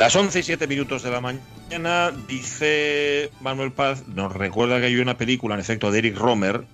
Las 0.00 0.16
11 0.16 0.38
y 0.38 0.42
7 0.42 0.66
minutos 0.66 1.02
de 1.02 1.10
la 1.10 1.20
mañana, 1.20 2.10
dice 2.26 3.30
Manuel 3.42 3.70
Paz, 3.70 4.08
nos 4.08 4.32
recuerda 4.32 4.80
que 4.80 4.86
hay 4.86 4.96
una 4.96 5.18
película, 5.18 5.56
en 5.56 5.60
efecto, 5.60 5.90
de 5.90 5.98
Eric 5.98 6.16
Romer, 6.16 6.64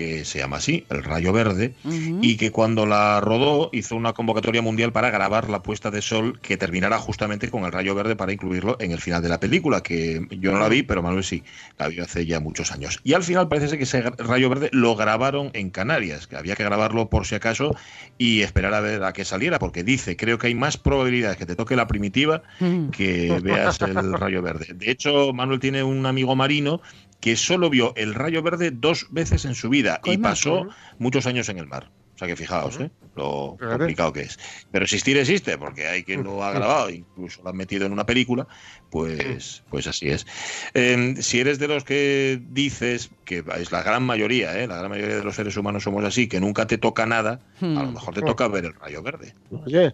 que 0.00 0.24
se 0.24 0.38
llama 0.38 0.56
así, 0.56 0.86
El 0.88 1.04
Rayo 1.04 1.30
Verde, 1.30 1.74
y 1.84 2.38
que 2.38 2.50
cuando 2.50 2.86
la 2.86 3.20
rodó 3.20 3.68
hizo 3.70 3.96
una 3.96 4.14
convocatoria 4.14 4.62
mundial 4.62 4.92
para 4.92 5.10
grabar 5.10 5.50
la 5.50 5.62
puesta 5.62 5.90
de 5.90 6.00
sol 6.00 6.40
que 6.40 6.56
terminará 6.56 6.98
justamente 6.98 7.50
con 7.50 7.64
el 7.64 7.72
Rayo 7.72 7.94
Verde 7.94 8.16
para 8.16 8.32
incluirlo 8.32 8.78
en 8.80 8.92
el 8.92 8.98
final 8.98 9.22
de 9.22 9.28
la 9.28 9.38
película, 9.38 9.82
que 9.82 10.26
yo 10.30 10.52
no 10.52 10.58
la 10.58 10.70
vi, 10.70 10.84
pero 10.84 11.02
Manuel 11.02 11.22
sí, 11.22 11.42
la 11.78 11.88
vio 11.88 12.04
hace 12.04 12.24
ya 12.24 12.40
muchos 12.40 12.72
años. 12.72 12.98
Y 13.04 13.12
al 13.12 13.22
final 13.22 13.48
parece 13.48 13.68
ser 13.68 13.76
que 13.76 13.84
ese 13.84 14.00
Rayo 14.00 14.48
Verde 14.48 14.70
lo 14.72 14.96
grabaron 14.96 15.50
en 15.52 15.68
Canarias, 15.68 16.26
que 16.26 16.36
había 16.36 16.56
que 16.56 16.64
grabarlo 16.64 17.10
por 17.10 17.26
si 17.26 17.34
acaso 17.34 17.76
y 18.16 18.40
esperar 18.40 18.72
a 18.72 18.80
ver 18.80 19.04
a 19.04 19.12
qué 19.12 19.26
saliera, 19.26 19.58
porque 19.58 19.84
dice, 19.84 20.16
creo 20.16 20.38
que 20.38 20.46
hay 20.46 20.54
más 20.54 20.78
probabilidades 20.78 21.36
que 21.36 21.44
te 21.44 21.56
toque 21.56 21.76
la 21.76 21.86
primitiva 21.86 22.42
que 22.90 23.38
veas 23.42 23.82
el 23.82 24.14
Rayo 24.14 24.40
Verde. 24.40 24.68
De 24.72 24.90
hecho, 24.90 25.34
Manuel 25.34 25.60
tiene 25.60 25.82
un 25.82 26.06
amigo 26.06 26.34
marino 26.36 26.80
que 27.20 27.36
solo 27.36 27.70
vio 27.70 27.92
el 27.96 28.14
rayo 28.14 28.42
verde 28.42 28.70
dos 28.70 29.06
veces 29.10 29.44
en 29.44 29.54
su 29.54 29.68
vida 29.68 30.00
y 30.04 30.18
pasó 30.18 30.68
muchos 30.98 31.26
años 31.26 31.48
en 31.48 31.58
el 31.58 31.66
mar. 31.66 31.90
O 32.14 32.18
sea 32.20 32.28
que 32.28 32.36
fijaos, 32.36 32.78
¿eh? 32.78 32.90
lo 33.16 33.56
complicado 33.58 34.12
que 34.12 34.20
es. 34.20 34.38
Pero 34.70 34.84
existir 34.84 35.16
existe, 35.16 35.56
porque 35.56 35.86
hay 35.86 36.04
quien 36.04 36.22
lo 36.22 36.44
ha 36.44 36.52
grabado, 36.52 36.90
incluso 36.90 37.42
lo 37.42 37.48
han 37.48 37.56
metido 37.56 37.86
en 37.86 37.92
una 37.92 38.04
película, 38.04 38.46
pues, 38.90 39.62
pues 39.70 39.86
así 39.86 40.10
es. 40.10 40.26
Eh, 40.74 41.14
si 41.20 41.40
eres 41.40 41.58
de 41.58 41.68
los 41.68 41.82
que 41.82 42.38
dices, 42.50 43.10
que 43.24 43.42
es 43.58 43.72
la 43.72 43.82
gran 43.82 44.02
mayoría, 44.02 44.60
¿eh? 44.60 44.66
la 44.66 44.76
gran 44.76 44.90
mayoría 44.90 45.16
de 45.16 45.24
los 45.24 45.34
seres 45.34 45.56
humanos 45.56 45.84
somos 45.84 46.04
así, 46.04 46.28
que 46.28 46.40
nunca 46.40 46.66
te 46.66 46.76
toca 46.76 47.06
nada, 47.06 47.40
a 47.62 47.64
lo 47.64 47.92
mejor 47.92 48.12
te 48.12 48.20
toca 48.20 48.48
ver 48.48 48.66
el 48.66 48.74
rayo 48.74 49.02
verde. 49.02 49.34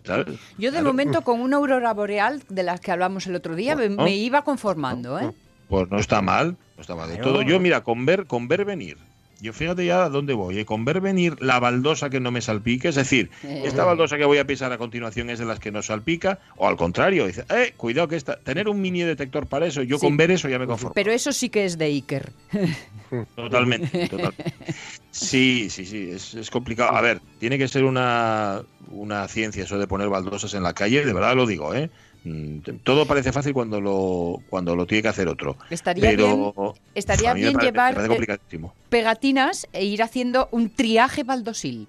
¿sabes? 0.04 0.26
Yo 0.58 0.72
de 0.72 0.82
momento 0.82 1.22
con 1.22 1.40
una 1.40 1.58
aurora 1.58 1.94
boreal, 1.94 2.42
de 2.48 2.64
las 2.64 2.80
que 2.80 2.90
hablamos 2.90 3.28
el 3.28 3.36
otro 3.36 3.54
día, 3.54 3.76
me, 3.76 3.88
me 3.88 4.16
iba 4.16 4.42
conformando, 4.42 5.20
¿eh? 5.20 5.30
Pues 5.68 5.88
no 5.90 5.98
está 6.00 6.22
mal, 6.22 6.56
no 6.76 6.80
está 6.80 6.94
mal 6.94 7.08
de 7.08 7.16
todo. 7.16 7.42
Yo, 7.42 7.58
mira, 7.60 7.82
con 7.82 8.06
ver, 8.06 8.26
con 8.26 8.48
ver 8.48 8.64
venir, 8.64 8.98
yo 9.40 9.52
fíjate 9.52 9.84
ya 9.84 10.04
a 10.04 10.08
dónde 10.08 10.32
voy, 10.32 10.58
¿eh? 10.58 10.64
con 10.64 10.84
ver 10.84 11.00
venir 11.00 11.36
la 11.42 11.60
baldosa 11.60 12.08
que 12.08 12.20
no 12.20 12.30
me 12.30 12.40
salpique, 12.40 12.88
es 12.88 12.94
decir, 12.94 13.30
esta 13.42 13.84
baldosa 13.84 14.16
que 14.16 14.24
voy 14.24 14.38
a 14.38 14.46
pisar 14.46 14.72
a 14.72 14.78
continuación 14.78 15.28
es 15.28 15.38
de 15.38 15.44
las 15.44 15.58
que 15.58 15.70
nos 15.70 15.86
salpica, 15.86 16.38
o 16.56 16.66
al 16.66 16.76
contrario, 16.76 17.26
dice, 17.26 17.44
eh, 17.50 17.74
cuidado 17.76 18.08
que 18.08 18.16
esta, 18.16 18.36
tener 18.36 18.68
un 18.68 18.80
mini 18.80 19.02
detector 19.02 19.46
para 19.46 19.66
eso, 19.66 19.82
yo 19.82 19.98
con 19.98 20.16
ver 20.16 20.30
eso 20.30 20.48
ya 20.48 20.58
me 20.58 20.66
conformo. 20.66 20.94
Pero 20.94 21.12
eso 21.12 21.32
sí 21.32 21.50
que 21.50 21.66
es 21.66 21.76
de 21.76 21.84
Iker. 21.86 22.32
Totalmente, 23.36 24.08
totalmente. 24.08 24.54
Sí, 25.12 25.68
sí, 25.70 25.86
sí, 25.86 26.10
es, 26.10 26.34
es, 26.34 26.50
complicado. 26.50 26.90
A 26.96 27.00
ver, 27.00 27.20
tiene 27.38 27.56
que 27.56 27.68
ser 27.68 27.84
una, 27.84 28.62
una 28.90 29.28
ciencia 29.28 29.62
eso 29.62 29.78
de 29.78 29.86
poner 29.86 30.08
baldosas 30.08 30.54
en 30.54 30.64
la 30.64 30.72
calle, 30.72 31.04
de 31.04 31.12
verdad 31.12 31.36
lo 31.36 31.46
digo, 31.46 31.72
¿eh? 31.72 31.88
Todo 32.82 33.06
parece 33.06 33.32
fácil 33.32 33.52
cuando 33.52 33.80
lo 33.80 34.40
cuando 34.48 34.76
lo 34.76 34.86
tiene 34.86 35.02
que 35.02 35.08
hacer 35.08 35.28
otro. 35.28 35.56
Estaría 35.70 36.10
pero, 36.10 36.52
bien, 36.54 36.72
estaría 36.94 37.34
bien 37.34 37.54
parece, 37.54 37.66
llevar 37.66 38.40
pegatinas 38.88 39.68
e 39.72 39.84
ir 39.84 40.02
haciendo 40.02 40.48
un 40.50 40.70
triaje 40.70 41.24
baldosil. 41.24 41.88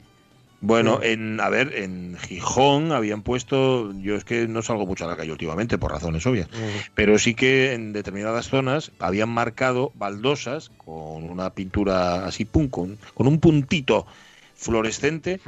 Bueno, 0.59 1.02
en 1.03 1.40
a 1.40 1.50
ver, 1.50 1.75
en 1.75 2.18
Gijón 2.18 2.92
habían 2.92 3.22
puesto, 3.22 3.94
yo 4.00 4.16
es 4.16 4.24
que 4.24 4.48
no 4.48 4.64
salgo 4.64 4.88
mucho 4.88 5.06
a 5.06 5.08
la 5.08 5.16
calle 5.16 5.31
últimamente 5.31 5.78
por 5.78 5.92
razones 5.92 6.25
obvias, 6.25 6.50
pero 6.96 7.19
sí 7.19 7.36
que 7.36 7.74
en 7.74 7.94
determinadas 7.94 8.48
zonas 8.48 8.92
habían 8.98 9.30
marcado 9.30 9.92
baldosas 9.94 10.69
con 10.69 11.30
una 11.30 11.54
pintura 11.54 12.25
así 12.25 12.46
pum, 12.46 12.69
con, 12.69 12.98
con 13.14 13.28
un 13.28 13.40
puntito 13.40 14.08
fluorescente 14.56 15.40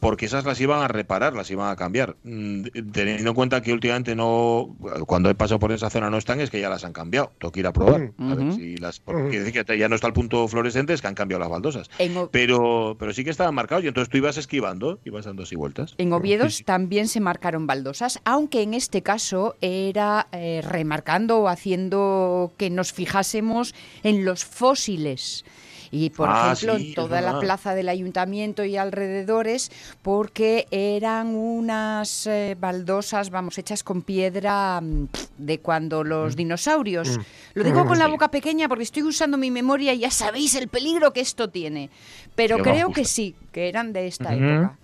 porque 0.00 0.26
esas 0.26 0.44
las 0.44 0.60
iban 0.60 0.82
a 0.82 0.88
reparar, 0.88 1.34
las 1.34 1.50
iban 1.50 1.70
a 1.70 1.76
cambiar. 1.76 2.16
Mm, 2.22 2.64
teniendo 2.92 3.30
en 3.30 3.34
cuenta 3.34 3.62
que 3.62 3.72
últimamente 3.72 4.14
no, 4.14 4.76
cuando 5.06 5.30
he 5.30 5.34
pasado 5.34 5.58
por 5.58 5.72
esa 5.72 5.90
zona 5.90 6.10
no 6.10 6.18
están, 6.18 6.40
es 6.40 6.50
que 6.50 6.60
ya 6.60 6.68
las 6.68 6.84
han 6.84 6.92
cambiado. 6.92 7.32
Tengo 7.38 7.52
que 7.52 7.60
ir 7.60 7.66
a 7.66 7.72
probar. 7.72 8.12
A 8.18 8.34
ver 8.34 8.52
si 8.52 8.76
las, 8.76 9.00
porque 9.00 9.40
decir 9.40 9.64
que 9.64 9.78
ya 9.78 9.88
no 9.88 9.94
está 9.94 10.06
el 10.06 10.12
punto 10.12 10.46
fluorescente, 10.48 10.92
es 10.92 11.00
que 11.00 11.08
han 11.08 11.14
cambiado 11.14 11.40
las 11.40 11.50
baldosas. 11.50 11.90
Pero, 12.30 12.96
pero 12.98 13.12
sí 13.12 13.24
que 13.24 13.30
estaban 13.30 13.54
marcados 13.54 13.84
y 13.84 13.88
entonces 13.88 14.10
tú 14.10 14.18
ibas 14.18 14.36
esquivando, 14.36 15.00
ibas 15.04 15.24
dando 15.24 15.42
así 15.42 15.56
vueltas. 15.56 15.94
En 15.98 16.12
Oviedos 16.12 16.62
también 16.64 17.08
se 17.08 17.20
marcaron 17.20 17.66
baldosas, 17.66 18.20
aunque 18.24 18.62
en 18.62 18.74
este 18.74 19.02
caso 19.02 19.56
era 19.60 20.28
eh, 20.32 20.62
remarcando 20.64 21.38
o 21.38 21.48
haciendo 21.48 22.52
que 22.56 22.70
nos 22.70 22.92
fijásemos 22.92 23.74
en 24.02 24.24
los 24.24 24.44
fósiles 24.44 25.44
y 25.90 26.10
por 26.10 26.28
Ah, 26.28 26.52
ejemplo 26.52 26.78
sí, 26.78 26.88
en 26.88 26.94
toda 26.94 27.20
la 27.20 27.38
plaza 27.40 27.74
del 27.74 27.88
ayuntamiento 27.88 28.64
y 28.64 28.76
alrededores 28.76 29.70
porque 30.02 30.66
eran 30.70 31.28
unas 31.34 32.26
eh, 32.26 32.56
baldosas 32.58 33.30
vamos 33.30 33.58
hechas 33.58 33.82
con 33.82 34.02
piedra 34.02 34.80
mm, 34.80 35.08
de 35.38 35.58
cuando 35.60 36.04
los 36.04 36.36
dinosaurios. 36.36 37.18
Lo 37.54 37.64
digo 37.64 37.86
con 37.86 37.98
la 37.98 38.06
boca 38.06 38.30
pequeña 38.30 38.68
porque 38.68 38.84
estoy 38.84 39.02
usando 39.02 39.36
mi 39.36 39.50
memoria 39.50 39.94
y 39.94 40.00
ya 40.00 40.10
sabéis 40.10 40.54
el 40.54 40.68
peligro 40.68 41.12
que 41.12 41.20
esto 41.20 41.48
tiene. 41.48 41.90
Pero 42.34 42.56
Qué 42.56 42.62
creo 42.62 42.92
que 42.92 43.04
sí 43.04 43.34
que 43.52 43.68
eran 43.68 43.92
de 43.92 44.06
esta 44.06 44.34
época 44.34 44.76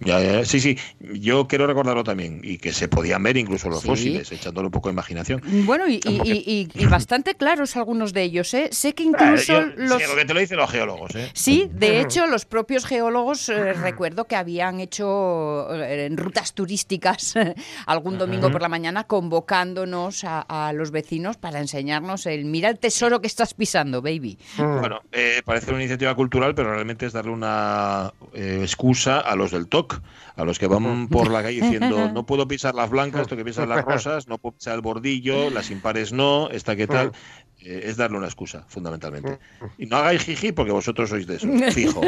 Ya, 0.00 0.20
ya, 0.22 0.44
sí, 0.44 0.60
sí, 0.60 0.78
yo 1.00 1.48
quiero 1.48 1.66
recordarlo 1.66 2.04
también 2.04 2.40
y 2.44 2.58
que 2.58 2.72
se 2.72 2.88
podían 2.88 3.22
ver 3.22 3.36
incluso 3.36 3.68
los 3.68 3.80
Sí. 3.80 3.88
fósiles, 3.88 4.30
echándole 4.30 4.66
un 4.66 4.72
poco 4.72 4.88
de 4.88 4.92
imaginación. 4.92 5.42
bueno 5.66 5.88
y, 5.88 5.94
y- 6.04 6.20
y- 6.24 6.44
y- 6.46 6.68
y 6.82 6.86
bastante 6.86 7.34
claros 7.34 7.76
algunos 7.76 8.12
de 8.12 8.22
ellos 8.22 8.52
¿eh? 8.54 8.68
sé 8.72 8.94
que 8.94 9.02
incluso 9.02 9.52
Ah, 9.58 9.72
yo- 9.76 9.82
los 9.84 10.00
sí, 10.02 10.08
lo 10.08 10.16
que 10.16 10.24
te 10.24 10.34
lo 10.34 10.40
dicen 10.40 10.56
los 10.56 10.70
geólogos, 10.70 11.14
¿eh? 11.16 11.30
Sí, 11.34 11.68
de 11.72 12.00
hecho, 12.00 12.26
los 12.26 12.44
propios 12.44 12.84
geólogos 12.86 13.48
eh, 13.48 13.72
recuerdo 13.72 14.24
que 14.26 14.36
habían 14.36 14.80
hecho 14.80 15.66
eh, 15.74 16.06
en 16.06 16.16
rutas 16.16 16.52
turísticas 16.54 17.34
algún 17.86 18.18
domingo 18.18 18.50
por 18.50 18.62
la 18.62 18.68
mañana 18.68 19.04
convocándonos 19.04 20.24
a, 20.24 20.40
a 20.68 20.72
los 20.72 20.90
vecinos 20.90 21.36
para 21.36 21.58
enseñarnos 21.60 22.26
el 22.26 22.44
mira 22.44 22.68
el 22.68 22.78
tesoro 22.78 23.20
que 23.20 23.26
estás 23.26 23.54
pisando, 23.54 24.00
baby. 24.02 24.38
Bueno, 24.56 25.00
eh, 25.12 25.42
parece 25.44 25.70
una 25.70 25.80
iniciativa 25.80 26.14
cultural, 26.14 26.54
pero 26.54 26.72
realmente 26.72 27.06
es 27.06 27.12
darle 27.12 27.32
una 27.32 28.12
excusa 28.34 29.18
a 29.20 29.34
los 29.36 29.50
del 29.50 29.68
TOC, 29.68 29.87
a 30.36 30.44
los 30.44 30.58
que 30.58 30.66
van 30.66 31.08
por 31.08 31.30
la 31.30 31.42
calle 31.42 31.60
diciendo 31.60 32.10
no 32.12 32.26
puedo 32.26 32.46
pisar 32.46 32.74
las 32.74 32.90
blancas, 32.90 33.26
tengo 33.26 33.40
que 33.40 33.44
pisar 33.44 33.68
las 33.68 33.84
rosas, 33.84 34.28
no 34.28 34.38
puedo 34.38 34.56
pisar 34.56 34.74
el 34.74 34.80
bordillo, 34.80 35.50
las 35.50 35.70
impares 35.70 36.12
no, 36.12 36.48
esta 36.50 36.76
qué 36.76 36.86
tal. 36.86 37.12
Eh, 37.60 37.82
es 37.86 37.96
darle 37.96 38.16
una 38.18 38.26
excusa, 38.28 38.64
fundamentalmente. 38.68 39.38
Y 39.78 39.86
no 39.86 39.96
hagáis 39.96 40.22
jiji 40.22 40.52
porque 40.52 40.70
vosotros 40.70 41.10
sois 41.10 41.26
de 41.26 41.36
eso, 41.36 41.48
fijo. 41.72 42.00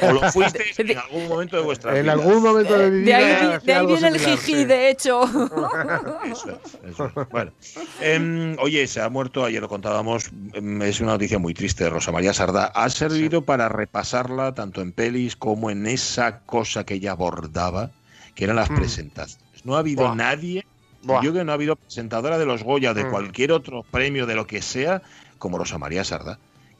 O 0.00 0.12
lo 0.12 0.32
fuisteis 0.32 0.78
en 0.78 0.96
algún 0.96 1.28
momento 1.28 1.56
de 1.56 1.62
vuestra 1.62 1.94
En 1.96 2.04
vida. 2.04 2.12
algún 2.14 2.42
momento 2.42 2.78
de 2.78 2.90
mi 2.90 2.96
De 2.98 3.02
vida. 3.02 3.16
ahí, 3.18 3.58
de 3.62 3.74
ahí 3.74 3.86
viene 3.86 4.08
el 4.08 4.18
jiji, 4.18 4.54
sí. 4.54 4.64
de 4.64 4.88
hecho. 4.90 5.22
Eso 6.24 6.50
es, 6.64 6.78
eso 6.90 7.06
es. 7.06 7.28
Bueno, 7.30 7.52
em, 8.00 8.56
oye, 8.58 8.86
se 8.86 9.00
ha 9.00 9.08
muerto, 9.08 9.44
ayer 9.44 9.60
lo 9.60 9.68
contábamos, 9.68 10.30
em, 10.54 10.80
es 10.82 11.00
una 11.00 11.12
noticia 11.12 11.38
muy 11.38 11.52
triste, 11.54 11.88
Rosa 11.90 12.10
María 12.10 12.32
Sardá. 12.32 12.66
Ha 12.74 12.88
servido 12.88 13.42
para 13.42 13.68
repasarla 13.68 14.54
tanto 14.54 14.80
en 14.80 14.92
pelis 14.92 15.36
como 15.36 15.70
en 15.70 15.86
esa 15.86 16.40
cosa 16.40 16.84
que 16.84 16.94
ella 16.94 17.12
abordaba, 17.12 17.90
que 18.34 18.44
eran 18.44 18.56
las 18.56 18.68
presentaciones. 18.70 19.44
No 19.64 19.76
ha 19.76 19.80
habido 19.80 20.14
nadie, 20.14 20.64
Buah. 21.06 21.22
yo 21.22 21.32
que 21.32 21.44
no 21.44 21.52
ha 21.52 21.54
habido 21.54 21.76
presentadora 21.76 22.38
de 22.38 22.46
los 22.46 22.62
Goya, 22.62 22.94
de 22.94 23.04
Mm. 23.04 23.10
cualquier 23.10 23.52
otro 23.52 23.84
premio, 23.90 24.26
de 24.26 24.34
lo 24.34 24.46
que 24.46 24.62
sea, 24.62 25.02
como 25.38 25.58
Rosa 25.58 25.78
María 25.78 26.04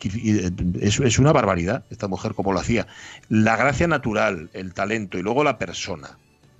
y, 0.03 0.39
eh, 0.39 0.51
Es, 0.81 1.01
es 1.01 1.19
una 1.19 1.33
barbaridad 1.33 1.85
esta 1.91 2.09
mujer 2.09 2.35
como 2.35 2.53
lo 2.53 2.61
hacía. 2.61 2.87
La 3.29 3.57
gracia 3.57 3.87
natural, 3.89 4.51
el 4.53 4.75
talento 4.75 5.19
y 5.19 5.23
luego 5.23 5.45
la 5.45 5.59
persona. 5.59 6.19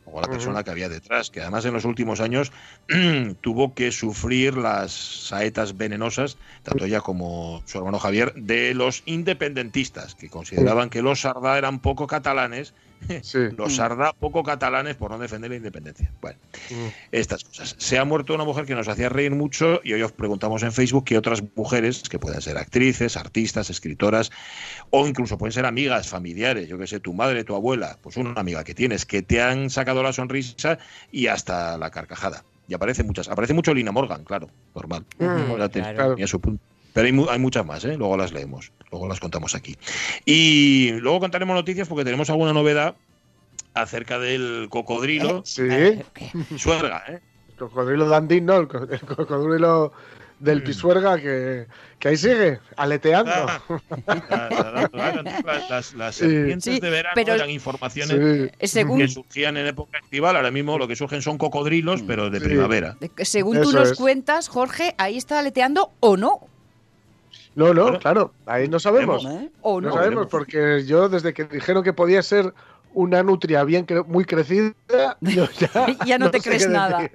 O 0.09 0.21
la 0.21 0.29
persona 0.29 0.63
que 0.63 0.71
había 0.71 0.89
detrás, 0.89 1.31
que 1.31 1.41
además 1.41 1.65
en 1.65 1.75
los 1.75 1.85
últimos 1.85 2.21
años 2.21 2.53
tuvo 3.41 3.75
que 3.75 3.91
sufrir 3.91 4.57
las 4.57 4.93
saetas 4.93 5.77
venenosas, 5.77 6.39
tanto 6.63 6.85
ella 6.85 7.01
como 7.01 7.63
su 7.67 7.77
hermano 7.79 7.99
Javier, 7.99 8.33
de 8.35 8.73
los 8.73 9.03
independentistas, 9.05 10.15
que 10.15 10.31
consideraban 10.31 10.91
que 10.91 11.03
los 11.03 11.23
Sardá 11.23 11.59
eran 11.59 11.81
poco 11.81 12.07
catalanes, 12.07 12.73
Sí. 13.23 13.39
los 13.57 13.77
Sardá 13.77 14.13
poco 14.13 14.43
catalanes 14.43 14.97
por 14.97 15.11
no 15.11 15.19
defender 15.19 15.51
la 15.51 15.57
independencia. 15.57 16.11
Bueno, 16.21 16.39
Mm. 16.71 16.89
estas 17.13 17.45
cosas. 17.45 17.77
Se 17.79 17.99
ha 17.99 18.05
muerto 18.05 18.35
una 18.35 18.45
mujer 18.45 18.67
que 18.67 18.75
nos 18.75 18.89
hacía 18.89 19.09
reír 19.09 19.33
mucho 19.33 19.81
y 19.85 19.93
hoy 19.93 20.03
os 20.03 20.13
preguntamos 20.13 20.63
en 20.63 20.73
Facebook 20.73 21.05
que 21.05 21.19
otras 21.19 21.43
mujeres, 21.55 22.09
que 22.09 22.19
pueden 22.19 22.41
ser 22.41 22.59
actrices, 22.59 23.17
artistas, 23.17 23.71
escritoras, 23.71 24.31
o 24.91 25.07
incluso 25.07 25.39
pueden 25.39 25.53
ser 25.53 25.67
amigas, 25.67 26.09
familiares, 26.09 26.69
yo 26.69 26.79
que 26.79 26.87
sé, 26.87 27.01
tu 27.01 27.13
madre, 27.13 27.45
tu 27.45 27.55
abuela, 27.55 27.99
pues 28.03 28.17
una 28.17 28.33
amiga 28.41 28.65
que 28.65 28.75
tienes, 28.75 29.07
que 29.07 29.23
te 29.23 29.41
han 29.41 29.71
sacado 29.71 30.03
la 30.03 30.13
sonrisa 30.13 30.79
y 31.13 31.29
hasta 31.29 31.79
la 31.79 31.91
carcajada. 31.91 32.45
Y 32.69 32.75
aparece 32.75 33.05
muchas. 33.05 33.29
Aparece 33.29 33.55
mucho 33.55 33.73
Lina 33.73 33.93
Morgan, 33.93 34.25
claro, 34.25 34.49
normal. 34.75 35.05
Mm, 35.19 36.27
su 36.27 36.41
punto. 36.41 36.63
Pero 36.97 37.09
hay, 37.09 37.27
hay, 37.35 37.39
muchas 37.39 37.67
más, 37.67 37.85
¿eh? 37.85 37.95
luego 37.99 38.17
las 38.17 38.33
leemos, 38.33 38.73
luego 38.91 39.07
las 39.07 39.21
contamos 39.21 39.55
aquí. 39.55 39.77
Y 40.25 40.93
luego 40.93 41.21
contaremos 41.21 41.55
noticias 41.55 41.87
porque 41.87 42.07
tenemos 42.07 42.31
alguna 42.31 42.55
novedad 42.55 42.95
acerca 43.75 44.19
del 44.19 44.69
cocodrilo. 44.71 45.43
Sí. 45.45 45.69
Suerga, 46.57 47.05
¿eh? 47.07 47.21
El 47.51 47.57
cocodrilo 47.57 48.09
dandín, 48.09 48.47
¿no? 48.47 48.57
El, 48.57 48.67
cocodrilo 48.67 49.93
del 50.41 50.63
mm. 50.63 50.65
Pisuerga 50.65 51.21
que, 51.21 51.67
que 51.99 52.09
ahí 52.09 52.17
sigue, 52.17 52.61
aleteando. 52.79 53.31
las, 55.69 55.93
las 55.93 56.15
serpientes 56.15 56.81
de 56.81 56.91
verano 56.91 57.21
eran 57.35 57.51
informaciones 57.51 58.53
que 58.57 59.09
surgían 59.09 59.59
en 59.59 59.67
época 59.67 59.99
estival. 59.99 60.37
Ahora 60.37 60.51
mismo 60.51 60.79
lo 60.79 60.89
que 60.89 60.97
surgen 60.97 61.21
son 61.21 61.37
cocodrilos, 61.37 62.03
pero 62.07 62.31
de 62.31 62.41
primavera. 62.41 62.97
Según 63.19 63.61
tú 63.61 63.71
nos 63.73 63.93
cuentas, 63.93 64.49
Jorge, 64.49 64.95
ahí 64.97 65.19
está 65.19 65.41
aleteando 65.41 65.93
o 66.01 66.17
no. 66.17 66.49
No, 67.57 67.73
no, 67.73 67.99
claro, 67.99 68.35
ahí 68.45 68.69
no 68.69 68.79
sabemos. 68.79 69.25
¿Eh? 69.25 69.51
¿O 69.63 69.81
no? 69.81 69.89
no 69.89 69.95
sabemos, 69.95 70.27
porque 70.27 70.85
yo 70.85 71.09
desde 71.09 71.33
que 71.33 71.45
dijeron 71.45 71.83
que 71.83 71.95
podía 71.95 72.23
ser 72.23 72.53
una 72.93 73.23
nutria 73.23 73.65
bien 73.65 73.87
muy 74.07 74.27
crecida, 74.27 74.75
yo 75.21 75.49
ya, 75.59 75.87
ya 76.05 76.19
no, 76.19 76.31
te 76.31 76.41
crees 76.41 76.69
nada. 76.69 77.11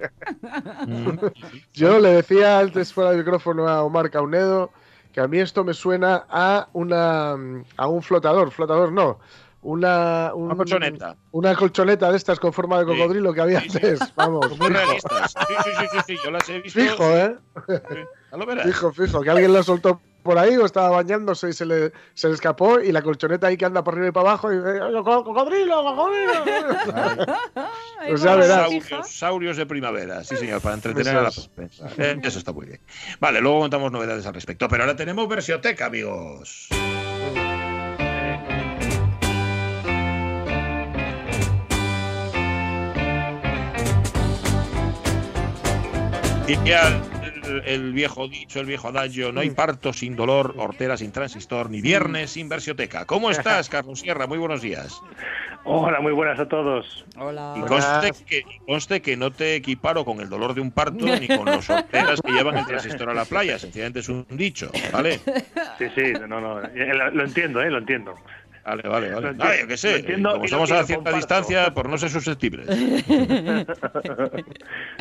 yo 1.72 2.00
le 2.00 2.08
decía 2.10 2.58
antes 2.58 2.92
fuera 2.92 3.10
del 3.10 3.20
micrófono 3.20 3.68
a 3.68 3.82
Omar 3.84 4.10
Caunedo 4.10 4.70
que 5.12 5.20
a 5.20 5.28
mí 5.28 5.38
esto 5.38 5.62
me 5.62 5.74
suena 5.74 6.24
a 6.28 6.68
una 6.72 7.36
a 7.76 7.86
un 7.86 8.02
flotador, 8.02 8.50
flotador 8.50 8.90
no, 8.90 9.20
una, 9.62 10.32
una 10.34 10.56
colchoneta. 10.56 11.16
Una 11.30 11.54
colchoneta 11.54 12.10
de 12.10 12.16
estas 12.16 12.40
con 12.40 12.52
forma 12.52 12.80
de 12.80 12.84
cocodrilo 12.84 13.32
que 13.32 13.40
había 13.42 13.60
antes. 13.60 14.00
Vamos. 14.16 14.58
Muy 14.58 14.68
realistas. 14.68 15.34
Sí, 15.46 15.54
sí, 15.64 15.70
sí, 15.92 15.98
sí, 16.06 16.16
yo 16.24 16.30
las 16.32 16.48
he 16.48 16.60
visto. 16.60 16.80
Fijo, 16.80 17.04
¿eh? 17.16 17.36
Fijo, 18.64 18.92
fijo, 18.92 19.20
que 19.20 19.30
alguien 19.30 19.52
la 19.52 19.62
soltó 19.62 20.00
por 20.22 20.38
ahí 20.38 20.56
o 20.56 20.64
estaba 20.64 20.90
bañándose 20.90 21.50
y 21.50 21.52
se 21.52 21.66
le, 21.66 21.92
se 22.14 22.28
le 22.28 22.34
escapó 22.34 22.80
y 22.80 22.92
la 22.92 23.02
colchoneta 23.02 23.48
ahí 23.48 23.56
que 23.56 23.64
anda 23.64 23.82
por 23.82 23.94
arriba 23.94 24.08
y 24.08 24.12
para 24.12 24.30
abajo 24.30 24.52
y 24.52 24.58
cocodrilo, 25.02 25.82
cocodrilo. 25.82 26.32
pues 28.08 28.22
ya 28.22 28.36
verás. 28.36 28.70
Saurios, 29.04 29.56
de 29.56 29.66
primavera, 29.66 30.24
sí 30.24 30.36
señor, 30.36 30.60
para 30.60 30.74
entretener 30.74 31.16
a 31.16 31.22
la. 31.22 31.30
Eh, 31.98 32.20
eso 32.22 32.38
está 32.38 32.52
muy 32.52 32.66
bien. 32.66 32.80
Vale, 33.20 33.40
luego 33.40 33.60
contamos 33.60 33.92
novedades 33.92 34.26
al 34.26 34.34
respecto, 34.34 34.68
pero 34.68 34.84
ahora 34.84 34.96
tenemos 34.96 35.28
versioteca, 35.28 35.86
amigos. 35.86 36.68
Y 46.48 46.56
el, 47.42 47.92
viejo 47.92 48.28
dicho, 48.28 48.60
el 48.60 48.66
viejo 48.66 48.88
adagio, 48.88 49.32
no 49.32 49.40
hay 49.40 49.50
parto 49.50 49.92
sin 49.92 50.16
dolor, 50.16 50.54
hortera 50.56 50.96
sin 50.96 51.12
transistor, 51.12 51.70
ni 51.70 51.80
viernes 51.80 52.30
sin 52.30 52.48
versioteca. 52.48 53.04
¿Cómo 53.04 53.30
estás, 53.32 53.68
Carlos 53.68 54.00
Sierra? 54.00 54.26
Muy 54.26 54.38
buenos 54.38 54.62
días. 54.62 55.00
Hola, 55.64 56.00
muy 56.00 56.12
buenas 56.12 56.40
a 56.40 56.48
todos. 56.48 57.04
Hola. 57.16 57.54
Y 57.56 57.60
conste 58.66 59.00
que, 59.00 59.16
no 59.16 59.30
te 59.30 59.54
equiparo 59.54 60.04
con 60.04 60.20
el 60.20 60.28
dolor 60.28 60.54
de 60.54 60.60
un 60.60 60.72
parto 60.72 61.04
ni 61.04 61.28
con 61.28 61.44
los 61.46 61.70
horteras 61.70 62.20
que 62.20 62.32
llevan 62.32 62.56
el 62.56 62.66
transistor 62.66 63.08
a 63.10 63.14
la 63.14 63.24
playa. 63.24 63.58
Sencillamente 63.58 64.00
es 64.00 64.08
un 64.08 64.26
dicho, 64.30 64.70
¿vale? 64.92 65.20
Sí, 65.78 65.86
sí, 65.94 66.12
no, 66.28 66.40
no, 66.40 66.60
lo 66.60 67.24
entiendo, 67.24 67.62
¿eh? 67.62 67.70
Lo 67.70 67.78
entiendo. 67.78 68.14
Vale, 68.64 68.88
vale, 68.88 69.12
vale. 69.12 69.36
Ah, 69.40 69.54
yo 69.60 69.66
qué 69.66 69.76
sé. 69.76 70.04
Como 70.22 70.44
estamos 70.44 70.70
a 70.70 70.84
cierta 70.84 71.10
distancia, 71.12 71.74
por 71.74 71.88
no 71.88 71.98
ser 71.98 72.10
susceptibles. 72.10 72.68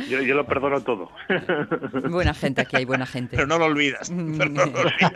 yo, 0.09 0.19
yo, 0.21 0.33
lo 0.35 0.47
perdono 0.47 0.81
todo. 0.81 1.11
buena 2.09 2.33
gente 2.33 2.61
aquí, 2.61 2.77
hay 2.77 2.85
buena 2.85 3.05
gente. 3.05 3.35
Pero 3.35 3.45
no 3.47 3.59
lo 3.59 3.65
olvidas. 3.65 4.09
Pero 4.37 4.49
no 4.49 4.65
lo 4.65 4.81
olvidas. 4.81 5.13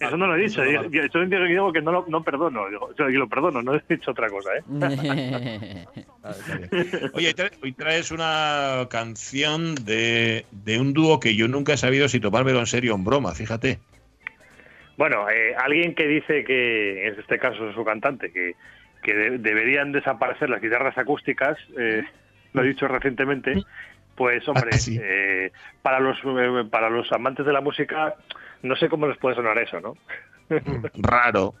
Eso, 0.00 0.16
no 0.16 0.26
lo 0.26 0.34
he 0.36 0.40
dicho. 0.40 0.64
Yo, 0.64 0.82
yo, 0.90 1.02
digo 1.26 1.72
que 1.72 1.80
no 1.80 1.92
lo 1.92 2.04
no 2.08 2.24
perdono. 2.24 2.64
yo 2.70 2.90
lo 3.08 3.28
perdono, 3.28 3.62
no 3.62 3.76
he 3.76 3.82
dicho 3.88 4.10
otra 4.10 4.28
cosa. 4.28 4.50
¿eh? 4.56 4.64
Oye, 7.14 7.32
hoy 7.62 7.72
traes 7.72 8.10
una 8.10 8.88
canción 8.90 9.76
de, 9.76 10.44
de 10.50 10.80
un 10.80 10.92
dúo 10.92 11.20
que 11.20 11.36
yo 11.36 11.46
nunca 11.46 11.74
he 11.74 11.76
sabido 11.76 12.08
si 12.08 12.18
tomármelo 12.18 12.58
en 12.58 12.66
serio 12.66 12.94
o 12.94 12.96
en 12.96 13.04
broma, 13.04 13.32
fíjate. 13.34 13.78
Bueno, 14.98 15.30
eh, 15.30 15.54
alguien 15.56 15.94
que 15.94 16.08
dice 16.08 16.42
que, 16.42 17.06
en 17.06 17.20
este 17.20 17.38
caso 17.38 17.68
es 17.68 17.74
su 17.76 17.84
cantante, 17.84 18.32
que, 18.32 18.56
que 19.00 19.14
deberían 19.14 19.92
desaparecer 19.92 20.50
las 20.50 20.60
guitarras 20.60 20.98
acústicas, 20.98 21.56
eh, 21.78 22.02
lo 22.52 22.64
he 22.64 22.66
dicho 22.66 22.88
recientemente, 22.88 23.62
pues 24.16 24.46
hombre, 24.48 24.70
ah, 24.72 24.90
eh, 25.00 25.52
para 25.82 26.00
los 26.00 26.18
para 26.68 26.90
los 26.90 27.12
amantes 27.12 27.46
de 27.46 27.52
la 27.52 27.60
música, 27.60 28.16
no 28.64 28.74
sé 28.74 28.88
cómo 28.88 29.06
les 29.06 29.16
puede 29.18 29.36
sonar 29.36 29.56
eso, 29.58 29.80
¿no? 29.80 29.94
Raro. 30.96 31.54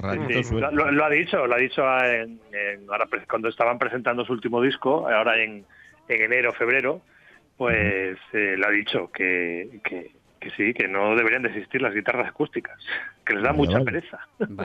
lo, 0.00 1.04
ha 1.04 1.10
dicho, 1.10 1.44
lo 1.44 1.54
ha 1.56 1.58
dicho 1.58 1.82
en, 2.04 2.38
ahora, 2.88 3.08
cuando 3.28 3.48
estaban 3.48 3.76
presentando 3.80 4.24
su 4.24 4.32
último 4.34 4.62
disco, 4.62 5.08
ahora 5.08 5.42
en, 5.42 5.64
en 6.06 6.22
enero, 6.22 6.52
febrero, 6.52 7.00
pues 7.56 8.16
lo 8.32 8.68
ha 8.68 8.70
dicho 8.70 9.10
que, 9.10 9.80
que 9.82 10.12
que 10.42 10.50
sí, 10.50 10.74
que 10.74 10.88
no 10.88 11.14
deberían 11.14 11.42
de 11.42 11.50
existir 11.50 11.80
las 11.80 11.94
guitarras 11.94 12.28
acústicas, 12.28 12.78
que 13.24 13.34
les 13.34 13.42
da 13.42 13.52
mucha 13.52 13.80
pereza. 13.80 14.18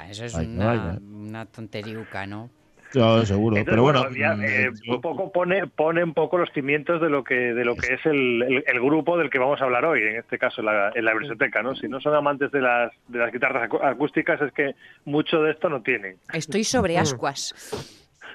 eso 0.09 0.25
es 0.25 0.33
una, 0.35 0.97
una 0.99 1.45
tonteriuca, 1.45 2.25
¿no? 2.25 2.49
Claro, 2.91 3.25
seguro. 3.25 3.57
pero 3.65 3.83
bueno, 3.83 4.05
mm, 4.09 4.43
eh, 4.43 4.69
un 4.87 5.01
poco 5.01 5.31
pone, 5.31 5.67
pone 5.67 6.03
un 6.03 6.13
poco 6.13 6.37
los 6.37 6.49
cimientos 6.53 7.01
de 7.01 7.09
lo 7.09 7.23
que 7.23 7.35
de 7.35 7.65
lo 7.65 7.75
que 7.75 7.95
es 7.95 8.05
el, 8.05 8.63
el, 8.65 8.79
grupo 8.79 9.17
del 9.17 9.29
que 9.29 9.39
vamos 9.39 9.61
a 9.61 9.65
hablar 9.65 9.83
hoy, 9.85 10.03
en 10.03 10.15
este 10.15 10.37
caso 10.37 10.61
la, 10.61 10.91
en 10.95 11.03
la 11.03 11.11
biblioteca, 11.13 11.61
¿no? 11.61 11.75
Si 11.75 11.87
no 11.87 11.99
son 11.99 12.15
amantes 12.15 12.49
de 12.51 12.61
las 12.61 12.91
de 13.09 13.19
las 13.19 13.31
guitarras 13.31 13.69
acústicas 13.83 14.41
es 14.41 14.53
que 14.53 14.75
mucho 15.03 15.41
de 15.43 15.51
esto 15.51 15.69
no 15.69 15.81
tienen. 15.81 16.15
Estoy 16.33 16.63
sobre 16.63 16.97
ascuas. 16.97 17.53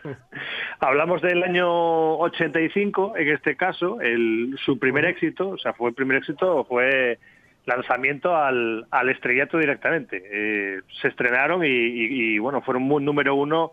Hablamos 0.80 1.22
del 1.22 1.42
año 1.44 2.18
85, 2.18 3.16
en 3.16 3.28
este 3.28 3.56
caso, 3.56 4.00
el, 4.00 4.58
su 4.64 4.78
primer 4.78 5.04
éxito, 5.04 5.50
o 5.50 5.58
sea, 5.58 5.72
fue 5.72 5.90
el 5.90 5.94
primer 5.94 6.18
éxito, 6.18 6.64
fue 6.64 7.18
lanzamiento 7.66 8.36
al, 8.36 8.86
al 8.90 9.08
estrellato 9.08 9.58
directamente. 9.58 10.22
Eh, 10.24 10.80
se 11.00 11.08
estrenaron 11.08 11.62
y, 11.64 12.38
bueno, 12.38 12.62
fueron 12.62 12.90
un 12.90 13.04
número 13.04 13.34
uno 13.34 13.72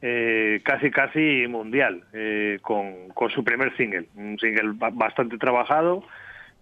eh, 0.00 0.60
casi 0.64 0.90
casi 0.90 1.46
mundial 1.48 2.02
eh, 2.12 2.58
con, 2.60 3.08
con, 3.14 3.30
su 3.30 3.44
primer 3.44 3.74
single, 3.76 4.06
un 4.16 4.38
single 4.38 4.72
bastante 4.74 5.38
trabajado 5.38 6.02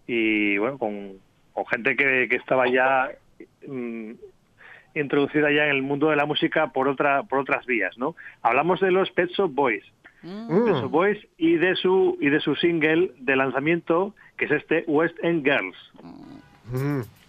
y 0.07 0.59
bueno, 0.59 0.77
con, 0.77 1.15
con 1.55 1.67
gente 1.67 1.97
que, 1.97 2.29
que, 2.29 2.37
estaba 2.37 2.69
ya 2.69 3.11
mm, 3.67 4.13
introducida 4.95 5.51
ya 5.51 5.65
en 5.65 5.71
el 5.71 5.83
mundo 5.83 6.11
de 6.11 6.17
la 6.17 6.27
música 6.27 6.69
por 6.69 6.87
otra 6.87 7.23
por 7.23 7.39
otras 7.39 7.65
vías, 7.65 7.97
¿no? 7.97 8.15
Hablamos 8.43 8.81
de 8.81 8.91
los 8.91 9.11
Pet 9.13 9.31
Shop 9.31 9.51
Boys. 9.51 9.85
Mm. 10.23 10.65
Pet 10.67 10.75
Shop 10.75 10.91
Boys 10.91 11.19
y 11.39 11.57
de 11.57 11.77
su 11.77 12.19
y 12.21 12.29
de 12.29 12.41
su 12.41 12.55
single 12.57 13.13
de 13.21 13.37
lanzamiento 13.37 14.15
que 14.37 14.45
es 14.45 14.51
este 14.51 14.85
West 14.87 15.17
End 15.23 15.45
Girls. 15.45 15.77
Mm. 16.03 16.40
Western 16.73 17.03
girl 17.03 17.20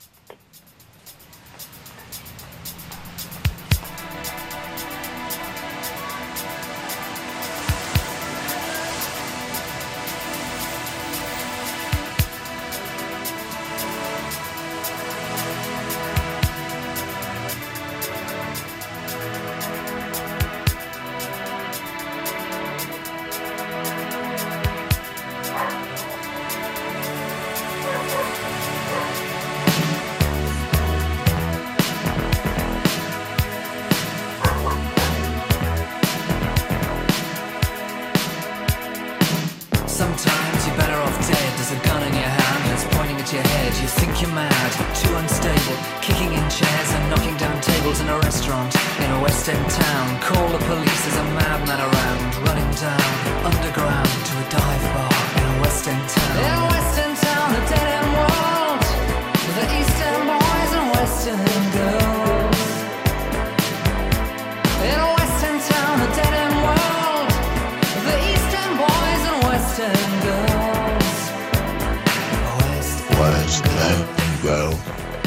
was 73.19 73.61
let 73.61 74.43
go. 74.43 75.20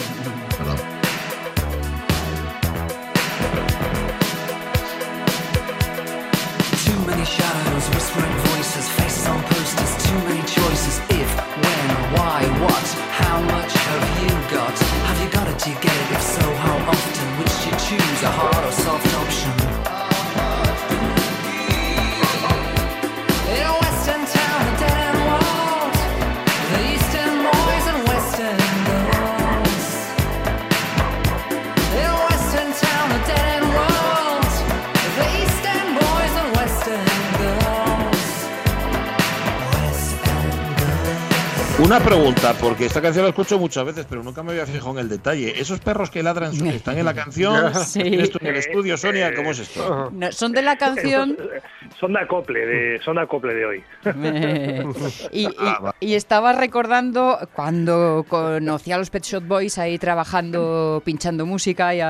Una 41.95 42.05
pregunta, 42.05 42.55
porque 42.61 42.87
esta 42.87 43.01
canción 43.01 43.23
la 43.23 43.29
escucho 43.29 43.57
muchas 43.57 43.85
veces, 43.85 44.05
pero 44.11 44.21
nunca 44.25 44.43
me 44.43 44.51
había 44.51 44.67
fijado 44.67 44.91
en 44.95 44.99
el 44.99 45.09
detalle. 45.09 45.61
¿Esos 45.61 45.79
perros 45.79 46.11
que 46.11 46.25
ladran 46.25 46.53
están 46.67 46.99
en 46.99 47.05
la 47.05 47.15
canción? 47.15 47.73
Sí. 47.73 48.01
¿Esto 48.03 48.39
en 48.41 48.49
el 48.49 48.57
estudio, 48.57 48.97
Sonia? 48.97 49.33
¿Cómo 49.33 49.53
es 49.53 49.61
esto? 49.61 50.11
son 50.33 50.51
de 50.51 50.63
la 50.63 50.77
canción. 50.77 51.39
Son 52.01 52.13
de 52.13 52.19
acople, 52.19 52.67
de, 52.67 53.01
son 53.05 53.15
de 53.15 53.23
acople 53.23 53.55
de 53.55 53.65
hoy. 53.65 53.85
Ah, 55.59 55.95
y, 56.01 56.15
estaba 56.15 56.53
recordando 56.53 57.39
cuando 57.55 58.25
conocí 58.29 58.91
a 58.91 58.99
los 58.99 59.11
Pet 59.11 59.23
Shop 59.25 59.45
Boys 59.45 59.79
ahí 59.79 59.99
trabajando, 59.99 61.01
pinchando 61.05 61.47
música, 61.47 61.95
y 61.95 62.01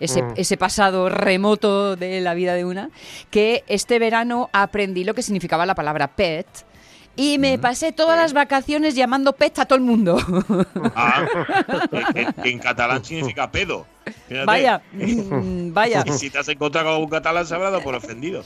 ese, 0.00 0.22
mm. 0.22 0.34
ese 0.36 0.56
pasado 0.56 1.08
remoto 1.08 1.96
de 1.96 2.20
la 2.20 2.34
vida 2.34 2.54
de 2.54 2.64
una, 2.64 2.90
que 3.30 3.64
este 3.68 3.98
verano 3.98 4.48
aprendí 4.52 5.04
lo 5.04 5.14
que 5.14 5.22
significaba 5.22 5.66
la 5.66 5.74
palabra 5.74 6.08
pet 6.08 6.46
y 7.18 7.36
me 7.38 7.58
pasé 7.58 7.92
todas 7.92 8.16
las 8.16 8.32
vacaciones 8.32 8.94
llamando 8.94 9.32
pet 9.32 9.58
a 9.58 9.66
todo 9.66 9.76
el 9.76 9.84
mundo. 9.84 10.18
Ah, 10.94 11.26
en 12.44 12.58
catalán 12.60 13.04
significa 13.04 13.50
pedo. 13.50 13.86
Vaya, 14.46 14.80
mm, 14.92 15.72
vaya. 15.72 16.04
Y 16.06 16.10
si 16.12 16.30
te 16.30 16.38
has 16.38 16.48
encontrado 16.48 16.94
con 16.94 17.02
un 17.02 17.10
catalán 17.10 17.44
se 17.44 17.56
habrá 17.56 17.70
dado 17.70 17.82
por 17.82 17.96
ofendido. 17.96 18.44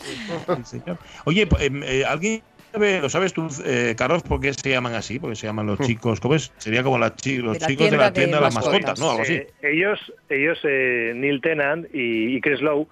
Oye, 1.26 1.46
em, 1.60 1.82
eh, 1.84 2.04
¿alguien 2.06 2.42
lo 2.72 3.10
sabes 3.10 3.34
tú, 3.34 3.46
eh, 3.66 3.94
Carlos, 3.98 4.22
por 4.22 4.40
qué 4.40 4.54
se 4.54 4.70
llaman 4.70 4.94
así? 4.94 5.18
Porque 5.18 5.36
se 5.36 5.46
llaman 5.46 5.66
los 5.66 5.78
hmm. 5.78 5.84
chicos, 5.84 6.20
¿cómo 6.20 6.34
es? 6.34 6.50
Sería 6.56 6.82
como 6.82 6.96
los 6.96 7.14
chicos 7.16 7.90
de 7.90 7.96
la 7.98 8.10
tienda 8.10 8.38
de, 8.38 8.42
las 8.42 8.54
mascotas, 8.54 8.98
¿no? 8.98 9.10
Algo 9.10 9.22
así. 9.22 9.34
Eh, 9.34 9.52
ellos, 9.60 10.00
ellos 10.30 10.58
Neil 10.64 11.42
Tennant 11.42 11.86
y, 11.92 12.40
Chris 12.40 12.62
Lowe, 12.62 12.88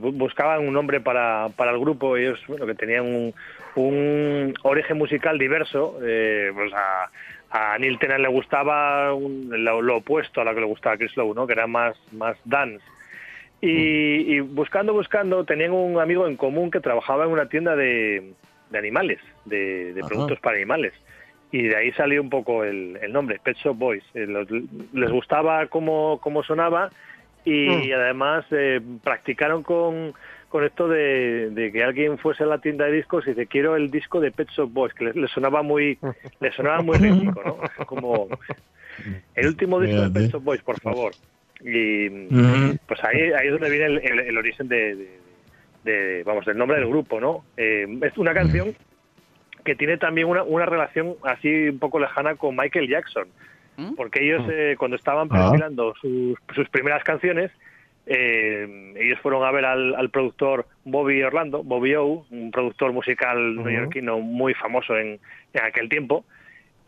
buscaban 0.00 0.66
un 0.66 0.72
nombre 0.72 1.00
para, 1.00 1.48
para 1.56 1.72
el 1.72 1.78
grupo. 1.78 2.16
Ellos, 2.16 2.40
bueno, 2.46 2.66
que 2.66 2.74
tenían 2.74 3.04
un, 3.04 3.34
un 3.74 4.54
origen 4.62 4.98
musical 4.98 5.38
diverso. 5.38 5.98
Eh, 6.02 6.50
pues 6.54 6.72
a, 6.72 7.10
a, 7.50 7.78
Neil 7.78 7.98
Tennant 7.98 8.20
le 8.20 8.28
gustaba 8.28 9.10
lo, 9.10 9.96
opuesto 9.96 10.40
a 10.40 10.44
lo 10.44 10.54
que 10.54 10.60
le 10.60 10.66
gustaba 10.66 10.94
a 10.94 10.98
Chris 10.98 11.16
Lowe, 11.16 11.34
¿no? 11.34 11.46
que 11.46 11.54
era 11.54 11.66
más, 11.66 11.96
más 12.12 12.36
dance. 12.44 12.84
Y, 13.60 14.38
buscando, 14.40 14.92
buscando, 14.92 15.44
tenían 15.44 15.72
un 15.72 15.98
amigo 15.98 16.28
en 16.28 16.36
común 16.36 16.70
que 16.70 16.78
trabajaba 16.78 17.24
en 17.24 17.32
una 17.32 17.48
tienda 17.48 17.74
de, 17.74 18.32
de 18.70 18.78
animales, 18.78 19.18
de, 19.46 20.00
productos 20.06 20.38
para 20.38 20.56
animales. 20.56 20.92
Y 21.50 21.62
de 21.62 21.76
ahí 21.76 21.92
salió 21.92 22.22
un 22.22 22.30
poco 22.30 22.62
el, 22.62 23.00
nombre, 23.10 23.40
Pet 23.42 23.56
Shop 23.56 23.76
Boys. 23.76 24.04
Eh, 24.14 24.28
les 24.92 25.10
gustaba 25.10 25.66
cómo, 25.66 26.20
cómo 26.22 26.44
sonaba 26.44 26.90
y, 27.44 27.68
mm. 27.68 27.92
además 27.94 28.44
eh, 28.50 28.80
practicaron 29.02 29.62
con, 29.62 30.14
con 30.48 30.64
esto 30.64 30.88
de, 30.88 31.70
que 31.72 31.82
alguien 31.82 32.18
fuese 32.18 32.44
a 32.44 32.46
la 32.46 32.60
tienda 32.60 32.86
de 32.86 32.92
discos 32.92 33.26
y 33.26 33.30
dice 33.30 33.46
quiero 33.46 33.76
el 33.76 33.90
disco 33.90 34.20
de 34.20 34.30
Pet 34.30 34.48
Shop 34.50 34.70
Boys 34.70 34.94
que 34.94 35.12
le, 35.12 35.28
sonaba 35.28 35.62
muy 35.62 35.98
le 36.40 36.52
sonaba 36.52 36.82
muy 36.82 36.98
rítmico 36.98 37.42
no 37.44 37.86
como 37.86 38.28
el 39.34 39.46
último 39.46 39.80
disco 39.80 40.02
de 40.02 40.10
Pet 40.10 40.32
Shop 40.32 40.42
Boys 40.42 40.62
por 40.62 40.80
favor 40.80 41.12
y 41.60 42.08
pues 42.86 43.02
ahí, 43.02 43.32
ahí 43.32 43.46
es 43.46 43.52
donde 43.52 43.70
viene 43.70 43.86
el, 43.86 44.38
origen 44.38 44.68
de, 44.68 46.22
vamos 46.24 46.44
del 46.44 46.56
nombre 46.56 46.78
del 46.78 46.88
grupo 46.88 47.20
no 47.20 47.44
eh, 47.56 47.86
es 48.02 48.16
una 48.16 48.32
canción 48.34 48.74
que 49.68 49.74
tiene 49.74 49.98
también 49.98 50.28
una, 50.28 50.42
una 50.44 50.64
relación 50.64 51.16
así 51.24 51.68
un 51.68 51.78
poco 51.78 51.98
lejana 51.98 52.36
con 52.36 52.56
Michael 52.56 52.88
Jackson. 52.88 53.28
Porque 53.96 54.24
ellos 54.24 54.44
eh, 54.50 54.76
cuando 54.78 54.96
estaban 54.96 55.28
ah. 55.30 55.50
perfilando 55.50 55.94
sus, 56.00 56.38
sus 56.54 56.68
primeras 56.68 57.04
canciones 57.04 57.50
eh, 58.10 58.94
ellos 58.96 59.18
fueron 59.20 59.44
a 59.44 59.50
ver 59.50 59.66
al, 59.66 60.08
productor 60.10 60.66
Bobby 60.84 61.22
Orlando, 61.22 61.62
Bobby 61.62 61.94
O, 61.94 62.24
un 62.30 62.50
productor 62.50 62.92
musical 62.92 63.56
neoyorquino 63.56 64.20
muy 64.20 64.54
famoso 64.54 64.96
en, 64.96 65.20
aquel 65.62 65.90
tiempo. 65.90 66.24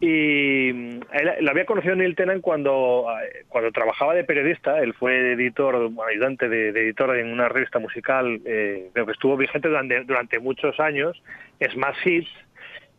Y 0.00 0.72
mm, 0.72 1.00
él, 1.12 1.30
lo 1.40 1.50
había 1.50 1.66
conocido 1.66 1.94
Neil 1.94 2.16
Tennant 2.16 2.40
cuando, 2.40 3.06
eh, 3.22 3.44
cuando 3.48 3.70
trabajaba 3.70 4.14
de 4.14 4.24
periodista. 4.24 4.78
Él 4.78 4.94
fue 4.94 5.32
editor, 5.32 5.90
ayudante 6.10 6.48
de, 6.48 6.70
editor 6.70 7.14
en 7.18 7.30
una 7.30 7.50
revista 7.50 7.78
musical, 7.78 8.40
eh, 8.46 8.90
que 8.94 9.12
estuvo 9.12 9.36
vigente 9.36 9.68
durante, 9.68 10.02
durante 10.04 10.38
muchos 10.38 10.80
años, 10.80 11.22
Smash 11.62 12.06
Hits. 12.06 12.30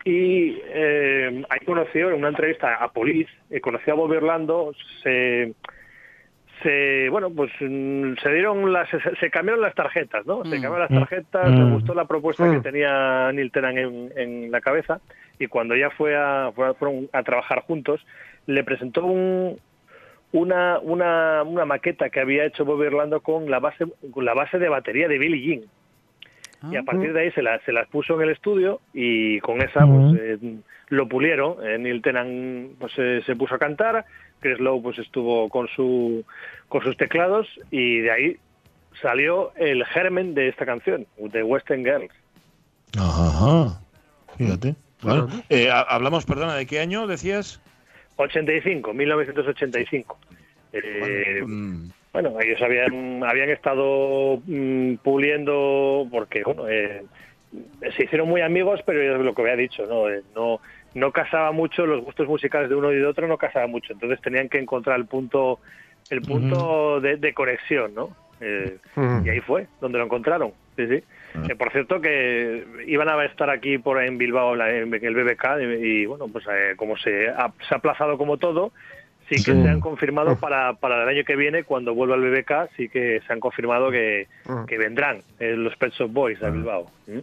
Y 0.03 0.59
eh, 0.65 1.43
ahí 1.49 1.59
conoció 1.65 2.09
en 2.09 2.15
una 2.15 2.29
entrevista 2.29 2.75
a 2.75 2.91
Police, 2.91 3.31
eh, 3.49 3.61
conoció 3.61 3.93
a 3.93 3.95
Bobby 3.97 4.17
Orlando, 4.17 4.73
se 5.03 5.53
se 6.63 7.09
bueno 7.09 7.29
pues 7.31 7.51
mm, 7.59 8.13
se 8.21 8.33
dieron 8.33 8.71
las 8.71 8.87
se, 9.19 9.29
cambiaron 9.29 9.61
las 9.61 9.73
tarjetas 9.73 10.25
no 10.25 10.43
se 10.43 10.59
mm. 10.59 10.61
cambiaron 10.61 10.79
las 10.79 10.89
tarjetas 10.89 11.49
le 11.49 11.65
mm. 11.65 11.73
gustó 11.73 11.93
la 11.93 12.05
propuesta 12.05 12.51
que 12.51 12.59
tenía 12.59 13.31
Neil 13.31 13.51
Tennant 13.51 14.11
en, 14.15 14.51
la 14.51 14.61
cabeza 14.61 15.01
y 15.39 15.47
cuando 15.47 15.75
ya 15.75 15.89
fue 15.89 16.15
a 16.15 16.51
fueron 16.77 17.09
a 17.13 17.23
trabajar 17.23 17.61
juntos 17.61 18.05
le 18.45 18.63
presentó 18.63 19.05
un, 19.05 19.59
una, 20.33 20.79
una, 20.79 21.43
una 21.43 21.65
maqueta 21.65 22.09
que 22.09 22.19
había 22.19 22.45
hecho 22.45 22.65
Bobby 22.65 22.87
Orlando 22.87 23.21
con 23.21 23.49
la 23.49 23.59
base 23.59 23.85
con 24.11 24.25
la 24.25 24.33
base 24.33 24.59
de 24.59 24.69
batería 24.69 25.07
de 25.07 25.17
Billie 25.17 25.41
Jean 25.41 25.69
y 26.69 26.75
a 26.75 26.81
ah. 26.81 26.83
partir 26.83 27.13
de 27.13 27.21
ahí 27.21 27.31
se, 27.31 27.41
se 27.65 27.71
las 27.71 27.87
puso 27.87 28.15
en 28.15 28.21
el 28.21 28.29
estudio 28.29 28.81
y 28.93 29.39
con 29.39 29.61
esa 29.61 29.85
pues, 29.85 30.19
eh, 30.19 30.37
lo 30.89 31.07
pulieron. 31.07 31.55
Eh, 31.65 31.77
Neil 31.77 32.01
Tennant 32.01 32.77
pues, 32.77 32.93
se 32.93 33.35
puso 33.35 33.55
a 33.55 33.59
cantar, 33.59 34.05
Chris 34.39 34.59
Lowe 34.59 34.81
pues, 34.81 34.99
estuvo 34.99 35.49
con, 35.49 35.67
su, 35.69 36.23
con 36.67 36.83
sus 36.83 36.97
teclados 36.97 37.47
y 37.71 37.99
de 37.99 38.11
ahí 38.11 38.37
salió 39.01 39.53
el 39.55 39.85
germen 39.85 40.33
de 40.33 40.49
esta 40.49 40.65
canción, 40.65 41.07
de 41.17 41.43
Western 41.43 41.83
Girls. 41.83 42.13
Ajá, 42.97 43.79
fíjate. 44.37 44.75
Eh, 45.49 45.69
hablamos, 45.71 46.25
perdona, 46.25 46.55
¿de 46.55 46.65
qué 46.65 46.79
año 46.79 47.07
decías? 47.07 47.61
85, 48.17 48.93
1985. 48.93 50.17
Eh, 50.73 51.41
bueno, 51.41 51.91
ellos 52.13 52.61
habían, 52.61 53.23
habían 53.23 53.49
estado 53.49 54.41
mm, 54.45 54.95
puliendo 54.95 56.07
porque, 56.11 56.43
bueno, 56.43 56.67
eh, 56.67 57.03
se 57.95 58.03
hicieron 58.03 58.27
muy 58.27 58.41
amigos, 58.41 58.81
pero 58.85 59.01
es 59.01 59.21
lo 59.21 59.33
que 59.33 59.41
había 59.41 59.55
dicho, 59.55 59.85
¿no? 59.85 60.09
Eh, 60.09 60.21
no 60.35 60.59
no 60.93 61.13
casaba 61.13 61.53
mucho 61.53 61.85
los 61.85 62.03
gustos 62.03 62.27
musicales 62.27 62.69
de 62.69 62.75
uno 62.75 62.91
y 62.91 62.97
de 62.97 63.05
otro 63.05 63.25
no 63.25 63.37
casaba 63.37 63.65
mucho. 63.65 63.93
Entonces 63.93 64.19
tenían 64.19 64.49
que 64.49 64.59
encontrar 64.59 64.99
el 64.99 65.05
punto 65.05 65.59
el 66.09 66.21
punto 66.21 66.99
de, 66.99 67.33
conexión 67.33 67.93
no 67.93 68.09
eh, 68.41 68.77
y 69.23 69.29
ahí 69.29 69.39
fue 69.39 69.67
donde 69.79 69.99
lo 69.99 70.05
encontraron 70.05 70.51
sí 70.75 70.87
sí. 70.87 71.03
Ah. 71.35 71.43
por 71.57 71.71
cierto 71.71 72.01
que 72.01 72.65
iban 72.87 73.07
a 73.07 73.23
estar 73.23 73.49
aquí 73.49 73.77
por 73.77 74.01
en 74.03 74.17
Bilbao 74.17 74.55
en 74.55 74.93
el 74.93 75.15
BBK 75.15 75.61
y, 75.79 76.05
bueno 76.05 76.27
pues 76.27 76.45
como 76.75 76.97
se 76.97 77.29
ha, 77.29 77.51
se 77.67 77.73
ha 77.73 77.77
aplazado 77.77 78.17
como 78.17 78.37
todo 78.37 78.71
sí 79.37 79.43
que 79.43 79.53
se 79.53 79.69
han 79.69 79.79
confirmado 79.79 80.35
para, 80.35 80.73
para 80.73 81.03
el 81.03 81.09
año 81.09 81.23
que 81.23 81.35
viene, 81.35 81.63
cuando 81.63 81.93
vuelva 81.93 82.15
al 82.15 82.21
BBK, 82.21 82.75
sí 82.75 82.89
que 82.89 83.21
se 83.25 83.33
han 83.33 83.39
confirmado 83.39 83.89
que, 83.89 84.27
ah. 84.47 84.65
que 84.67 84.77
vendrán 84.77 85.21
eh, 85.39 85.55
los 85.55 85.75
Pet 85.77 85.93
Shop 85.93 86.11
Boys 86.11 86.41
a 86.43 86.47
ah. 86.47 86.49
Bilbao. 86.49 86.91
¿Mm? 87.07 87.19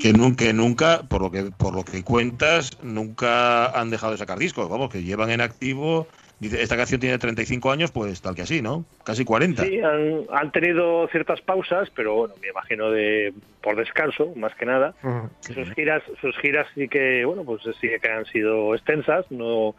Que, 0.00 0.12
nunca, 0.14 0.50
nunca, 0.54 1.02
por 1.08 1.20
lo 1.20 1.30
que 1.30 1.50
por 1.50 1.74
lo 1.74 1.84
que 1.84 2.02
cuentas, 2.02 2.70
nunca 2.82 3.66
han 3.78 3.90
dejado 3.90 4.12
de 4.12 4.18
sacar 4.18 4.38
discos. 4.38 4.66
Vamos, 4.70 4.90
que 4.90 5.02
llevan 5.02 5.30
en 5.30 5.42
activo. 5.42 6.06
Dice, 6.40 6.62
esta 6.62 6.76
canción 6.76 7.00
tiene 7.00 7.18
35 7.18 7.70
años, 7.70 7.92
pues 7.92 8.22
tal 8.22 8.34
que 8.34 8.42
así, 8.42 8.62
¿no? 8.62 8.86
Casi 9.04 9.24
40. 9.26 9.62
Sí, 9.62 9.78
han, 9.80 10.22
han 10.32 10.50
tenido 10.52 11.06
ciertas 11.08 11.42
pausas, 11.42 11.90
pero 11.94 12.14
bueno, 12.14 12.34
me 12.40 12.48
imagino 12.48 12.90
de 12.90 13.34
por 13.60 13.76
descanso, 13.76 14.32
más 14.36 14.54
que 14.54 14.64
nada. 14.64 14.94
Sus 15.40 15.70
giras, 15.74 16.02
sus 16.20 16.36
giras 16.38 16.66
sí 16.74 16.88
que, 16.88 17.24
bueno, 17.26 17.44
pues 17.44 17.60
sí 17.78 17.90
que 18.00 18.08
han 18.08 18.24
sido 18.24 18.74
extensas, 18.74 19.30
no 19.30 19.74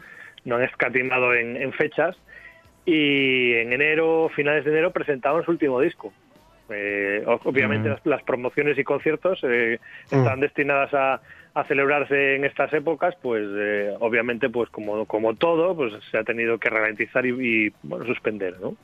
no 0.46 0.56
han 0.56 0.64
escatimado 0.64 1.34
en, 1.34 1.72
fechas 1.74 2.16
y 2.86 3.54
en 3.54 3.74
enero, 3.74 4.30
finales 4.36 4.66
de 4.66 4.72
enero, 4.72 4.92
presentaban 4.92 5.44
su 5.44 5.52
último 5.52 5.80
disco. 5.80 6.12
Eh, 6.70 7.24
obviamente 7.26 7.94
las, 8.06 8.24
promociones 8.24 8.78
y 8.78 8.84
conciertos 8.84 9.40
eh, 9.44 9.80
están 10.06 10.40
destinadas 10.40 10.94
a, 10.94 11.22
celebrarse 11.68 12.36
en 12.36 12.46
estas 12.46 12.74
épocas, 12.74 13.16
pues 13.22 13.48
obviamente, 14.00 14.50
pues 14.50 14.72
como, 14.72 15.06
como 15.06 15.36
todo, 15.36 15.76
pues 15.76 15.94
se 16.10 16.18
ha 16.18 16.24
tenido 16.24 16.58
que 16.58 16.70
ralentizar 16.70 17.24
y, 17.28 17.72
bueno, 17.84 18.06
suspender, 18.06 18.56
¿no? 18.60 18.76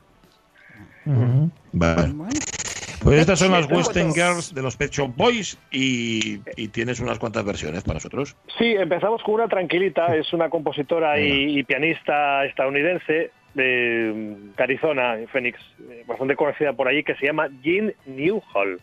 Vale. 1.71 2.13
Pues 3.03 3.19
estas 3.19 3.39
son 3.39 3.51
las 3.51 3.69
Western 3.71 4.13
Girls 4.13 4.53
de 4.53 4.61
los 4.61 4.75
Pet 4.75 4.91
Shop 4.91 5.13
Boys 5.15 5.57
y, 5.71 6.39
tienes 6.69 6.99
unas 6.99 7.17
cuantas 7.17 7.45
versiones 7.45 7.83
para 7.83 7.95
nosotros. 7.95 8.35
Sí, 8.57 8.75
empezamos 8.77 9.23
con 9.23 9.35
una 9.35 9.47
tranquilita, 9.47 10.15
es 10.15 10.31
una 10.33 10.49
compositora 10.49 11.19
y, 11.19 11.63
pianista 11.63 12.45
estadounidense 12.45 13.31
de, 13.53 14.35
Arizona, 14.57 15.17
en 15.17 15.27
Phoenix, 15.27 15.59
eh, 15.89 16.03
bastante 16.07 16.35
conocida 16.35 16.73
por 16.73 16.87
allí, 16.87 17.03
que 17.03 17.15
se 17.15 17.25
llama 17.25 17.49
Jean 17.63 17.93
Newhall. 18.05 18.79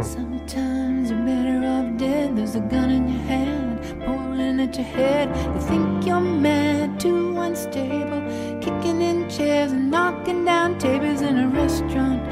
Sometimes 0.00 1.10
you're 1.10 1.22
better 1.24 1.66
off 1.66 1.98
dead. 1.98 2.36
There's 2.36 2.54
a 2.54 2.60
gun 2.60 2.90
in 2.90 3.08
your 3.08 3.22
hand, 3.26 3.80
pulling 4.06 4.60
at 4.60 4.74
your 4.74 4.86
head. 4.86 5.28
You 5.54 5.60
think 5.60 6.06
you're 6.06 6.20
mad, 6.20 6.98
too 6.98 7.36
unstable, 7.36 8.22
kicking 8.60 9.02
in 9.02 9.28
chairs 9.28 9.72
and 9.72 9.90
knocking 9.90 10.44
down 10.44 10.78
tables 10.78 11.20
in 11.20 11.38
a 11.38 11.48
restaurant 11.48 12.22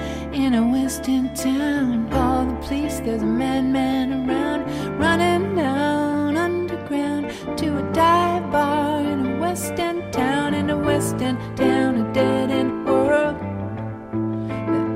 in 0.44 0.52
a 0.52 0.62
western 0.62 1.34
town. 1.34 2.06
Call 2.10 2.44
the 2.44 2.54
police, 2.66 3.00
there's 3.00 3.22
a 3.22 3.26
madman 3.26 4.28
around, 4.28 4.60
running 4.98 5.56
down 5.56 6.36
underground 6.36 7.30
to 7.56 7.78
a 7.78 7.92
dive 7.94 8.52
bar 8.52 9.00
in 9.00 9.24
a 9.24 9.38
western 9.40 10.10
town, 10.12 10.52
in 10.52 10.68
a 10.68 10.76
western 10.76 11.36
town, 11.56 11.96
a 11.96 12.12
dead 12.12 12.50
end 12.50 12.86
world. 12.86 13.36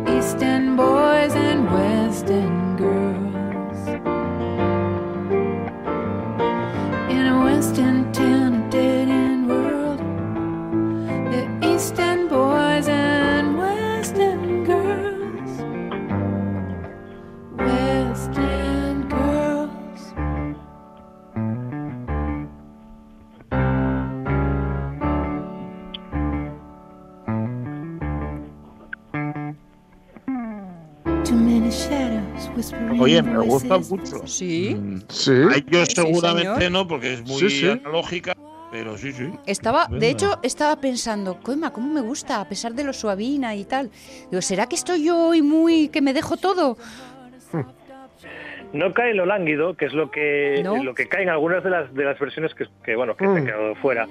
The 0.05 0.19
eastern 0.19 0.76
boys 0.76 1.33
and 1.35 1.64
western 1.73 2.76
girls 2.76 3.81
in 7.11 7.25
a 7.26 7.40
western 7.43 8.12
town, 8.12 8.55
a 8.55 8.71
dead 8.71 9.09
end 9.09 9.49
world. 9.49 9.99
The 11.33 11.75
eastern 11.75 12.28
boys 12.28 12.68
Oye, 33.00 33.23
me 33.23 33.38
gusta 33.38 33.79
mucho. 33.79 34.27
Sí. 34.27 34.75
Mm, 34.79 34.99
Sí. 35.09 35.33
Ay, 35.53 35.65
yo 35.69 35.85
seguramente 35.87 36.71
no, 36.71 36.87
porque 36.87 37.15
es 37.15 37.23
muy 37.23 37.38
Sí, 37.41 37.50
sí. 37.50 37.69
analógica, 37.69 38.35
pero 38.71 38.97
sí, 38.99 39.12
sí. 39.12 39.31
Estaba, 39.47 39.87
de 39.87 39.95
Venga. 39.99 40.07
hecho, 40.09 40.38
estaba 40.43 40.81
pensando, 40.81 41.38
coima, 41.41 41.73
cómo 41.73 41.93
me 41.93 42.00
gusta, 42.00 42.41
a 42.41 42.49
pesar 42.49 42.73
de 42.75 42.85
lo 42.85 42.93
suavina 42.93 43.55
y 43.55 43.65
tal. 43.65 43.91
Digo, 44.31 44.43
¿será 44.43 44.67
que 44.67 44.77
estoy 44.77 45.05
yo 45.05 45.29
hoy 45.29 45.43
muy 45.43 45.88
que 45.88 46.00
me 46.03 46.12
dejo 46.12 46.37
todo? 46.37 46.77
No 48.75 48.93
cae 48.93 49.12
en 49.12 49.17
lo 49.17 49.25
lánguido, 49.27 49.75
que 49.75 49.87
es 49.87 49.95
lo 49.95 50.11
que 50.11 50.61
¿No? 50.62 50.83
lo 50.85 50.95
que 50.95 51.09
cae 51.09 51.23
en 51.23 51.31
algunas 51.31 51.65
de 51.65 51.71
las 51.71 51.95
de 51.95 52.05
las 52.05 52.19
versiones 52.19 52.55
que, 52.55 52.67
que, 52.85 52.97
bueno 52.97 53.17
que 53.17 53.25
se 53.25 53.31
Mm. 53.31 53.37
han 53.37 53.47
quedado 53.47 53.75
fuera. 53.77 54.07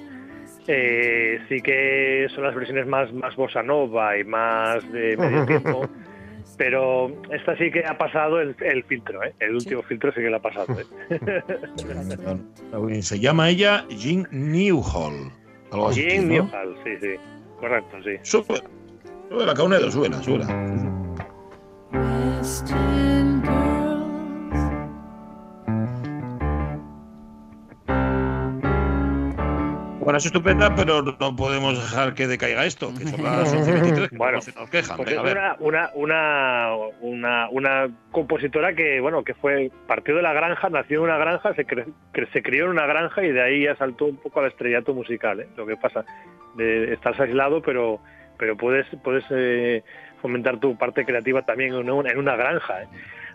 Eh, 0.67 1.39
sí 1.47 1.61
que 1.61 2.27
son 2.33 2.43
las 2.43 2.55
versiones 2.55 2.87
más 2.87 3.13
más 3.13 3.35
bossa 3.35 3.61
nova 3.61 4.17
y 4.17 4.23
más 4.23 4.81
de 4.91 5.15
medio 5.15 5.45
tiempo, 5.45 5.87
pero 6.57 7.11
esta 7.31 7.55
sí 7.57 7.71
que 7.71 7.85
ha 7.85 7.97
pasado 7.97 8.41
el, 8.41 8.55
el 8.61 8.83
filtro, 8.83 9.23
¿eh? 9.23 9.33
el 9.39 9.55
último 9.55 9.83
filtro 9.83 10.11
sí 10.11 10.21
que 10.21 10.29
lo 10.29 10.37
ha 10.37 10.41
pasado. 10.41 10.75
¿eh? 11.09 13.01
Se 13.01 13.19
llama 13.19 13.49
ella 13.49 13.85
Jean 13.89 14.27
Newhall. 14.31 15.31
Algo 15.71 15.89
así, 15.89 16.01
Jean 16.01 16.27
¿no? 16.27 16.33
Newhall, 16.33 16.77
sí, 16.83 16.91
sí, 16.99 17.15
correcto, 17.59 17.97
sí. 18.03 18.17
Súbela. 18.23 18.63
Súbela, 19.29 19.53
Caunedo, 19.53 19.91
súbela, 19.91 20.21
súbela. 20.23 20.47
Bueno, 30.07 30.19
es 30.19 30.25
estupenda, 30.25 30.73
pero 30.73 31.01
no 31.01 31.35
podemos 31.35 31.73
dejar 31.77 32.13
que 32.13 32.27
decaiga 32.27 32.63
esto, 32.65 32.93
que 32.97 33.03
son 33.07 33.21
las 33.25 33.53
11.23, 33.53 34.09
que 34.09 34.15
Bueno, 34.15 34.39
se 34.39 34.53
nos 34.57 34.69
quejan. 34.69 34.95
Pues 34.95 35.09
Venga, 35.09 35.21
es 35.21 35.35
a 35.35 35.35
ver. 35.35 35.37
una, 35.59 35.89
una, 35.95 36.71
una, 36.71 36.75
una, 37.01 37.49
una 37.49 37.87
compositora 38.13 38.73
que, 38.73 39.01
bueno, 39.01 39.25
que 39.25 39.33
fue, 39.33 39.69
partió 39.85 40.15
de 40.15 40.21
la 40.21 40.31
granja, 40.31 40.69
nació 40.69 40.99
en 40.99 41.03
una 41.09 41.17
granja, 41.17 41.53
se, 41.55 41.67
cre- 41.67 41.91
cre- 42.13 42.31
se 42.31 42.41
crió 42.41 42.63
en 42.63 42.69
una 42.71 42.85
granja 42.85 43.21
y 43.25 43.33
de 43.33 43.41
ahí 43.41 43.63
ya 43.65 43.75
saltó 43.75 44.05
un 44.05 44.15
poco 44.15 44.39
al 44.39 44.47
estrellato 44.47 44.93
musical, 44.93 45.41
¿eh? 45.41 45.47
Lo 45.57 45.65
que 45.65 45.75
pasa, 45.75 46.05
de 46.55 46.93
estás 46.93 47.19
aislado, 47.19 47.61
pero, 47.61 47.99
pero 48.39 48.55
puedes, 48.55 48.87
puedes 49.03 49.25
eh, 49.31 49.83
fomentar 50.21 50.57
tu 50.61 50.77
parte 50.77 51.03
creativa 51.03 51.41
también 51.41 51.73
en 51.73 51.89
una, 51.91 52.09
en 52.11 52.17
una 52.17 52.37
granja, 52.37 52.83
¿eh? 52.83 52.87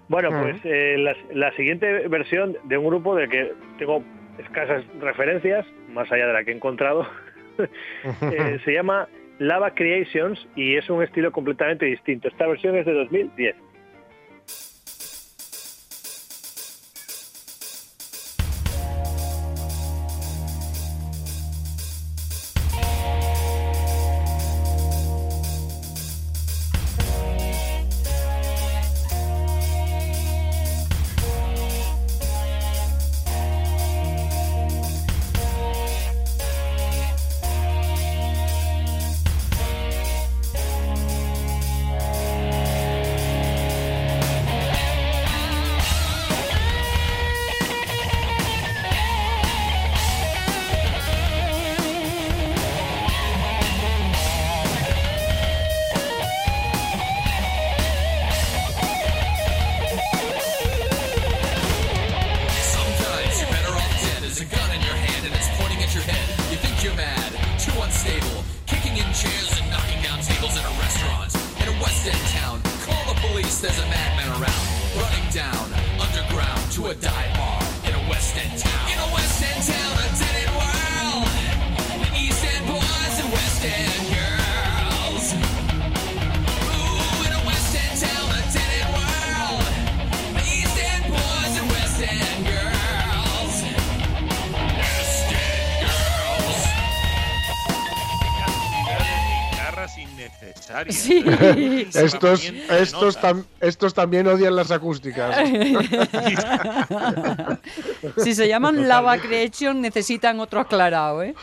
Bueno, 0.09 0.31
Ujú. 0.31 0.41
pues 0.41 0.57
eh, 0.65 0.97
la, 0.99 1.15
la 1.35 1.53
siguiente 1.55 2.09
versión 2.09 2.57
de 2.65 2.79
un 2.79 2.87
grupo 2.87 3.15
del 3.15 3.29
que 3.29 3.53
tengo 3.77 4.03
escasas 4.38 4.85
referencias, 5.01 5.66
más 5.92 6.11
allá 6.11 6.27
de 6.27 6.33
la 6.33 6.45
que 6.45 6.53
he 6.53 6.55
encontrado, 6.55 7.07
eh, 7.59 8.59
se 8.64 8.73
llama 8.73 9.09
Lava 9.38 9.75
Creations 9.75 10.47
y 10.57 10.77
es 10.77 10.88
un 10.90 11.03
estilo 11.03 11.33
completamente 11.33 11.87
distinto. 11.87 12.29
Esta 12.29 12.47
versión 12.47 12.77
es 12.77 12.87
de 12.87 12.92
2010. 12.92 13.57
Estos, 101.95 102.53
estos, 102.71 103.18
tam- 103.21 103.45
estos 103.61 103.95
también 103.95 104.27
odian 104.27 104.57
las 104.57 104.71
acústicas. 104.71 105.37
Si 108.16 108.35
se 108.35 108.49
llaman 108.49 108.88
Lava 108.88 109.16
Creation, 109.18 109.81
necesitan 109.81 110.40
otro 110.40 110.59
aclarado, 110.61 111.23
¿eh? 111.23 111.35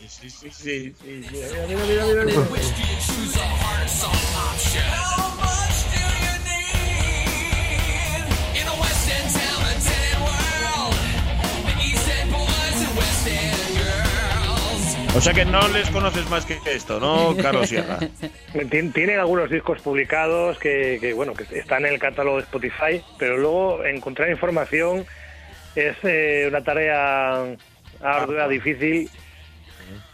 Sí, 0.00 0.08
sí, 0.08 0.30
sí, 0.30 0.50
sí, 0.50 0.52
sí. 0.52 0.94
Mira, 1.08 1.86
mira, 1.86 2.04
mira, 2.24 2.40
O 15.16 15.20
sea 15.20 15.32
que 15.32 15.44
no 15.44 15.66
les 15.68 15.88
conoces 15.90 16.28
más 16.28 16.44
que 16.44 16.58
esto, 16.66 16.98
¿no, 16.98 17.36
Carlos 17.40 17.68
Sierra? 17.68 17.98
Tien- 18.52 18.92
Tienen 18.92 19.18
algunos 19.20 19.48
discos 19.48 19.80
publicados 19.80 20.58
que, 20.58 20.98
que, 21.00 21.12
bueno 21.12 21.34
que 21.34 21.44
están 21.58 21.86
en 21.86 21.92
el 21.94 21.98
catálogo 22.00 22.38
de 22.38 22.42
Spotify, 22.42 23.00
pero 23.16 23.36
luego 23.38 23.84
encontrar 23.84 24.28
información 24.30 25.06
es 25.76 25.96
eh, 26.02 26.46
una 26.48 26.62
tarea 26.62 27.44
ardua, 28.02 28.48
difícil. 28.48 29.08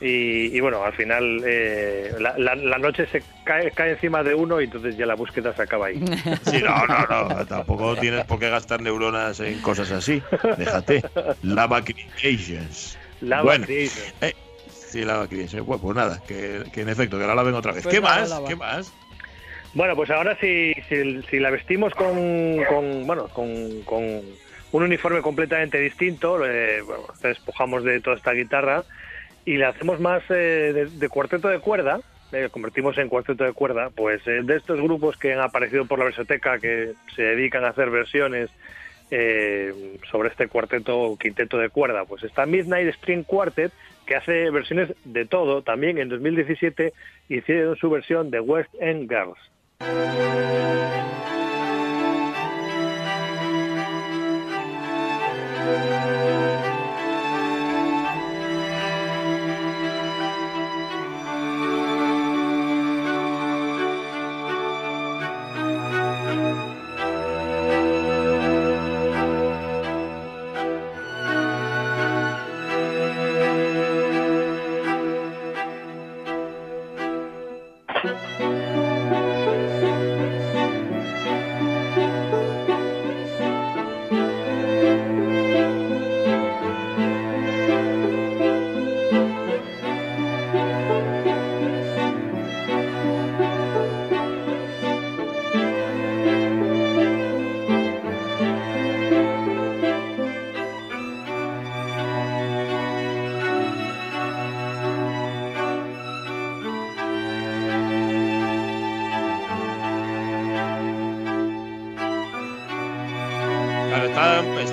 Y, 0.01 0.55
y, 0.57 0.61
bueno, 0.61 0.83
al 0.85 0.93
final 0.95 1.43
eh, 1.47 2.13
la, 2.19 2.37
la- 2.37 2.57
la 2.57 2.79
noche 2.79 3.07
se 3.07 3.23
cae, 3.45 3.71
cae 3.71 3.93
encima 3.93 4.23
de 4.23 4.35
uno 4.35 4.61
y 4.61 4.65
entonces 4.65 4.97
ya 4.97 5.07
la 5.07 5.15
búsqueda 5.15 5.55
se 5.55 5.63
acaba 5.63 5.87
ahí. 5.87 5.99
Sí, 6.45 6.61
no, 6.63 6.87
no, 6.87 7.07
no. 7.29 7.47
Tampoco 7.47 7.97
tienes 7.97 8.25
por 8.27 8.39
qué 8.39 8.51
gastar 8.51 8.83
neuronas 8.83 9.41
en 9.41 9.61
cosas 9.63 9.91
así. 9.93 10.23
Déjate. 10.59 11.03
Lava 11.43 11.83
Creations. 11.83 12.99
Lava 13.23 13.43
Bueno, 13.45 13.65
Creation. 13.67 14.07
eh, 14.23 14.35
sí, 14.91 15.05
Lava 15.05 15.29
Creations. 15.29 15.67
Bueno, 15.67 15.83
pues 15.83 15.97
nada, 15.97 16.21
que, 16.27 16.65
que 16.73 16.83
en 16.83 16.89
efecto, 16.89 17.19
que 17.19 17.27
la 17.27 17.35
laven 17.35 17.55
otra 17.55 17.73
vez. 17.73 17.83
Pues 17.83 17.95
¿Qué 17.95 18.01
nada, 18.01 18.21
más? 18.21 18.31
lava. 18.31 18.49
¿Qué 18.49 18.57
más? 18.57 18.93
Bueno, 19.73 19.95
pues 19.95 20.11
ahora 20.11 20.37
si, 20.41 20.75
si, 20.89 21.23
si 21.23 21.39
la 21.39 21.51
vestimos 21.51 21.95
con, 21.95 22.65
con, 22.69 23.07
bueno, 23.07 23.29
con, 23.29 23.83
con 23.83 24.23
un 24.73 24.83
uniforme 24.83 25.23
completamente 25.23 25.79
distinto, 25.79 26.45
eh, 26.45 26.83
bueno, 26.83 27.05
despojamos 27.23 27.85
de 27.85 28.01
toda 28.01 28.17
esta 28.17 28.33
guitarra 28.33 28.85
y 29.45 29.57
le 29.57 29.67
hacemos 29.67 30.01
más 30.01 30.23
eh, 30.29 30.73
de, 30.75 30.87
de 30.87 31.09
cuarteto 31.09 31.49
de 31.49 31.61
cuerda, 31.61 32.01
eh, 32.33 32.49
convertimos 32.51 32.97
en 32.99 33.09
cuarteto 33.09 33.45
de 33.45 33.53
cuerda, 33.53 33.91
pues 33.91 34.27
eh, 34.27 34.43
de 34.43 34.57
estos 34.57 34.81
grupos 34.81 35.17
que 35.17 35.33
han 35.33 35.41
aparecido 35.41 35.85
por 35.87 35.99
la 35.99 36.05
versoteca 36.05 36.59
que 36.59 36.93
se 37.15 37.23
dedican 37.23 37.65
a 37.65 37.69
hacer 37.69 37.91
versiones 37.91 38.51
eh, 39.11 39.99
sobre 40.11 40.29
este 40.29 40.49
cuarteto 40.49 40.99
o 40.99 41.17
quinteto 41.17 41.59
de 41.59 41.69
cuerda, 41.69 42.05
pues 42.05 42.23
está 42.23 42.47
Midnight 42.47 42.95
String 42.95 43.25
Quartet 43.25 43.73
que 44.07 44.17
hace 44.17 44.51
versiones 44.51 44.93
de 45.05 45.25
todo. 45.25 45.63
También 45.63 45.99
en 45.99 46.09
2017 46.09 46.93
hicieron 47.29 47.77
su 47.77 47.91
versión 47.91 48.31
de 48.31 48.41
West 48.41 48.75
End 48.81 49.09
Girls. 49.09 49.39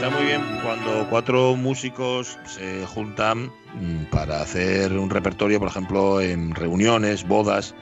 Está, 0.08 0.18
muy 0.18 0.26
bien 0.26 0.42
cuando 0.64 1.08
cuatro 1.10 1.56
músicos 1.56 2.38
se 2.46 2.86
juntan 2.86 3.52
mm, 3.76 4.06
para 4.12 4.42
hacer 4.42 4.94
un 4.94 5.10
repertorio, 5.10 5.60
por 5.60 5.68
ejemplo, 5.68 6.22
en 6.22 6.56
reuniones, 6.56 7.28
bodas, 7.28 7.76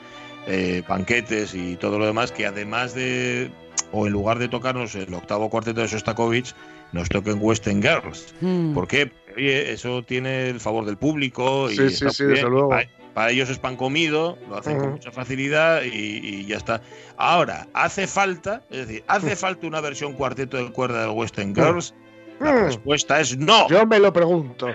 eh, 0.48 0.84
banquetes 0.88 1.54
y 1.54 1.76
todo 1.76 2.00
lo 2.00 2.06
demás, 2.06 2.32
que 2.32 2.46
además 2.46 2.94
de, 2.96 3.52
o 3.92 4.08
en 4.08 4.14
lugar 4.14 4.40
de 4.40 4.48
tocarnos 4.48 4.96
el 4.96 5.14
octavo 5.14 5.50
cuarteto 5.50 5.82
de 5.82 5.88
Sostakovich, 5.88 6.54
nos 6.92 7.10
toquen 7.10 7.38
Western 7.40 7.82
Girls. 7.82 8.34
Mm. 8.42 8.74
¿Por 8.74 8.88
qué? 8.88 9.12
Oye, 9.36 9.72
eso 9.72 10.04
tiene 10.04 10.50
el 10.50 10.60
favor 10.60 10.86
del 10.86 10.98
público 10.98 11.70
y 11.70 11.76
Sí, 11.76 11.84
está 11.84 12.10
sí, 12.10 12.16
sí, 12.18 12.24
muy 12.24 12.32
desde 12.32 12.44
bien. 12.46 12.54
luego. 12.54 12.70
Para, 12.70 12.88
para 13.14 13.32
ellos 13.32 13.50
es 13.50 13.60
pan 13.60 13.76
comido, 13.78 14.38
lo 14.50 14.58
hacen 14.58 14.78
con 14.78 14.92
mucha 14.92 15.12
facilidad 15.12 15.84
y, 15.84 15.88
y 15.90 16.46
ya 16.46 16.58
está. 16.58 16.82
Ahora, 17.18 17.68
hace 17.74 18.08
falta, 18.08 18.64
es 18.70 18.88
decir, 18.88 19.04
¿hace 19.08 19.36
falta 19.36 19.68
una 19.68 19.80
versión 19.82 20.14
cuarteto 20.14 20.58
de 20.58 20.70
cuerda 20.72 21.02
del 21.02 21.12
Western 21.12 21.56
Girls? 21.56 21.94
La 22.40 22.52
Mm. 22.52 22.66
respuesta 22.66 23.20
es 23.20 23.38
no. 23.38 23.68
Yo 23.70 23.86
me 23.86 24.00
lo 24.00 24.12
pregunto. 24.12 24.68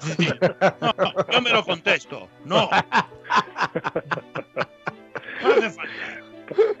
Sí. 0.00 0.28
No, 0.80 0.94
yo 1.32 1.40
me 1.42 1.50
lo 1.50 1.64
contesto. 1.64 2.28
No. 2.44 2.68
No 5.42 5.48
hace 5.48 5.70
falta. 5.70 5.92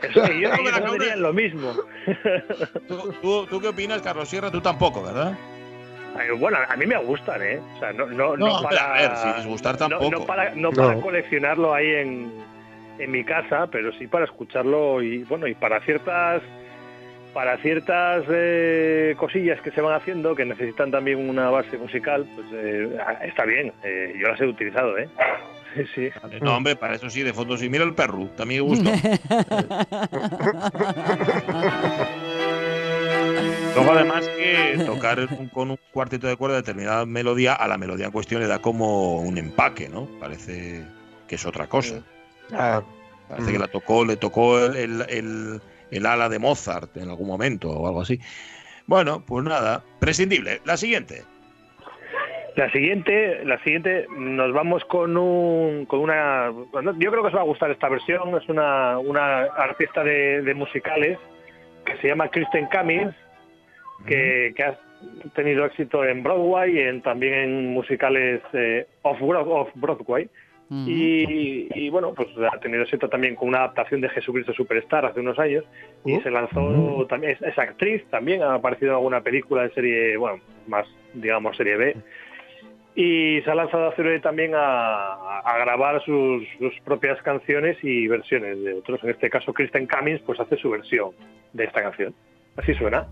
Es 0.02 0.28
que 0.30 0.40
yo, 0.40 0.50
No 0.56 0.62
me 0.62 0.70
la 1.06 1.16
lo 1.16 1.32
mismo. 1.32 1.72
¿Tú, 2.86 3.12
tú, 3.22 3.46
tú 3.46 3.60
qué 3.60 3.68
opinas, 3.68 4.02
Carlos 4.02 4.28
Sierra? 4.28 4.50
Tú 4.50 4.60
tampoco, 4.60 5.02
¿verdad? 5.02 5.36
Bueno, 6.38 6.58
a 6.68 6.76
mí 6.76 6.84
me 6.86 6.96
gustan, 6.98 7.40
¿eh? 7.42 7.58
O 7.76 7.78
sea, 7.78 7.92
no, 7.92 8.06
no, 8.06 8.36
no, 8.36 8.46
No, 8.48 8.62
para. 8.62 8.94
a 8.94 9.00
ver, 9.00 9.16
sin 9.16 9.34
disgustar 9.36 9.72
no- 9.80 9.88
tampoco. 9.88 10.10
No, 10.10 10.26
para, 10.26 10.54
no 10.54 10.70
para 10.70 10.94
No. 10.94 11.00
coleccionarlo 11.00 11.72
ahí 11.74 11.86
en, 11.90 12.32
en 12.98 13.10
mi 13.10 13.24
casa, 13.24 13.66
pero 13.72 13.92
sí 13.94 14.06
para 14.06 14.26
escucharlo 14.26 15.02
y, 15.02 15.24
bueno, 15.24 15.46
y 15.46 15.54
para 15.54 15.80
ciertas. 15.80 16.42
Para 17.34 17.56
ciertas 17.58 18.24
eh, 18.30 19.14
cosillas 19.16 19.60
que 19.62 19.70
se 19.70 19.80
van 19.80 19.94
haciendo 19.94 20.34
que 20.34 20.44
necesitan 20.44 20.90
también 20.90 21.18
una 21.28 21.48
base 21.48 21.78
musical, 21.78 22.26
pues 22.34 22.46
eh, 22.52 22.98
está 23.24 23.46
bien. 23.46 23.72
eh, 23.82 24.14
yo 24.20 24.28
las 24.28 24.38
he 24.40 24.46
utilizado, 24.46 24.98
¿eh? 24.98 25.08
Sí, 25.94 26.10
No, 26.42 26.58
hombre, 26.58 26.76
para 26.76 26.96
eso 26.96 27.08
sí, 27.08 27.22
de 27.22 27.32
fondo 27.32 27.56
sí. 27.56 27.70
Mira 27.70 27.84
el 27.84 27.94
perro, 27.94 28.26
también 28.36 28.62
me 28.62 28.68
gusta. 28.68 28.92
Luego, 33.74 33.92
además, 33.92 34.28
que 34.36 34.82
tocar 34.84 35.18
un- 35.20 35.48
con 35.48 35.70
un 35.70 35.78
cuarteto 35.92 36.26
de 36.26 36.36
cuerda 36.36 36.56
determinada 36.56 37.06
melodía, 37.06 37.54
a 37.54 37.66
la 37.68 37.78
melodía 37.78 38.04
en 38.06 38.12
cuestión 38.12 38.42
le 38.42 38.48
da 38.48 38.58
como 38.60 39.20
un 39.22 39.38
empaque, 39.38 39.88
¿no? 39.88 40.06
Parece 40.20 40.84
que 41.26 41.36
es 41.36 41.46
otra 41.46 41.66
cosa. 41.68 42.02
Ah, 42.52 42.82
Parece 43.28 43.48
Mm. 43.48 43.52
que 43.54 43.58
la 43.58 43.68
tocó, 43.68 44.04
le 44.04 44.16
tocó 44.16 44.58
el, 44.62 44.76
el- 44.76 45.06
el- 45.08 45.60
el 45.92 46.06
ala 46.06 46.28
de 46.28 46.38
Mozart 46.38 46.96
en 46.96 47.10
algún 47.10 47.28
momento 47.28 47.70
o 47.70 47.86
algo 47.86 48.00
así. 48.00 48.18
Bueno, 48.86 49.22
pues 49.24 49.44
nada, 49.44 49.84
prescindible. 50.00 50.60
La 50.64 50.76
siguiente. 50.76 51.22
La 52.56 52.70
siguiente, 52.70 53.44
la 53.44 53.58
siguiente 53.62 54.06
nos 54.10 54.52
vamos 54.52 54.84
con 54.84 55.16
un, 55.16 55.86
con 55.86 56.00
una, 56.00 56.50
yo 56.98 57.10
creo 57.10 57.22
que 57.22 57.28
os 57.28 57.34
va 57.34 57.40
a 57.40 57.44
gustar 57.44 57.70
esta 57.70 57.88
versión. 57.88 58.36
Es 58.36 58.46
una, 58.48 58.98
una 58.98 59.44
artista 59.44 60.04
de, 60.04 60.42
de 60.42 60.54
musicales 60.54 61.18
que 61.86 61.96
se 61.98 62.08
llama 62.08 62.28
Kristen 62.28 62.66
Cummings, 62.66 63.14
que, 64.06 64.52
que 64.54 64.64
ha 64.64 64.78
tenido 65.34 65.64
éxito 65.64 66.04
en 66.04 66.22
Broadway 66.22 66.76
y 66.76 66.80
en, 66.80 67.02
también 67.02 67.34
en 67.34 67.66
musicales 67.72 68.42
eh, 68.52 68.86
off, 69.02 69.20
off 69.22 69.68
Broadway. 69.74 70.28
Y, 70.86 71.68
y, 71.74 71.90
bueno, 71.90 72.14
pues 72.14 72.28
ha 72.50 72.58
tenido 72.58 72.82
éxito 72.82 73.08
también 73.08 73.34
con 73.34 73.48
una 73.48 73.58
adaptación 73.58 74.00
de 74.00 74.08
Jesucristo 74.08 74.54
Superstar 74.54 75.04
hace 75.04 75.20
unos 75.20 75.38
años 75.38 75.64
y 76.04 76.14
Uh. 76.14 76.22
se 76.22 76.30
lanzó 76.30 77.06
también, 77.08 77.32
es, 77.32 77.42
es 77.42 77.58
actriz, 77.58 78.02
también 78.10 78.42
ha 78.42 78.54
aparecido 78.54 78.92
en 78.92 78.96
alguna 78.96 79.20
película 79.20 79.64
de 79.64 79.70
serie, 79.74 80.16
bueno, 80.16 80.40
más 80.66 80.86
digamos 81.12 81.56
serie 81.56 81.76
B 81.76 81.96
y 82.94 83.40
se 83.42 83.50
ha 83.50 83.54
lanzado 83.54 83.86
a 83.86 83.88
hacer 83.88 84.20
también 84.20 84.52
a, 84.54 85.40
a 85.40 85.58
grabar 85.58 86.02
sus, 86.04 86.44
sus 86.58 86.78
propias 86.84 87.20
canciones 87.22 87.78
y 87.82 88.06
versiones 88.06 88.62
de 88.62 88.74
otros. 88.74 89.02
En 89.02 89.10
este 89.10 89.30
caso, 89.30 89.52
Kristen 89.52 89.86
Cummings 89.86 90.20
pues 90.22 90.38
hace 90.40 90.56
su 90.56 90.70
versión 90.70 91.12
de 91.52 91.64
esta 91.64 91.82
canción. 91.82 92.14
Así 92.56 92.74
suena. 92.74 93.06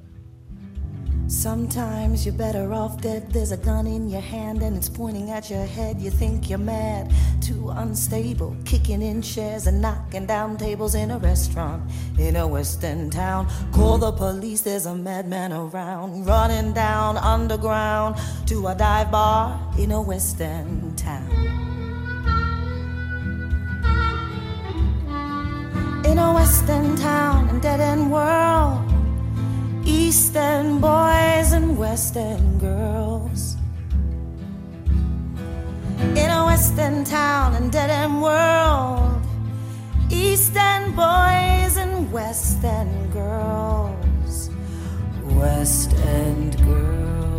Sometimes 1.30 2.26
you're 2.26 2.34
better 2.34 2.72
off 2.74 3.00
dead. 3.00 3.30
There's 3.32 3.52
a 3.52 3.56
gun 3.56 3.86
in 3.86 4.08
your 4.08 4.20
hand 4.20 4.62
and 4.62 4.76
it's 4.76 4.88
pointing 4.88 5.30
at 5.30 5.48
your 5.48 5.64
head. 5.64 6.00
You 6.00 6.10
think 6.10 6.50
you're 6.50 6.58
mad, 6.58 7.12
too 7.40 7.70
unstable, 7.70 8.56
kicking 8.64 9.00
in 9.00 9.22
chairs 9.22 9.68
and 9.68 9.80
knocking 9.80 10.26
down 10.26 10.56
tables 10.56 10.96
in 10.96 11.12
a 11.12 11.18
restaurant 11.18 11.88
in 12.18 12.34
a 12.34 12.48
western 12.48 13.10
town. 13.10 13.48
Call 13.70 13.96
the 13.96 14.10
police, 14.10 14.62
there's 14.62 14.86
a 14.86 14.94
madman 14.94 15.52
around, 15.52 16.26
running 16.26 16.72
down 16.72 17.16
underground 17.16 18.16
to 18.46 18.66
a 18.66 18.74
dive 18.74 19.12
bar 19.12 19.56
in 19.78 19.92
a 19.92 20.02
western 20.02 20.96
town. 20.96 21.30
In 26.04 26.18
a 26.18 26.34
western 26.34 26.96
town 26.96 27.48
and 27.50 27.62
dead 27.62 27.78
end 27.78 28.10
world. 28.10 28.99
Eastern 29.84 30.80
boys 30.80 31.52
and 31.52 31.78
Western 31.78 32.58
girls. 32.58 33.56
In 35.98 36.30
a 36.30 36.44
Western 36.46 37.04
town 37.04 37.54
and 37.54 37.72
dead 37.72 37.90
end 37.90 38.22
world. 38.22 39.22
East 40.10 40.56
End 40.56 40.96
boys 40.96 41.76
and 41.76 42.12
West 42.12 42.62
End 42.64 43.12
girls. 43.12 44.50
West 45.22 45.94
End 45.94 46.56
girls. 46.64 47.29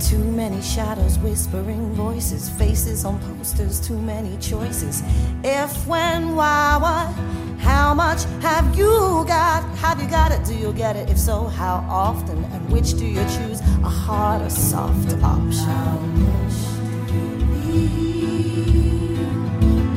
Too 0.00 0.30
many 0.32 0.62
shadows, 0.62 1.18
whispering 1.18 1.92
voices, 1.92 2.48
faces 2.48 3.04
on 3.04 3.18
posters, 3.20 3.80
too 3.80 4.00
many 4.00 4.36
choices. 4.38 5.02
If, 5.42 5.86
when, 5.86 6.34
why, 6.34 6.78
what, 6.80 7.12
how 7.60 7.94
much 7.94 8.24
have 8.40 8.76
you 8.76 9.24
got? 9.26 9.64
Have 9.78 10.00
you 10.00 10.08
got 10.08 10.32
it? 10.32 10.44
Do 10.44 10.54
you 10.54 10.72
get 10.72 10.96
it? 10.96 11.10
If 11.10 11.18
so, 11.18 11.44
how 11.44 11.84
often? 11.90 12.44
And 12.44 12.70
which 12.70 12.96
do 12.96 13.04
you 13.04 13.22
choose? 13.24 13.60
A 13.60 13.88
hard 13.88 14.42
or 14.42 14.50
soft 14.50 15.12
option? 15.22 16.28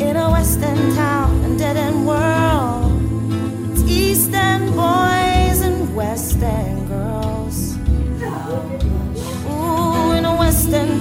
In 0.01 0.15
a 0.15 0.29
West 0.31 0.59
End 0.61 0.95
town 0.95 1.43
and 1.45 1.59
dead 1.59 1.77
end 1.77 2.07
world, 2.07 3.71
it's 3.71 3.83
East 3.83 4.33
End 4.33 4.65
boys 4.75 5.61
and 5.61 5.95
West 5.95 6.41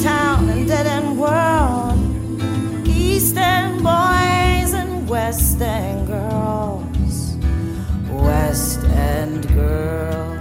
town 0.03 0.49
and 0.51 0.67
dead 0.69 0.87
end 0.87 1.19
world, 1.19 1.99
East 2.87 3.37
End 3.37 3.83
boys 3.83 4.73
and 4.75 5.09
West 5.09 5.61
End 5.61 6.07
girls. 6.07 7.37
West 8.11 8.81
End 8.97 9.47
girls. 9.55 10.39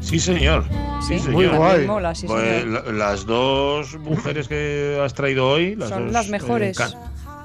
Sí, 0.00 0.18
señor. 0.20 0.64
Sí, 1.00 1.18
Sí, 1.18 1.18
señor. 1.18 1.32
Muy 1.32 1.46
guay. 1.48 1.80
Me 1.82 1.86
mola, 1.86 2.14
sí, 2.14 2.26
Pues, 2.26 2.64
la- 2.66 2.82
las 2.92 3.26
dos 3.26 3.98
mujeres 3.98 4.48
que 4.48 4.98
has 5.04 5.12
traído 5.14 5.48
hoy 5.50 5.76
las 5.76 5.90
Son 5.90 6.04
dos, 6.04 6.12
las 6.12 6.28
mejores. 6.30 6.78
can- 6.78 6.94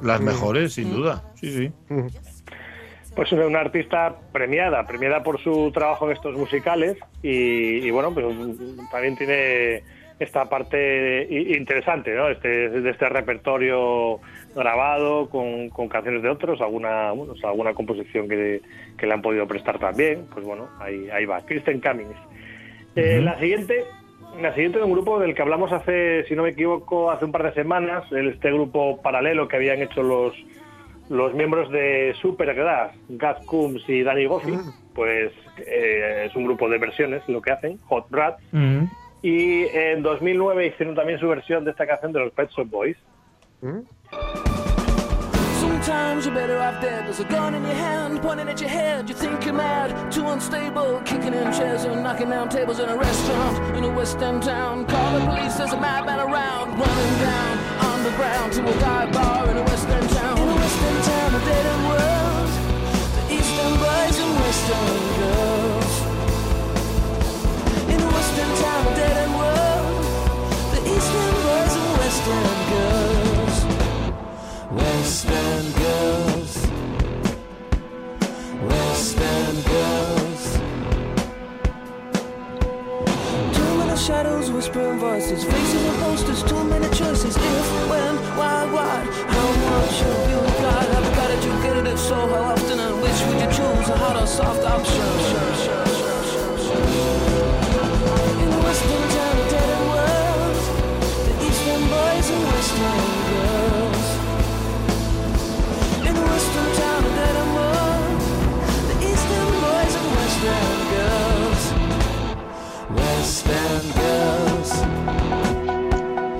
las 0.02 0.22
mejores, 0.22 0.74
sin 0.74 0.92
duda. 0.94 1.24
Sí, 1.36 1.52
sí. 1.56 1.72
Pues 3.16 3.32
una, 3.32 3.48
una 3.48 3.60
artista 3.60 4.16
premiada, 4.32 4.86
premiada 4.88 5.24
por 5.24 5.40
su 5.42 5.72
trabajo 5.74 6.06
en 6.06 6.16
estos 6.16 6.38
musicales 6.38 6.98
y, 7.22 7.86
y 7.86 7.92
bueno, 7.92 8.14
pues 8.14 8.26
también 8.92 9.18
tiene 9.18 9.84
esta 10.20 10.50
parte 10.50 11.28
interesante, 11.30 12.14
¿no? 12.14 12.30
Este, 12.30 12.70
de 12.70 12.90
este 12.90 13.08
repertorio 13.10 14.20
grabado 14.56 15.30
con, 15.30 15.70
con 15.70 15.88
canciones 15.88 16.22
de 16.22 16.30
otros, 16.30 16.60
alguna 16.62 17.12
bueno, 17.12 17.34
o 17.34 17.36
sea, 17.38 17.50
alguna 17.50 17.74
composición 17.74 18.28
que, 18.28 18.62
que 18.98 19.08
le 19.08 19.14
han 19.14 19.22
podido 19.22 19.48
prestar 19.48 19.80
también, 19.80 20.26
pues 20.34 20.46
bueno, 20.46 20.68
ahí, 20.80 21.10
ahí 21.10 21.26
va. 21.26 21.42
Kristen 21.46 21.80
Cummings. 21.80 22.18
Eh, 22.96 23.22
La 23.22 23.40
siguiente, 23.40 23.86
la 24.42 24.54
siguiente 24.54 24.80
de 24.80 24.84
un 24.84 24.92
grupo 24.92 25.20
del 25.20 25.34
que 25.34 25.42
hablamos 25.42 25.72
hace, 25.72 26.26
si 26.26 26.36
no 26.36 26.44
me 26.44 26.50
equivoco, 26.50 27.12
hace 27.12 27.24
un 27.26 27.32
par 27.32 27.44
de 27.44 27.54
semanas, 27.54 28.04
este 28.12 28.52
grupo 28.52 29.02
paralelo 29.02 29.48
que 29.48 29.56
habían 29.56 29.82
hecho 29.82 30.04
los 30.04 30.34
los 31.10 31.34
miembros 31.34 31.70
de 31.72 32.16
Supergrass, 32.22 32.94
Gus 33.10 33.46
Coombs 33.46 33.84
y 33.88 34.04
Danny 34.04 34.26
Goffey, 34.26 34.58
pues 34.94 35.32
eh, 35.58 36.26
es 36.28 36.36
un 36.36 36.46
grupo 36.46 36.70
de 36.70 36.78
versiones 36.78 37.24
lo 37.28 37.42
que 37.42 37.52
hacen, 37.52 37.80
Hot 37.88 38.06
Rats, 38.12 38.42
y 39.22 39.64
en 39.66 40.02
2009 40.04 40.68
hicieron 40.68 40.96
también 40.96 41.20
su 41.20 41.28
versión 41.28 41.66
de 41.66 41.72
esta 41.72 41.86
canción 41.88 42.14
de 42.14 42.20
los 42.20 42.32
Pet 42.34 42.50
Shop 42.52 42.68
Boys. 42.70 42.98
Sometimes 45.60 46.26
you're 46.26 46.36
better 46.36 46.58
off 46.58 46.82
dead. 46.82 47.06
There's 47.06 47.20
a 47.20 47.26
gun 47.26 47.54
in 47.56 47.64
your 47.64 47.74
hand, 47.74 48.22
pointing 48.22 48.48
at 48.48 48.60
your 48.60 48.70
head. 48.70 49.08
You 49.10 49.16
think 49.16 49.44
you're 49.46 49.54
mad, 49.54 50.12
too 50.12 50.26
unstable, 50.28 51.02
kicking 51.06 51.34
in 51.34 51.52
chairs 51.54 51.84
and 51.86 52.04
knocking 52.04 52.30
down 52.30 52.50
tables 52.50 52.80
in 52.80 52.90
a 52.90 52.96
restaurant 52.98 53.78
in 53.78 53.84
a 53.84 53.90
West 53.94 54.18
End 54.22 54.44
town. 54.44 54.86
Call 54.86 55.20
the 55.20 55.26
police, 55.26 55.56
there's 55.56 55.74
a 55.74 55.80
madman 55.80 56.20
around, 56.20 56.78
running 56.78 57.20
down 57.20 57.58
underground 57.82 58.54
to 58.54 58.62
a 58.62 58.80
dive 58.80 59.12
bar 59.14 59.50
in 59.50 59.58
a 59.58 59.64
West 59.64 59.88
End 59.88 60.10
town. 60.10 60.29
In 61.50 61.66
a 61.66 61.66
West 61.66 61.66
End 61.66 61.66
town, 61.66 61.66
a 61.66 61.66
dead 61.66 61.66
end 61.66 61.84
world. 61.90 62.50
The 63.16 63.24
East 63.36 63.56
End 63.64 63.76
boys 63.84 64.18
and 64.24 64.34
West 64.40 64.70
End 64.78 65.06
girls. 65.20 65.94
In 67.94 68.00
a 68.02 68.10
West 68.14 68.36
End 68.40 68.56
town, 68.62 68.82
a 68.86 68.94
dead 68.96 69.16
end 69.24 69.34
world. 69.40 70.04
The 70.74 70.82
East 70.94 71.14
End 71.24 71.38
boys 71.46 71.76
and 71.80 71.92
West 72.00 72.26
End 72.38 72.60
girls. 72.72 73.58
West 74.72 75.26
End 75.26 75.70
girls. 75.76 76.39
Shadows, 84.10 84.50
whispering 84.50 84.98
voices, 84.98 85.44
faces 85.44 85.84
and 85.86 85.98
posters, 86.02 86.42
too 86.42 86.64
many 86.64 86.88
choices. 86.98 87.36
If, 87.38 87.90
when, 87.92 88.16
why, 88.40 88.66
what, 88.74 89.06
how 89.36 89.50
much 89.70 90.00
have 90.02 90.30
you 90.32 90.42
got? 90.64 90.86
Have 90.94 91.06
you 91.06 91.14
got 91.20 91.30
it? 91.30 91.46
You 91.46 91.54
get 91.62 91.78
it? 91.78 91.88
If 91.94 92.00
so, 92.00 92.16
how 92.16 92.54
often 92.54 92.80
and 92.80 92.96
which 93.04 93.20
would 93.28 93.40
you 93.44 93.50
choose? 93.58 93.88
A 93.94 93.98
hot 94.02 94.16
or 94.20 94.26
soft 94.26 94.64
option? 94.66 95.06
In 98.42 98.50
the 98.50 98.62
West 98.66 98.84
End 98.96 99.12
town, 99.14 99.38
a 99.38 99.46
dead 99.54 99.70
end 99.78 99.86
world, 99.94 100.58
the 101.26 101.34
East 101.46 101.64
End 101.74 101.86
boys 101.94 102.30
and 102.34 102.44
West 102.50 103.09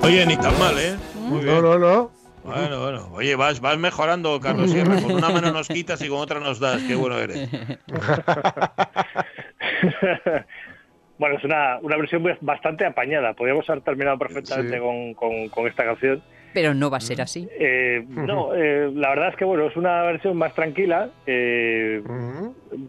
Oye, 0.02 0.26
ni 0.26 0.36
tan 0.36 0.58
mal, 0.58 0.76
¿eh? 0.78 0.96
Muy 1.14 1.38
No, 1.44 1.52
bien. 1.52 1.62
no, 1.62 1.78
no. 1.78 2.10
Bueno, 2.42 2.80
bueno. 2.80 3.08
Oye, 3.12 3.36
vas, 3.36 3.60
vas 3.60 3.78
mejorando, 3.78 4.40
Carlos 4.40 4.70
Sierra. 4.70 5.00
Con 5.00 5.12
una 5.12 5.28
mano 5.28 5.52
nos 5.52 5.68
quitas 5.68 6.00
y 6.02 6.08
con 6.08 6.18
otra 6.18 6.40
nos 6.40 6.58
das. 6.58 6.82
Qué 6.82 6.94
bueno 6.94 7.18
eres. 7.18 7.48
bueno, 11.18 11.36
es 11.36 11.44
una, 11.44 11.78
una 11.82 11.96
versión 11.98 12.24
bastante 12.40 12.86
apañada. 12.86 13.34
Podríamos 13.34 13.68
haber 13.68 13.82
terminado 13.84 14.18
perfectamente 14.18 14.74
Sí. 14.76 14.80
con, 14.80 15.14
con- 15.14 15.48
con 15.50 15.66
esta 15.66 15.84
canción. 15.84 16.22
Pero 16.52 16.74
no 16.74 16.90
va 16.90 16.96
a 16.96 17.00
ser 17.00 17.20
así. 17.20 17.48
Eh, 17.58 18.04
no, 18.08 18.54
eh, 18.54 18.90
la 18.94 19.10
verdad 19.10 19.28
es 19.28 19.36
que 19.36 19.44
bueno, 19.44 19.66
es 19.66 19.76
una 19.76 20.02
versión 20.02 20.36
más 20.36 20.54
tranquila. 20.54 21.08
eh, 21.26 22.02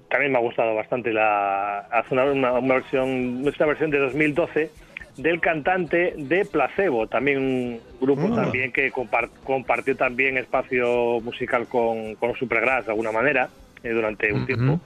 también 0.09 0.31
me 0.31 0.37
ha 0.37 0.41
gustado 0.41 0.75
bastante 0.75 1.11
la 1.13 1.79
hace 1.91 2.13
una, 2.13 2.25
una- 2.25 2.53
una 2.53 2.73
versión 2.75 3.43
es 3.47 3.57
una 3.57 3.65
versión 3.67 3.89
de 3.91 3.97
2012 3.99 4.69
del 5.17 5.39
cantante 5.41 6.13
de 6.17 6.45
Placebo 6.45 7.07
también 7.07 7.37
un 7.39 7.79
grupo 7.99 8.29
Ah. 8.31 8.43
también 8.43 8.71
que 8.71 8.91
compar- 8.91 9.29
compartió 9.43 9.95
también 9.97 10.37
espacio 10.37 11.19
musical 11.21 11.67
con, 11.67 12.15
con 12.15 12.33
Supergrass 12.35 12.85
de 12.85 12.91
alguna 12.91 13.11
manera 13.11 13.49
eh, 13.83 13.89
durante 13.89 14.31
un 14.31 14.45
tiempo 14.45 14.79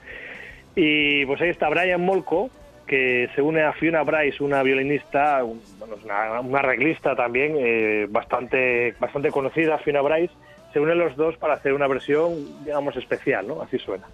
y 0.74 1.24
pues 1.26 1.40
ahí 1.42 1.50
está 1.50 1.68
Brian 1.68 2.00
Molko 2.00 2.50
que 2.86 3.28
se 3.34 3.42
une 3.42 3.62
a 3.62 3.72
Fiona 3.72 4.02
Bryce 4.02 4.42
una 4.42 4.62
violinista 4.62 5.42
bueno, 5.42 5.96
una, 6.04 6.40
una 6.40 6.58
arreglista 6.60 7.14
también 7.14 7.56
eh, 7.58 8.06
bastante 8.08 8.94
bastante 8.98 9.30
conocida 9.30 9.78
Fiona 9.78 10.00
Bryce 10.00 10.32
se 10.72 10.80
unen 10.80 10.98
los 10.98 11.16
dos 11.16 11.36
para 11.36 11.54
hacer 11.54 11.72
una 11.72 11.86
versión 11.86 12.64
digamos 12.64 12.96
especial 12.96 13.46
no 13.48 13.62
así 13.62 13.78
suena 13.78 14.06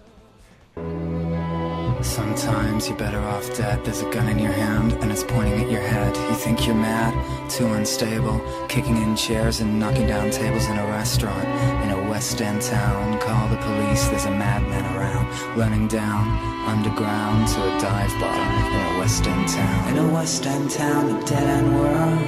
Sometimes 2.03 2.89
you're 2.89 2.97
better 2.97 3.19
off 3.19 3.55
dead. 3.55 3.81
There's 3.85 4.01
a 4.01 4.09
gun 4.11 4.27
in 4.27 4.37
your 4.37 4.51
hand 4.51 4.91
and 5.01 5.09
it's 5.09 5.23
pointing 5.23 5.63
at 5.63 5.71
your 5.71 5.81
head. 5.81 6.13
You 6.29 6.35
think 6.35 6.67
you're 6.67 6.75
mad, 6.75 7.13
too 7.49 7.65
unstable, 7.65 8.41
kicking 8.67 8.97
in 8.97 9.15
chairs 9.15 9.61
and 9.61 9.79
knocking 9.79 10.07
down 10.07 10.29
tables 10.29 10.67
in 10.67 10.77
a 10.77 10.85
restaurant 10.87 11.47
in 11.85 11.91
a 11.91 12.02
West 12.13 12.41
End 12.41 12.61
town. 12.61 13.19
Call 13.21 13.47
the 13.47 13.57
police, 13.57 14.07
there's 14.09 14.25
a 14.25 14.29
madman 14.29 14.85
around, 14.95 15.25
running 15.57 15.87
down 15.87 16.27
underground 16.67 17.47
to 17.47 17.59
a 17.59 17.79
dive 17.81 18.13
bar 18.21 18.35
in 18.35 18.95
a 18.95 18.99
West 18.99 19.25
End 19.25 19.47
town. 19.47 19.87
In 19.89 19.97
a 19.97 20.13
West 20.13 20.45
End 20.45 20.69
town, 20.69 21.09
a 21.09 21.19
dead 21.25 21.47
end 21.57 21.73
world. 21.75 22.19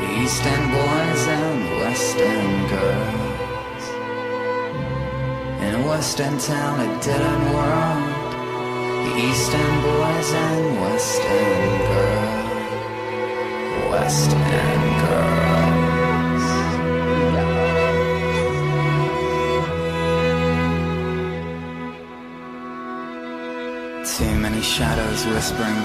The 0.00 0.08
East 0.20 0.42
End 0.42 0.72
boys 0.72 1.26
and 1.38 1.62
the 1.68 1.76
West 1.84 2.16
End 2.16 2.68
girls. 2.74 3.84
In 5.62 5.74
a 5.80 5.82
West 5.86 6.20
End 6.20 6.40
town, 6.40 6.80
a 6.80 7.00
dead 7.00 7.20
end 7.20 7.54
world. 7.54 8.02
The 9.06 9.12
East 9.28 9.52
End 9.54 9.82
boys 9.84 10.32
and 10.32 10.80
West 10.80 11.22
End 11.22 11.78
girls. 11.92 12.32
West 13.92 14.30
End 14.32 15.00
girls. 15.06 15.43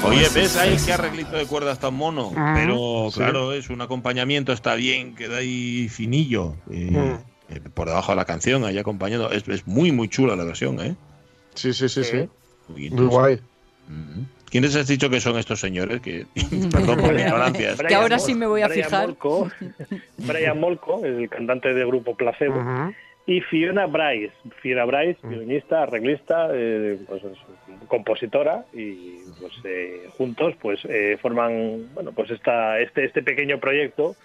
Oye, 0.03 0.27
¿ves 0.33 0.55
ahí 0.57 0.77
qué 0.85 0.93
arreglito 0.93 1.35
de 1.35 1.45
cuerdas 1.45 1.79
tan 1.79 1.93
mono? 1.93 2.31
Ah, 2.37 2.53
Pero 2.55 3.09
sí. 3.11 3.19
claro, 3.19 3.51
es 3.53 3.69
un 3.69 3.81
acompañamiento, 3.81 4.53
está 4.53 4.75
bien, 4.75 5.15
queda 5.15 5.37
ahí 5.37 5.89
finillo. 5.89 6.55
eh, 6.71 6.89
Mm. 6.91 7.53
eh, 7.55 7.59
por 7.73 7.87
debajo 7.87 8.11
de 8.11 8.15
la 8.15 8.25
canción, 8.25 8.63
ahí 8.63 8.77
acompañando. 8.77 9.31
Es, 9.31 9.47
es 9.47 9.67
muy, 9.67 9.91
muy 9.91 10.07
chula 10.07 10.35
la 10.35 10.43
versión, 10.45 10.79
¿eh? 10.79 10.95
Sí, 11.55 11.73
sí, 11.73 11.89
sí, 11.89 12.03
sí. 12.03 12.29
Muy 12.69 12.89
guay. 12.89 13.35
Ujú. 13.35 14.25
¿Quiénes 14.49 14.75
has 14.75 14.87
dicho 14.87 15.09
que 15.09 15.19
son 15.19 15.37
estos 15.37 15.59
señores? 15.59 15.99
Que, 16.01 16.25
perdón 16.71 16.99
por 17.01 17.13
mi 17.13 17.21
ignorancia. 17.21 17.75
Que 17.87 17.95
ahora 17.95 18.17
sí 18.17 18.33
me 18.33 18.47
voy 18.47 18.61
a 18.61 18.67
Brian 18.67 18.85
fijar. 18.85 19.07
Molko, 19.07 19.49
Brian 20.19 20.59
Molko, 20.59 21.03
el 21.05 21.27
cantante 21.29 21.73
del 21.73 21.87
grupo 21.87 22.15
Placebo. 22.15 22.55
Y 23.25 23.41
Fiona 23.41 23.85
Bryce. 23.85 24.33
Fiona 24.61 24.85
Bryce, 24.85 25.19
Mm. 25.23 25.29
violinista, 25.29 25.83
arreglista, 25.83 26.49
eh, 26.53 26.97
pues, 27.07 27.23
es 27.23 27.37
compositora 27.87 28.65
y 28.73 29.19
pues 29.39 29.53
eh, 29.63 30.09
juntos 30.17 30.53
pues 30.61 30.79
eh, 30.85 31.17
forman 31.21 31.93
bueno 31.93 32.11
pues 32.11 32.29
esta 32.31 32.79
este 32.79 33.05
este 33.05 33.23
pequeño 33.23 33.59
proyecto 33.59 34.15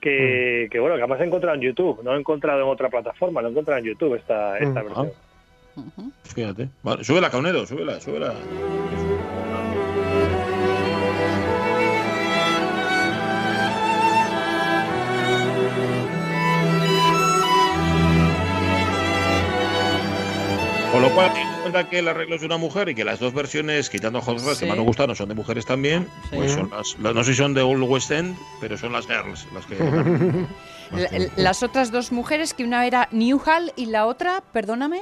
que, 0.00 0.66
Mm. 0.66 0.70
que 0.70 0.78
bueno 0.80 0.96
que 0.96 1.02
además 1.02 1.20
he 1.20 1.24
encontrado 1.24 1.54
en 1.56 1.62
YouTube 1.62 2.02
no 2.02 2.14
he 2.14 2.18
encontrado 2.18 2.62
en 2.62 2.68
otra 2.68 2.88
plataforma 2.90 3.40
lo 3.42 3.48
he 3.48 3.50
encontrado 3.52 3.78
en 3.80 3.86
YouTube 3.86 4.14
esta 4.16 4.58
esta 4.58 4.82
Mm. 4.82 4.86
versión 4.86 5.10
Ujú. 5.74 6.12
Fíjate. 6.34 6.68
Vale, 6.82 7.02
súbela, 7.02 7.30
Caunero, 7.30 7.64
súbela, 7.64 7.98
súbela. 7.98 8.34
Con 20.92 21.00
lo 21.00 21.10
cual, 21.14 21.32
teniendo 21.32 21.54
en 21.56 21.62
cuenta 21.62 21.88
que 21.88 21.98
el 22.00 22.08
arreglo 22.08 22.34
es 22.34 22.42
de 22.42 22.46
una 22.46 22.58
mujer 22.58 22.90
y 22.90 22.94
que 22.94 23.02
las 23.04 23.18
dos 23.18 23.32
versiones, 23.32 23.88
quitando 23.88 24.18
a 24.18 24.22
Hot 24.22 24.38
Sí. 24.40 24.60
que 24.60 24.66
más 24.66 24.76
nos 24.76 24.84
gustaron, 24.84 25.16
son 25.16 25.28
de 25.28 25.34
mujeres 25.34 25.64
también, 25.64 26.06
pues 26.30 26.52
son 26.52 26.68
las, 26.70 26.98
las- 26.98 27.14
no 27.14 27.24
sé 27.24 27.32
si 27.32 27.38
son 27.38 27.54
de 27.54 27.62
Old 27.62 27.82
West 27.84 28.10
End, 28.10 28.36
pero 28.60 28.76
son 28.76 28.92
las 28.92 29.06
girls 29.06 29.46
las 29.54 29.64
que. 29.66 29.76
La- 30.92 31.08
Las 31.36 31.62
otras 31.62 31.90
dos 31.90 32.12
mujeres, 32.12 32.52
que 32.52 32.64
una 32.64 32.86
era 32.86 33.08
Newhall 33.10 33.72
y 33.76 33.86
la 33.86 34.04
otra, 34.06 34.42
perdóname, 34.52 35.00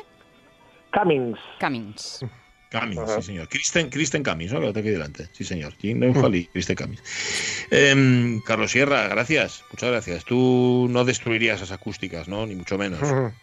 Cummings 0.92 1.38
Cummings. 1.60 2.24
Ajá. 2.72 3.16
sí 3.16 3.22
señor. 3.22 3.48
Kristen, 3.48 3.90
Kristen 3.90 4.22
Cummings, 4.22 4.52
¿no? 4.52 4.60
Que 4.60 4.66
lo 4.66 4.72
tengo 4.72 4.86
aquí 4.86 4.92
delante. 4.92 5.28
Sí 5.32 5.44
señor. 5.44 5.74
Jim 5.80 6.02
y 6.02 6.44
Kristen 6.46 6.76
Cummings. 6.76 7.02
Em, 7.70 8.40
Carlos 8.40 8.70
Sierra, 8.70 9.08
gracias. 9.08 9.64
Muchas 9.70 9.90
gracias. 9.90 10.24
Tú 10.24 10.86
no 10.90 11.04
destruirías 11.04 11.56
esas 11.56 11.72
acústicas, 11.72 12.28
¿no? 12.28 12.46
Ni 12.46 12.54
mucho 12.54 12.78
menos. 12.78 13.00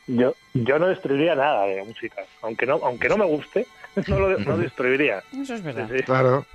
Yo 0.08 0.36
yo 0.54 0.80
no 0.80 0.88
destruiría 0.88 1.36
nada 1.36 1.66
de 1.66 1.76
la 1.78 1.84
música 1.84 2.24
aunque 2.42 2.66
no 2.66 2.80
aunque 2.84 3.10
no 3.10 3.18
me 3.18 3.26
guste 3.26 3.68
no 4.08 4.20
lo 4.20 4.40
no 4.40 4.58
destruiría 4.58 5.24
Eso 5.40 5.54
es 5.56 5.64
verdad. 5.64 5.90
sí. 5.96 6.04
Claro. 6.04 6.46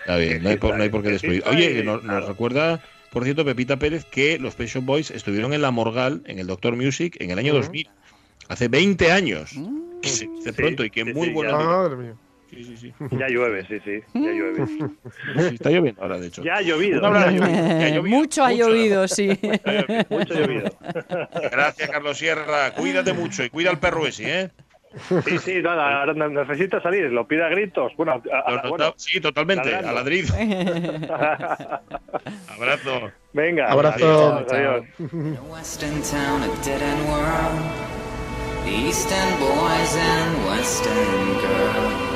Está 0.00 0.16
bien, 0.16 0.42
no 0.42 0.50
hay 0.50 0.56
por, 0.56 0.76
no 0.76 0.82
hay 0.82 0.88
por 0.88 1.02
qué 1.02 1.10
destruir. 1.10 1.42
Oye, 1.46 1.82
nos, 1.84 2.02
recuerda, 2.26 2.82
por 3.10 3.24
cierto, 3.24 3.44
Pepita 3.44 3.78
Pérez, 3.78 4.04
que 4.04 4.38
los 4.38 4.56
Shop 4.56 4.84
Boys 4.84 5.10
estuvieron 5.10 5.52
en 5.52 5.62
la 5.62 5.70
Morgal, 5.70 6.22
en 6.26 6.38
el 6.38 6.46
Doctor 6.46 6.74
Music, 6.74 7.16
en 7.20 7.30
el 7.30 7.38
año 7.38 7.52
Ujú. 7.52 7.62
2000. 7.62 7.90
Hace 8.48 8.68
20 8.68 9.12
años. 9.12 9.52
Mm. 10.00 10.02
Que 10.02 10.08
se 10.08 10.26
dice 10.26 10.50
Sí, 10.50 10.56
pronto 10.56 10.84
y 10.84 10.90
que 10.90 11.04
sí, 11.04 11.12
muy 11.12 11.26
sí, 11.28 11.32
buena. 11.34 11.52
ya. 11.52 11.58
Madre 11.58 11.96
mía. 11.96 12.14
Sí, 12.50 12.64
sí, 12.64 12.76
sí. 12.76 12.92
ya 13.12 13.28
llueve 13.28 13.64
sí 13.68 13.78
sí 13.84 14.02
ya 14.12 14.30
llueve 14.32 14.66
Sí, 15.48 15.54
Está 15.54 15.70
lloviendo 15.70 16.02
ahora, 16.02 16.18
de 16.18 16.26
hecho. 16.26 16.42
ya 16.42 16.56
ha 16.56 16.62
llovido 16.62 17.06
abrazo. 17.06 17.30
ya 17.36 17.44
ha 17.44 17.48
llovido. 17.48 17.56
Ya 17.78 17.86
ha 17.86 17.88
llovido, 17.90 18.18
Mucho 18.18 18.44
ha 18.44 18.48
mucho. 18.50 18.68
llovido, 18.68 19.06
sí. 19.08 19.38
mucho 20.08 20.34
llovido 20.34 20.64
Gracias, 21.52 21.88
Carlos 21.90 22.18
Sierra. 22.18 22.72
Cuídate 22.74 23.12
mucho 23.12 23.44
y 23.44 23.50
cuida 23.50 23.70
al 23.70 23.78
perro 23.78 24.06
ese, 24.06 24.40
¿eh? 24.40 24.50
Sí, 25.24 25.38
sí, 25.38 25.62
nada, 25.62 26.00
ahora 26.00 26.14
ne- 26.14 26.30
necesita 26.30 26.82
salir, 26.82 27.04
lo 27.12 27.24
pide 27.28 27.44
a 27.44 27.48
gritos. 27.48 27.92
Bueno, 27.96 28.20
a- 28.32 28.38
a- 28.38 28.50
Lo 28.50 28.70
bueno, 28.70 28.86
nota- 28.86 28.94
sí, 28.96 29.20
totalmente. 29.20 29.70
ladrando. 29.70 29.88
A 29.88 29.92
ladrido. 29.92 30.34
Abrazo. 32.48 33.12
venga. 33.32 33.70
Abrazo. 33.70 34.44
adiós, 34.44 34.52
adiós. 34.52 34.84
In 38.70 38.82
a 38.82 38.86
West 38.86 39.10
End 39.10 39.10
town, 39.10 39.10
a 39.10 39.10
dead 39.10 39.10
end 39.10 39.10
world. 39.10 39.10
The 39.10 39.10
East 39.10 39.12
End 39.12 39.40
boys 39.40 39.96
and 39.96 40.46
West 40.46 40.86
End 40.86 41.40
girls. 41.40 42.06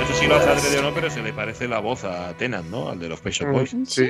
No 0.00 0.06
sé 0.06 0.14
si 0.14 0.26
lo 0.26 0.36
hace 0.36 0.48
adrede 0.50 0.78
o 0.78 0.82
no, 0.82 0.94
pero 0.94 1.10
se 1.10 1.22
le 1.22 1.32
parece 1.32 1.68
la 1.68 1.80
voz 1.80 2.04
a 2.04 2.32
Tennant, 2.36 2.68
¿no? 2.70 2.88
Al 2.88 2.98
de 2.98 3.08
los 3.08 3.20
Pet 3.20 3.32
Shop 3.32 3.48
Boys. 3.50 3.74
Mm, 3.74 3.84
Sí. 3.84 4.06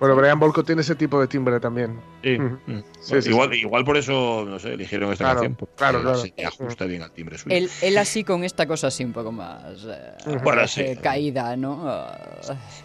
Bueno, 0.00 0.16
Brian 0.16 0.38
Volko 0.38 0.62
tiene 0.64 0.82
ese 0.82 0.94
tipo 0.94 1.20
de 1.20 1.26
timbre 1.28 1.58
también. 1.60 2.00
Sí. 2.22 2.38
Mm. 2.38 2.82
Sí, 3.00 3.22
sí, 3.22 3.28
igual, 3.30 3.54
igual 3.54 3.84
por 3.84 3.96
eso, 3.96 4.44
no 4.48 4.58
sé, 4.58 4.74
eligieron 4.74 5.12
esta 5.12 5.24
Claro, 5.24 5.40
canción. 5.40 5.54
porque 5.56 5.74
claro, 5.76 6.02
claro. 6.02 6.18
Se 6.18 6.32
ajusta 6.44 6.84
bien 6.86 7.02
al 7.02 7.10
timbre 7.12 7.36
suyo. 7.38 7.54
Él, 7.56 7.70
él 7.82 7.98
así 7.98 8.22
con 8.24 8.44
esta 8.44 8.66
cosa 8.66 8.86
así 8.88 9.04
un 9.04 9.12
poco 9.12 9.32
más 9.32 9.84
eh, 9.88 10.38
Bueno, 10.42 10.66
sí. 10.68 10.80
eh, 10.82 10.98
caída, 11.02 11.56
¿no? 11.56 11.82
Ah, 11.88 12.18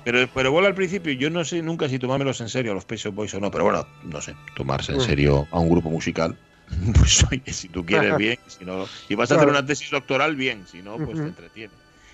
Pero, 0.04 0.28
pero 0.34 0.52
bueno, 0.52 0.68
al 0.68 0.76
principio, 0.76 1.14
yo 1.14 1.30
no 1.30 1.44
sé 1.46 1.62
nunca 1.62 1.88
si 1.90 2.00
tomármelos 2.00 2.40
en 2.42 2.50
serio 2.50 2.72
a 2.72 2.76
los 2.76 2.86
Pet 2.86 3.00
Shop 3.00 3.14
Boys 3.14 3.34
o 3.34 3.40
no, 3.40 3.52
pero 3.52 3.64
bueno, 3.66 3.86
no 4.04 4.22
sé, 4.22 4.36
tomarse 4.56 4.92
en 4.94 5.00
Mm. 5.00 5.02
serio 5.02 5.48
a 5.52 5.60
un 5.60 5.70
grupo 5.70 5.90
musical. 5.90 6.38
Pues 6.98 7.26
oye, 7.32 7.54
si 7.54 7.70
tú 7.70 7.86
quieres, 7.86 8.16
bien. 8.18 8.40
Si, 8.48 8.66
no, 8.66 8.88
si 9.08 9.16
vas 9.16 9.32
a 9.32 9.36
hacer 9.36 9.48
una 9.48 9.66
tesis 9.66 9.90
doctoral, 9.92 10.36
bien. 10.36 10.66
Si 10.70 10.82
no, 10.82 10.98
pues 10.98 11.18
te 11.18 11.24
entretiene. 11.24 11.74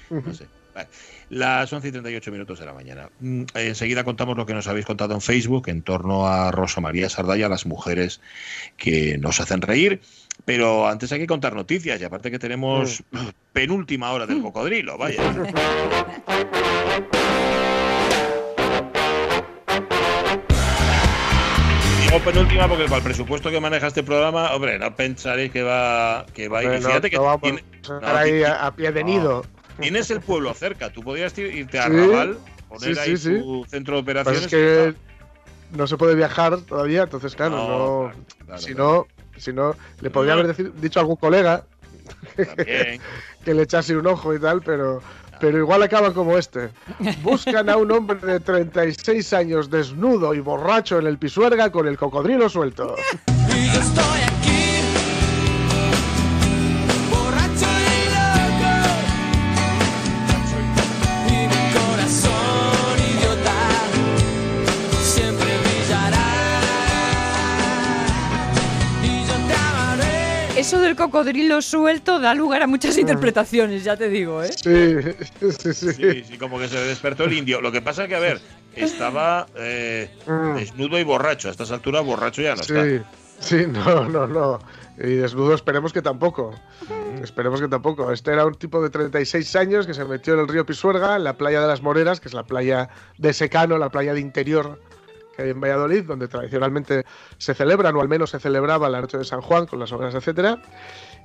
No 0.09 0.33
sé. 0.33 0.45
Vale. 0.73 0.89
Las 1.29 1.71
11 1.71 1.87
y 1.87 1.91
38 1.91 2.31
minutos 2.31 2.59
de 2.59 2.65
la 2.65 2.73
mañana. 2.73 3.09
Mm, 3.19 3.43
Enseguida 3.55 4.03
contamos 4.03 4.35
lo 4.37 4.45
que 4.45 4.53
nos 4.53 4.67
habéis 4.67 4.85
contado 4.85 5.13
en 5.13 5.21
Facebook 5.21 5.69
en 5.69 5.81
torno 5.81 6.27
a 6.27 6.51
Rosa 6.51 6.81
María 6.81 7.09
Sardalla, 7.09 7.49
las 7.49 7.65
mujeres 7.65 8.19
que 8.77 9.17
nos 9.17 9.39
hacen 9.39 9.61
reír. 9.61 10.01
Pero 10.43 10.87
antes 10.87 11.11
hay 11.11 11.19
que 11.19 11.27
contar 11.27 11.55
noticias 11.55 11.99
y 12.01 12.03
aparte 12.03 12.29
que 12.29 12.39
tenemos 12.39 13.03
penúltima 13.53 14.11
hora 14.11 14.27
del 14.27 14.41
cocodrilo, 14.41 14.97
vaya. 14.97 15.21
Penúltima 22.23 22.67
porque 22.67 22.85
para 22.85 22.97
el 22.97 23.03
presupuesto 23.03 23.49
que 23.51 23.59
maneja 23.59 23.87
este 23.87 24.03
programa, 24.03 24.53
hombre, 24.55 24.79
no 24.79 24.95
pensaréis 24.95 25.51
que 25.51 25.63
va, 25.63 26.25
que 26.33 26.47
va 26.47 26.59
a 26.59 26.63
ir. 26.63 26.69
Bueno, 26.69 26.87
Fíjate 26.87 27.09
que 27.09 27.17
no 27.17 27.23
vamos 27.23 27.41
tiene- 27.41 27.63
a 28.03 28.17
ahí 28.19 28.43
a, 28.43 28.65
a 28.65 28.75
pie 28.75 28.91
de 28.91 29.03
nido. 29.03 29.45
Tienes 29.79 30.09
el 30.11 30.21
pueblo 30.21 30.53
cerca, 30.53 30.89
tú 30.89 31.01
podrías 31.03 31.37
ir- 31.37 31.53
irte 31.53 31.77
a 31.79 31.89
Raval, 31.89 32.37
poner 32.69 32.95
sí, 32.95 32.99
ahí 33.01 33.17
sí, 33.17 33.35
sí. 33.35 33.39
tu 33.39 33.65
centro 33.65 34.01
de 34.01 34.13
pasa 34.13 34.21
operaciones. 34.31 34.41
es 34.43 34.47
que 34.49 34.93
no 35.77 35.85
se 35.87 35.97
puede 35.97 36.15
viajar 36.15 36.57
todavía, 36.61 37.03
entonces 37.03 37.35
claro, 37.35 37.55
no, 37.57 37.65
claro, 37.67 38.11
claro, 38.45 38.61
si 38.61 38.73
no, 38.73 39.07
si 39.37 39.51
no, 39.53 39.75
le 39.99 40.09
podría 40.09 40.33
haber 40.33 40.47
decir- 40.47 40.71
dicho 40.75 40.99
a 40.99 41.01
algún 41.01 41.17
colega 41.17 41.65
que 42.37 43.53
le 43.53 43.61
echase 43.63 43.95
un 43.95 44.07
ojo 44.07 44.33
y 44.33 44.39
tal, 44.39 44.61
pero, 44.61 45.01
pero 45.39 45.57
igual 45.57 45.83
acaba 45.83 46.13
como 46.13 46.37
este. 46.37 46.69
Buscan 47.21 47.69
a 47.69 47.77
un 47.77 47.91
hombre 47.91 48.17
de 48.19 48.39
36 48.39 49.33
años 49.33 49.69
desnudo 49.69 50.33
y 50.33 50.39
borracho 50.39 50.99
en 50.99 51.07
el 51.07 51.17
pisuerga 51.17 51.71
con 51.71 51.87
el 51.87 51.97
cocodrilo 51.97 52.49
suelto. 52.49 52.95
Eso 70.55 70.79
del 70.79 70.95
cocodrilo 70.95 71.61
suelto 71.61 72.19
da 72.19 72.33
lugar 72.33 72.61
a 72.63 72.67
muchas 72.67 72.97
interpretaciones, 72.97 73.83
ya 73.83 73.97
te 73.97 74.07
digo, 74.09 74.41
¿eh? 74.41 74.51
Sí, 74.53 75.51
sí, 75.51 75.73
sí. 75.73 75.91
Sí, 75.93 76.23
sí, 76.23 76.37
como 76.37 76.57
que 76.59 76.69
se 76.69 76.79
despertó 76.79 77.25
el 77.25 77.33
indio. 77.33 77.59
Lo 77.59 77.71
que 77.73 77.81
pasa 77.81 78.03
es 78.03 78.09
que, 78.09 78.15
a 78.15 78.19
ver, 78.19 78.39
estaba 78.73 79.47
eh, 79.55 80.09
Mm. 80.25 80.55
desnudo 80.55 80.97
y 80.97 81.03
borracho. 81.03 81.49
A 81.49 81.51
estas 81.51 81.71
alturas, 81.71 82.05
borracho 82.05 82.41
ya 82.41 82.55
no 82.55 82.61
está. 82.61 82.83
Sí, 82.85 83.01
sí, 83.39 83.65
no, 83.67 84.07
no, 84.07 84.27
no. 84.27 84.59
Y 84.97 85.15
desnudo 85.15 85.53
esperemos 85.55 85.91
que 85.91 86.01
tampoco. 86.01 86.55
Esperemos 87.21 87.59
que 87.59 87.67
tampoco. 87.67 88.11
Este 88.13 88.31
era 88.31 88.45
un 88.45 88.55
tipo 88.55 88.81
de 88.81 88.89
36 88.89 89.53
años 89.57 89.85
que 89.85 89.93
se 89.93 90.05
metió 90.05 90.35
en 90.35 90.39
el 90.39 90.47
río 90.47 90.65
Pisuerga, 90.65 91.17
en 91.17 91.25
la 91.25 91.33
playa 91.33 91.59
de 91.59 91.67
las 91.67 91.81
Moreras, 91.81 92.21
que 92.21 92.29
es 92.29 92.33
la 92.33 92.43
playa 92.43 92.87
de 93.17 93.33
secano, 93.33 93.77
la 93.77 93.89
playa 93.89 94.13
de 94.13 94.21
interior 94.21 94.79
que 95.35 95.43
hay 95.43 95.49
en 95.51 95.59
Valladolid, 95.61 96.03
donde 96.03 96.27
tradicionalmente 96.27 97.05
se 97.37 97.53
celebran, 97.53 97.95
o 97.95 98.01
al 98.01 98.07
menos 98.09 98.29
se 98.29 98.39
celebraba 98.39 98.89
la 98.89 99.01
noche 99.01 99.17
de 99.17 99.23
San 99.25 99.41
Juan 99.41 99.65
con 99.65 99.79
las 99.79 99.91
obras, 99.91 100.13
etcétera, 100.15 100.61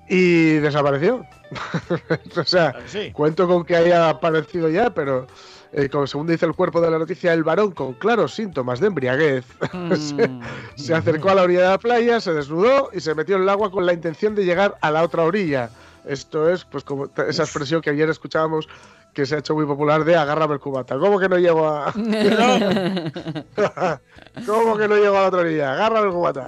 y 0.09 0.55
desapareció. 0.55 1.25
o 2.37 2.45
sea, 2.45 2.75
Ah, 2.77 2.81
sí. 2.87 3.11
Cuento 3.13 3.47
con 3.47 3.65
que 3.65 3.77
haya 3.77 4.09
aparecido 4.09 4.69
ya, 4.69 4.91
pero 4.91 5.27
eh, 5.73 5.89
como 5.89 6.07
según 6.07 6.27
dice 6.27 6.47
el 6.47 6.55
cuerpo 6.55 6.81
de 6.81 6.91
la 6.91 6.99
noticia, 6.99 7.33
el 7.33 7.45
varón 7.45 7.71
con 7.73 7.93
claros 7.95 8.35
síntomas 8.35 8.81
de 8.81 8.89
embriaguez 8.89 9.45
Mm. 9.73 10.41
se 10.75 10.95
acercó 10.95 11.31
a 11.31 11.35
la 11.37 11.43
orilla 11.43 11.63
de 11.63 11.69
la 11.69 11.79
playa, 11.79 12.21
se 12.21 12.33
desnudó 12.33 12.91
y 12.93 13.01
se 13.01 13.15
metió 13.15 13.37
en 13.37 13.43
el 13.43 13.49
agua 13.49 13.71
con 13.71 13.87
la 13.87 13.93
intención 13.93 14.35
de 14.35 14.45
llegar 14.45 14.77
a 14.81 14.91
la 14.91 15.03
otra 15.05 15.23
orilla. 15.25 15.71
Esto 16.07 16.49
es, 16.51 16.65
pues, 16.65 16.83
como 16.83 17.09
esa 17.29 17.43
expresión 17.43 17.83
que 17.83 17.91
ayer 17.91 18.09
escuchábamos 18.09 18.67
que 19.13 19.27
se 19.27 19.35
ha 19.35 19.39
hecho 19.39 19.55
muy 19.55 19.67
popular 19.67 20.05
de 20.05 20.17
agárrame 20.17 20.55
el 20.55 20.61
cubata. 20.61 20.99
¿Cómo 20.99 21.19
que 21.19 21.29
no 21.29 21.39
llego 21.39 21.69
a.? 21.69 21.93
¿Cómo 24.47 24.77
que 24.77 24.89
no 24.89 24.97
llego 24.97 25.17
a 25.17 25.23
la 25.23 25.29
otra 25.29 25.41
orilla? 25.41 25.73
Agárrame 25.73 26.07
el 26.09 26.13
cubata. 26.13 26.47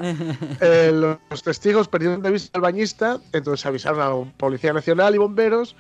Eh, 0.61 1.17
los 1.31 1.43
testigos 1.43 1.89
perdieron 1.89 2.23
de 2.23 2.31
vista 2.31 2.59
al 2.59 2.63
bañista, 2.63 3.19
entonces 3.33 3.65
avisaron 3.67 4.01
a 4.01 4.09
la 4.09 4.25
Policía 4.37 4.73
Nacional 4.73 5.15
y 5.15 5.19
bomberos 5.19 5.77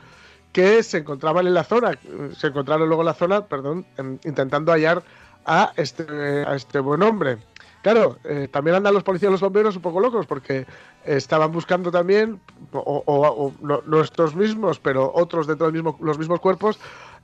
que 0.53 0.83
se 0.83 0.99
encontraban 0.99 1.47
en 1.47 1.55
la 1.55 1.65
zona, 1.65 1.93
se 2.37 2.49
encontraron 2.49 2.87
luego 2.89 3.03
en 3.03 3.07
la 3.07 3.15
zona, 3.15 3.47
perdón, 3.47 3.87
en- 3.97 4.21
intentando 4.25 4.73
hallar 4.73 5.03
a 5.47 5.73
este, 5.77 6.05
a 6.47 6.55
este 6.55 6.79
buen 6.81 7.03
hombre. 7.03 7.39
Claro, 7.83 8.17
eh, 8.25 8.49
también 8.51 8.77
andan 8.77 8.95
los 8.95 9.03
policías 9.03 9.31
y 9.31 9.33
los 9.33 9.41
bomberos 9.41 9.75
un 9.77 9.83
poco 9.83 9.99
locos 10.01 10.25
porque 10.27 10.67
estaban 11.05 11.51
buscando 11.51 11.91
también, 11.91 12.41
o, 12.73 13.03
o- 13.05 13.47
o 13.47 13.55
no- 13.61 13.83
nuestros 13.87 14.37
mismos, 14.37 14.79
pero 14.79 15.11
otros 15.15 15.47
dentro 15.49 15.67
de 15.67 15.73
mismo, 15.73 15.99
los 16.01 16.17
mismos 16.19 16.39
cuerpos, 16.41 16.79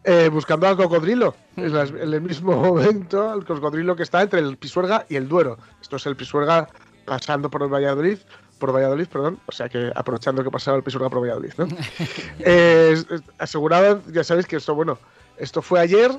eh, 0.04 0.28
buscando 0.32 0.66
al 0.66 0.76
cocodrilo. 0.76 1.34
En, 1.56 1.72
las- 1.72 1.90
en 1.90 2.12
el 2.12 2.20
mismo 2.20 2.56
momento, 2.60 3.32
el 3.34 3.44
cocodrilo 3.44 3.94
que 3.94 4.02
está 4.02 4.20
entre 4.22 4.40
el 4.40 4.56
Pisuerga 4.56 5.06
y 5.08 5.14
el 5.16 5.28
Duero. 5.28 5.58
Esto 5.80 5.96
es 5.96 6.06
el 6.06 6.16
Pisuerga 6.16 6.68
pasando 7.04 7.48
por 7.48 7.62
el 7.62 7.68
Valladolid. 7.72 8.18
Por 8.58 8.74
Valladolid, 8.74 9.06
perdón, 9.06 9.38
o 9.46 9.52
sea 9.52 9.68
que 9.68 9.92
aprovechando 9.94 10.42
que 10.42 10.50
pasaba 10.50 10.76
el 10.76 10.82
Pisuerga 10.82 11.08
por 11.08 11.20
Valladolid, 11.22 11.52
¿no? 11.58 11.68
Eh, 12.40 13.00
aseguraban, 13.38 14.02
ya 14.12 14.24
sabéis 14.24 14.48
que 14.48 14.56
esto, 14.56 14.74
bueno, 14.74 14.98
esto 15.36 15.62
fue 15.62 15.78
ayer, 15.78 16.10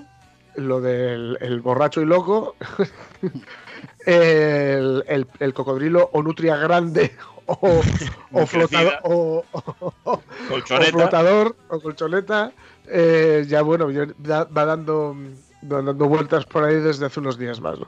lo 0.56 0.80
del 0.80 1.38
el 1.42 1.60
borracho 1.60 2.02
y 2.02 2.06
loco, 2.06 2.56
el, 4.06 5.04
el- 5.08 5.28
el 5.40 5.54
cocodrilo 5.54 6.10
o 6.14 6.24
nutria 6.24 6.56
grande 6.58 7.16
o, 7.48 7.82
o, 8.32 8.46
flotador, 8.46 8.94
o, 9.04 9.44
Colchoneta. 10.48 10.92
flotador 10.92 11.56
o 11.70 11.80
colchoneta, 11.80 12.52
eh, 12.88 13.46
ya 13.48 13.62
bueno, 13.64 13.90
ya 13.92 14.06
va 14.46 14.66
dando, 14.66 15.16
dando 15.62 16.08
vueltas 16.08 16.46
por 16.46 16.64
ahí 16.64 16.76
desde 16.76 17.06
hace 17.08 17.20
unos 17.20 17.38
días 17.40 17.60
más. 17.60 17.80
¿no? 17.80 17.88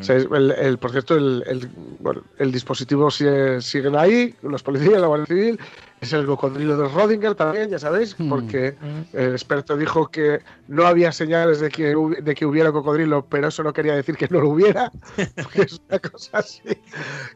O 0.00 0.02
sea, 0.02 0.16
es- 0.16 0.26
el, 0.32 0.50
el- 0.52 0.78
por 0.78 0.90
cierto, 0.90 1.16
el, 1.16 1.44
el- 1.46 1.68
bueno, 2.00 2.22
el 2.38 2.50
dispositivo 2.50 3.10
sigue, 3.10 3.60
siguen 3.60 3.94
ahí, 3.96 4.34
los 4.42 4.62
policías, 4.62 5.00
la 5.00 5.06
Guardia 5.06 5.26
Civil, 5.26 5.60
es 6.04 6.12
el 6.12 6.26
cocodrilo 6.26 6.76
de 6.76 6.88
Rodinger 6.88 7.34
también, 7.34 7.68
ya 7.70 7.78
sabéis, 7.78 8.14
porque 8.28 8.76
el 9.12 9.32
experto 9.32 9.76
dijo 9.76 10.08
que 10.10 10.40
no 10.68 10.86
había 10.86 11.12
señales 11.12 11.60
de 11.60 11.68
que, 11.70 11.94
de 12.22 12.34
que 12.34 12.46
hubiera 12.46 12.72
cocodrilo, 12.72 13.26
pero 13.26 13.48
eso 13.48 13.62
no 13.62 13.72
quería 13.72 13.94
decir 13.94 14.16
que 14.16 14.28
no 14.28 14.40
lo 14.40 14.48
hubiera, 14.50 14.90
porque 15.42 15.62
es 15.62 15.80
una 15.88 15.98
cosa 15.98 16.38
así, 16.38 16.62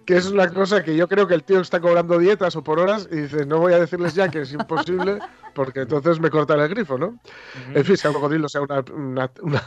que 0.05 0.17
es 0.17 0.31
una 0.31 0.49
cosa 0.53 0.83
que 0.83 0.97
yo 0.97 1.09
creo 1.09 1.27
que 1.27 1.35
el 1.35 1.45
tío 1.45 1.61
está 1.61 1.81
cobrando 1.81 2.19
dietas 2.19 2.57
o 2.57 2.63
por 2.63 2.79
horas 2.79 3.09
y 3.11 3.17
dice, 3.17 3.45
no 3.47 3.59
voy 3.59 3.73
a 3.75 3.79
decirles 3.81 4.15
ya 4.15 4.29
que 4.31 4.43
es 4.43 4.53
imposible, 4.53 5.19
porque 5.55 5.81
entonces 5.81 6.21
me 6.21 6.31
cortan 6.31 6.61
el 6.61 6.69
grifo, 6.69 6.97
¿no? 6.99 7.19
En 7.75 7.85
fin, 7.85 7.97
sea 7.97 8.11
un 8.11 8.15
cocodrilo, 8.17 8.49
sea 8.49 8.61
una, 8.63 8.85
una, 8.95 9.31
una, 9.43 9.63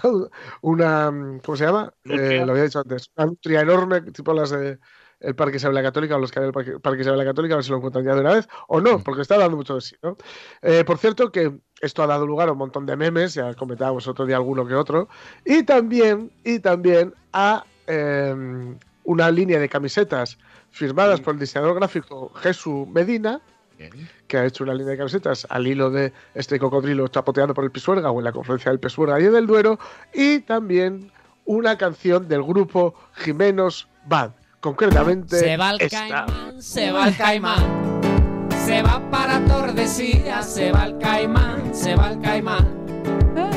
una- 0.62 1.40
¿cómo 1.44 1.56
se 1.58 1.66
llama? 1.66 1.94
Eh, 2.06 2.44
lo 2.46 2.52
había 2.52 2.64
dicho 2.64 2.80
antes, 2.80 3.10
una 3.18 3.26
nutria 3.28 3.62
enorme, 3.62 4.02
tipo 4.02 4.34
las 4.34 4.52
de 4.52 4.80
el 5.22 5.36
Parque 5.36 5.58
Isabel 5.58 5.76
la 5.76 5.84
Católica 5.84 6.16
o 6.16 6.20
los 6.20 6.32
que 6.32 6.40
hay 6.40 6.48
el 6.48 6.52
Parque, 6.52 6.80
Parque 6.80 7.02
Isabel 7.02 7.20
la 7.20 7.26
Católica, 7.26 7.54
a 7.54 7.58
ver 7.58 7.64
si 7.64 7.72
lo 7.72 7.78
encuentran 7.78 8.04
ya 8.04 8.16
de 8.16 8.22
una 8.22 8.34
vez, 8.34 8.48
o 8.68 8.82
no, 8.82 9.00
porque 9.00 9.22
está 9.22 9.38
dando 9.38 9.58
mucho 9.58 9.76
de 9.76 9.82
sí, 9.82 9.96
¿no? 10.02 10.18
Eh, 10.62 10.84
por 10.84 10.98
cierto, 10.98 11.32
que 11.32 11.60
esto 11.80 12.04
ha 12.04 12.08
dado 12.08 12.28
lugar 12.28 12.50
a 12.50 12.52
un 12.52 12.58
montón 12.58 12.86
de 12.86 12.96
memes, 12.96 13.36
ya 13.36 13.54
comentábamos 13.54 14.08
otro 14.08 14.26
día 14.26 14.36
alguno 14.36 14.66
que 14.66 14.76
otro, 14.76 15.08
y 15.46 15.64
también, 15.64 16.32
y 16.44 16.60
también 16.60 17.14
a 17.34 17.64
eh, 17.88 18.76
una 19.04 19.32
línea 19.32 19.60
de 19.60 19.70
camisetas 19.70 20.38
firmadas 20.72 21.22
por 21.22 21.34
el 21.34 21.40
diseñador 21.40 21.76
gráfico 21.76 22.32
Jesús 22.36 22.88
Medina, 22.88 23.42
que 24.28 24.38
ha 24.38 24.46
hecho 24.46 24.64
una 24.64 24.74
línea 24.74 24.92
de 24.92 24.98
camisetas 24.98 25.48
al 25.50 25.66
hilo 25.66 25.90
de 25.90 26.14
este 26.36 26.60
cocodrilo 26.60 27.08
chapoteando 27.08 27.56
por 27.56 27.64
el 27.64 27.72
Pisuerga 27.72 28.12
o 28.12 28.20
en 28.20 28.26
la 28.26 28.32
confluencia 28.32 28.70
del 28.70 28.80
Pisuerga 28.80 29.20
y 29.20 29.24
del 29.24 29.48
Duero, 29.48 29.80
y 30.14 30.40
también 30.42 31.12
una 31.46 31.78
canción 31.78 32.28
del 32.28 32.44
grupo 32.44 32.94
Jimenos 33.16 33.88
Bad, 34.06 34.34
concretamente 34.62 35.38
Se 35.38 35.58
va 35.58 35.72
el 35.72 35.82
esta. 35.82 36.08
caimán, 36.08 36.62
se 36.62 36.92
va 36.92 37.08
el 37.08 37.18
caimán. 37.18 37.64
Se 38.66 38.82
va 38.84 39.02
para 39.10 39.44
Tordesillas, 39.46 40.46
se 40.54 40.72
va 40.72 40.86
el 40.86 40.98
caimán, 41.00 41.74
se 41.74 41.96
va 41.96 42.12
el 42.12 42.22
caimán. 42.22 42.68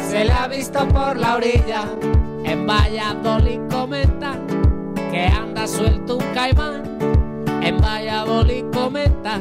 Se 0.09 0.25
le 0.25 0.33
ha 0.33 0.49
visto 0.49 0.89
por 0.89 1.17
la 1.17 1.37
orilla, 1.37 1.85
en 2.45 2.67
Valladolid 2.67 3.61
comenta 3.71 4.39
que 5.11 5.27
anda 5.27 5.67
suelto 5.67 6.17
un 6.17 6.25
caimán. 6.35 6.83
En 7.63 7.81
Valladolid 7.81 8.65
comenta 8.73 9.41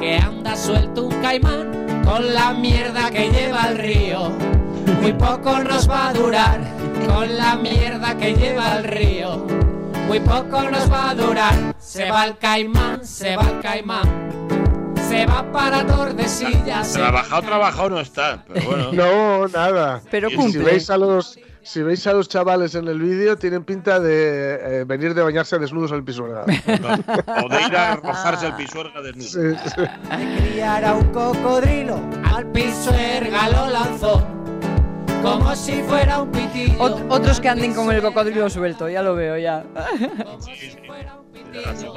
que 0.00 0.16
anda 0.18 0.56
suelto 0.56 1.06
un 1.06 1.20
caimán 1.22 2.02
con 2.04 2.34
la 2.34 2.52
mierda 2.52 3.10
que 3.10 3.30
lleva 3.30 3.68
el 3.68 3.78
río. 3.78 4.30
Muy 5.00 5.12
poco 5.12 5.58
nos 5.60 5.88
va 5.88 6.08
a 6.08 6.12
durar 6.12 6.60
con 7.06 7.36
la 7.36 7.56
mierda 7.56 8.16
que 8.16 8.34
lleva 8.34 8.78
el 8.78 8.84
río. 8.84 9.46
Muy 10.10 10.18
poco 10.18 10.68
nos 10.68 10.90
va 10.90 11.10
a 11.10 11.14
durar. 11.14 11.72
Se 11.78 12.10
va 12.10 12.26
el 12.26 12.36
caimán, 12.36 13.04
se 13.06 13.36
va 13.36 13.48
el 13.48 13.60
caimán. 13.60 14.56
Se 15.08 15.24
va 15.24 15.52
para 15.52 15.86
Tordesillas. 15.86 16.88
se 16.88 16.98
Trabajado, 16.98 17.42
trabajado 17.42 17.90
no 17.90 18.00
está, 18.00 18.44
pero 18.52 18.66
bueno. 18.66 18.92
No, 18.92 19.46
nada. 19.46 20.02
Pero 20.10 20.26
Y 20.26 20.32
si 20.32 20.36
cumple. 20.36 20.64
veis 20.64 20.90
a 20.90 20.96
los 20.96 21.38
si 21.62 21.82
veis 21.82 22.04
a 22.08 22.12
los 22.12 22.28
chavales 22.28 22.74
en 22.74 22.88
el 22.88 22.98
vídeo, 22.98 23.36
tienen 23.36 23.62
pinta 23.62 24.00
de 24.00 24.80
eh, 24.80 24.84
venir 24.84 25.14
de 25.14 25.22
bañarse 25.22 25.60
desnudos 25.60 25.92
al 25.92 26.02
Pisuerga. 26.02 26.42
O 26.42 27.48
de 27.48 27.62
ir 27.68 27.76
a 27.76 27.92
arrojarse 27.92 28.46
al 28.46 28.56
pisuerga 28.56 29.00
desnudo. 29.02 29.28
Sí, 29.28 29.70
sí. 29.76 29.82
criar 30.50 30.86
a 30.86 30.94
un 30.94 31.04
cocodrilo. 31.12 32.00
Al 32.34 32.46
pisuerga 32.50 33.48
lo 33.48 33.68
lanzó. 33.68 34.26
Como 35.22 35.54
si 35.54 35.82
fuera 35.82 36.22
un 36.22 36.30
pitillo. 36.30 36.78
Ot- 36.78 37.06
otros 37.08 37.40
que 37.40 37.48
anden 37.48 37.74
con 37.74 37.90
el 37.92 38.00
cocodrilo 38.02 38.48
suelto, 38.50 38.88
ya 38.88 39.02
lo 39.02 39.14
veo 39.14 39.36
ya. 39.38 39.64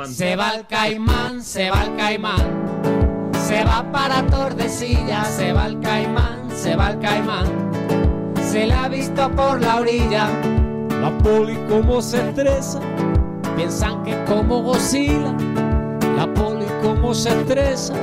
Se 0.07 0.35
va 0.35 0.51
el 0.55 0.65
caimán, 0.67 1.41
se 1.43 1.69
va 1.69 1.83
el 1.83 1.95
caimán. 1.95 2.83
Se 3.47 3.63
va 3.63 3.83
para 3.91 4.25
Tordesillas, 4.27 5.27
se 5.27 5.53
va 5.53 5.67
el 5.67 5.79
caimán, 5.79 6.49
se 6.55 6.75
va 6.75 6.91
el 6.91 6.99
caimán. 6.99 7.45
Se 8.41 8.65
la 8.65 8.85
ha 8.85 8.89
visto 8.89 9.29
por 9.31 9.61
la 9.61 9.77
orilla. 9.77 10.27
La 11.01 11.17
poli 11.19 11.55
como 11.69 12.01
se 12.01 12.29
estresa. 12.29 12.79
Piensan 13.55 14.03
que 14.03 14.15
como 14.25 14.61
Godzilla. 14.63 15.33
La 16.17 16.31
poli 16.33 16.65
como 16.81 17.13
se 17.13 17.29
estresa. 17.29 17.93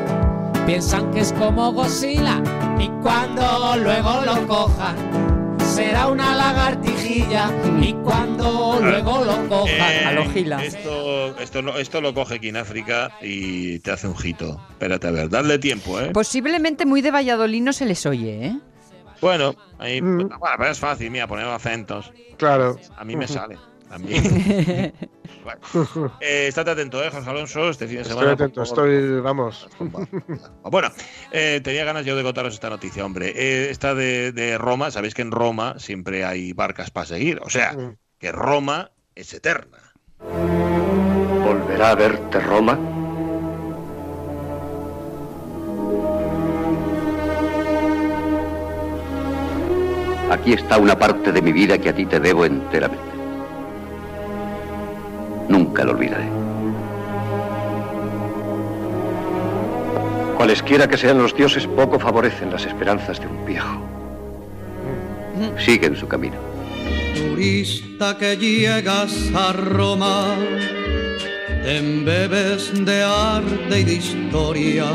Piensan 0.67 1.11
que 1.11 1.21
es 1.21 1.33
como 1.33 1.73
Godzilla. 1.73 2.43
Y 2.79 2.89
cuando 3.03 3.77
luego 3.83 4.21
lo 4.25 4.47
cojan. 4.47 4.97
Será 5.61 6.09
una 6.09 6.35
lagartijilla 6.35 7.51
y 7.81 7.93
cuando 7.95 8.79
luego 8.83 9.25
lo 9.25 9.49
cojan 9.49 9.69
Eh, 9.69 10.05
A 10.05 10.13
lo 10.13 10.25
gila. 10.31 10.65
Esto, 10.65 11.39
esto, 11.39 11.63
lo- 11.63 11.79
esto 11.79 12.01
lo 12.01 12.13
coge 12.13 12.37
aquí 12.37 12.49
en 12.49 12.57
África 12.57 13.11
y 13.23 13.79
te 13.81 13.93
hace 13.93 14.09
un 14.09 14.15
hito. 14.23 14.61
Espérate 14.71 15.07
a 15.07 15.11
ver, 15.13 15.29
dadle 15.29 15.59
tiempo, 15.59 16.01
¿eh? 16.01 16.11
Posiblemente 16.13 16.87
muy 16.87 17.03
de 17.03 17.11
Valladolid 17.13 17.63
no 17.63 17.73
se 17.73 17.87
les 17.87 18.05
oye, 18.07 18.47
¿eh? 18.47 18.59
bueno, 19.21 19.55
ahí, 19.79 20.01
Mm. 20.01 20.17
bueno, 20.39 20.39
pero 20.59 20.71
es 20.71 20.79
fácil, 20.79 21.11
mira, 21.11 21.27
poner 21.27 21.47
acentos. 21.47 22.11
Claro. 22.39 22.79
A 22.97 23.05
mí 23.05 23.17
me 23.17 23.29
sale. 23.29 23.57
También. 23.91 24.93
Bueno, 25.43 25.61
eh, 26.21 26.49
estate 26.49 26.71
atento, 26.73 27.03
¿eh, 27.03 27.09
Jorge 27.11 27.31
Alonso? 27.31 27.71
Este 27.71 27.87
fin 27.87 27.99
de 27.99 28.05
semana. 28.05 28.33
Estoy 28.33 28.45
atento, 28.45 28.63
estoy, 28.63 29.21
vamos. 29.21 29.69
Bueno, 30.65 30.89
eh, 31.33 31.63
tenía 31.65 31.85
ganas 31.85 32.05
yo 32.05 32.15
de 32.15 32.23
contaros 32.23 32.53
esta 32.53 32.69
noticia, 32.69 33.07
hombre. 33.07 33.33
Eh, 33.35 33.71
esta 33.71 33.95
de, 33.95 34.33
de 34.33 34.59
Roma, 34.59 34.91
sabéis 34.91 35.15
que 35.15 35.23
en 35.23 35.31
Roma 35.31 35.77
siempre 35.79 36.27
hay 36.27 36.53
barcas 36.53 36.91
para 36.91 37.07
seguir. 37.07 37.41
O 37.43 37.49
sea, 37.49 37.75
que 38.19 38.33
Roma 38.33 38.91
es 39.15 39.33
eterna. 39.33 39.79
¿Volverá 40.19 41.93
a 41.93 41.95
verte 41.95 42.41
Roma? 42.41 42.79
Aquí 50.31 50.53
está 50.53 50.77
una 50.77 50.99
parte 50.99 51.33
de 51.33 51.41
mi 51.41 51.53
vida 51.53 51.79
que 51.79 51.89
a 51.89 51.95
ti 51.95 52.05
te 52.05 52.21
debo 52.21 52.45
enteramente. 52.45 53.20
Nunca 55.51 55.85
lo 55.85 55.93
olvidaré. 55.93 56.29
Cualesquiera 60.37 60.89
que 60.89 60.97
sean 60.97 61.19
los 61.19 61.35
dioses, 61.35 61.67
poco 61.67 61.99
favorecen 61.99 62.51
las 62.51 62.65
esperanzas 62.65 63.21
de 63.21 63.27
un 63.27 63.45
viejo. 63.45 63.83
Sigue 65.59 65.89
en 65.89 65.97
su 65.97 66.07
camino. 66.07 66.37
Turista 67.15 68.17
que 68.17 68.37
llegas 68.37 69.13
a 69.35 69.53
Roma, 69.53 70.37
te 71.65 71.79
embebes 71.79 72.85
de 72.85 73.03
arte 73.03 73.81
y 73.81 73.85
de 73.85 73.95
historia. 73.95 74.87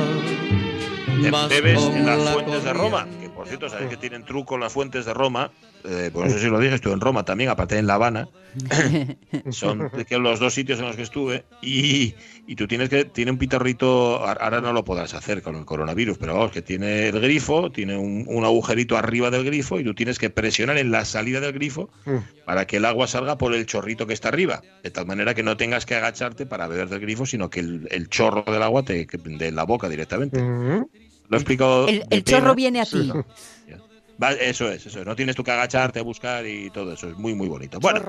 Te 1.22 1.32
Vas 1.32 1.50
bebes 1.50 1.80
con 1.80 1.96
en 1.98 2.06
las 2.06 2.20
la 2.20 2.32
fuentes 2.32 2.64
de 2.64 2.74
Roma. 2.74 3.08
Por 3.46 3.50
cierto, 3.50 3.70
sabéis 3.70 3.92
que 3.92 3.98
tienen 3.98 4.26
truco 4.26 4.58
las 4.58 4.74
fuentes 4.74 5.06
de 5.06 5.14
Roma. 5.14 5.52
Eh, 5.84 6.10
por 6.12 6.26
eso 6.26 6.40
sí 6.40 6.48
lo 6.48 6.60
dije, 6.60 6.74
estuve 6.74 6.94
en 6.94 7.00
Roma 7.00 7.24
también, 7.26 7.52
aparte 7.52 7.78
en 7.78 7.86
La 7.86 7.94
Habana. 7.94 8.28
Son 9.52 9.92
que 10.08 10.18
los 10.18 10.40
dos 10.40 10.52
sitios 10.56 10.80
en 10.80 10.86
los 10.86 10.96
que 10.96 11.04
estuve. 11.04 11.44
Y, 11.62 12.16
y 12.48 12.56
tú 12.56 12.68
tienes 12.68 12.90
que. 12.90 13.06
Tiene 13.06 13.30
un 13.30 13.38
pitorrito. 13.38 14.26
Ahora 14.26 14.62
no 14.62 14.74
lo 14.74 14.84
podrás 14.84 15.14
hacer 15.14 15.44
con 15.44 15.56
el 15.58 15.66
coronavirus, 15.66 16.18
pero 16.18 16.34
vamos, 16.34 16.52
que 16.52 16.64
tiene 16.64 17.10
el 17.10 17.20
grifo, 17.20 17.72
tiene 17.72 17.98
un, 17.98 18.26
un 18.28 18.46
agujerito 18.46 18.98
arriba 18.98 19.30
del 19.30 19.46
grifo 19.46 19.80
y 19.80 19.84
tú 19.84 19.94
tienes 19.94 20.18
que 20.18 20.32
presionar 20.32 20.80
en 20.80 20.90
la 20.90 21.06
salida 21.06 21.40
del 21.40 21.54
grifo 21.54 21.92
para 22.46 22.66
que 22.66 22.78
el 22.78 22.86
agua 22.86 23.06
salga 23.06 23.38
por 23.38 23.54
el 23.54 23.68
chorrito 23.68 24.08
que 24.08 24.14
está 24.14 24.30
arriba. 24.30 24.64
De 24.82 24.90
tal 24.90 25.06
manera 25.06 25.36
que 25.36 25.44
no 25.44 25.56
tengas 25.56 25.86
que 25.86 25.94
agacharte 25.94 26.48
para 26.48 26.68
beber 26.68 26.90
del 26.90 27.00
grifo, 27.00 27.28
sino 27.28 27.52
que 27.52 27.60
el, 27.60 27.88
el 27.92 28.10
chorro 28.10 28.44
del 28.52 28.64
agua 28.64 28.82
te 28.82 29.06
de 29.06 29.52
la 29.52 29.66
boca 29.66 29.88
directamente. 29.88 30.42
Mm. 30.42 30.88
Lo 31.30 31.38
he 31.38 31.40
explicado. 31.40 31.88
El, 31.88 32.04
el 32.10 32.24
chorro 32.24 32.42
pena. 32.42 32.54
viene 32.54 32.82
a 32.82 32.86
ti. 32.86 33.12
Eso 34.40 34.70
es, 34.72 34.86
eso 34.86 35.00
es. 35.02 35.06
No 35.06 35.16
tienes 35.16 35.36
tú 35.36 35.44
que 35.44 35.52
agacharte 35.52 36.00
a 36.00 36.04
buscar 36.04 36.46
y 36.48 36.70
todo 36.70 36.94
eso. 36.94 37.10
Es 37.10 37.18
muy, 37.18 37.34
muy 37.36 37.48
bonito. 37.50 37.80
Bueno, 37.82 38.00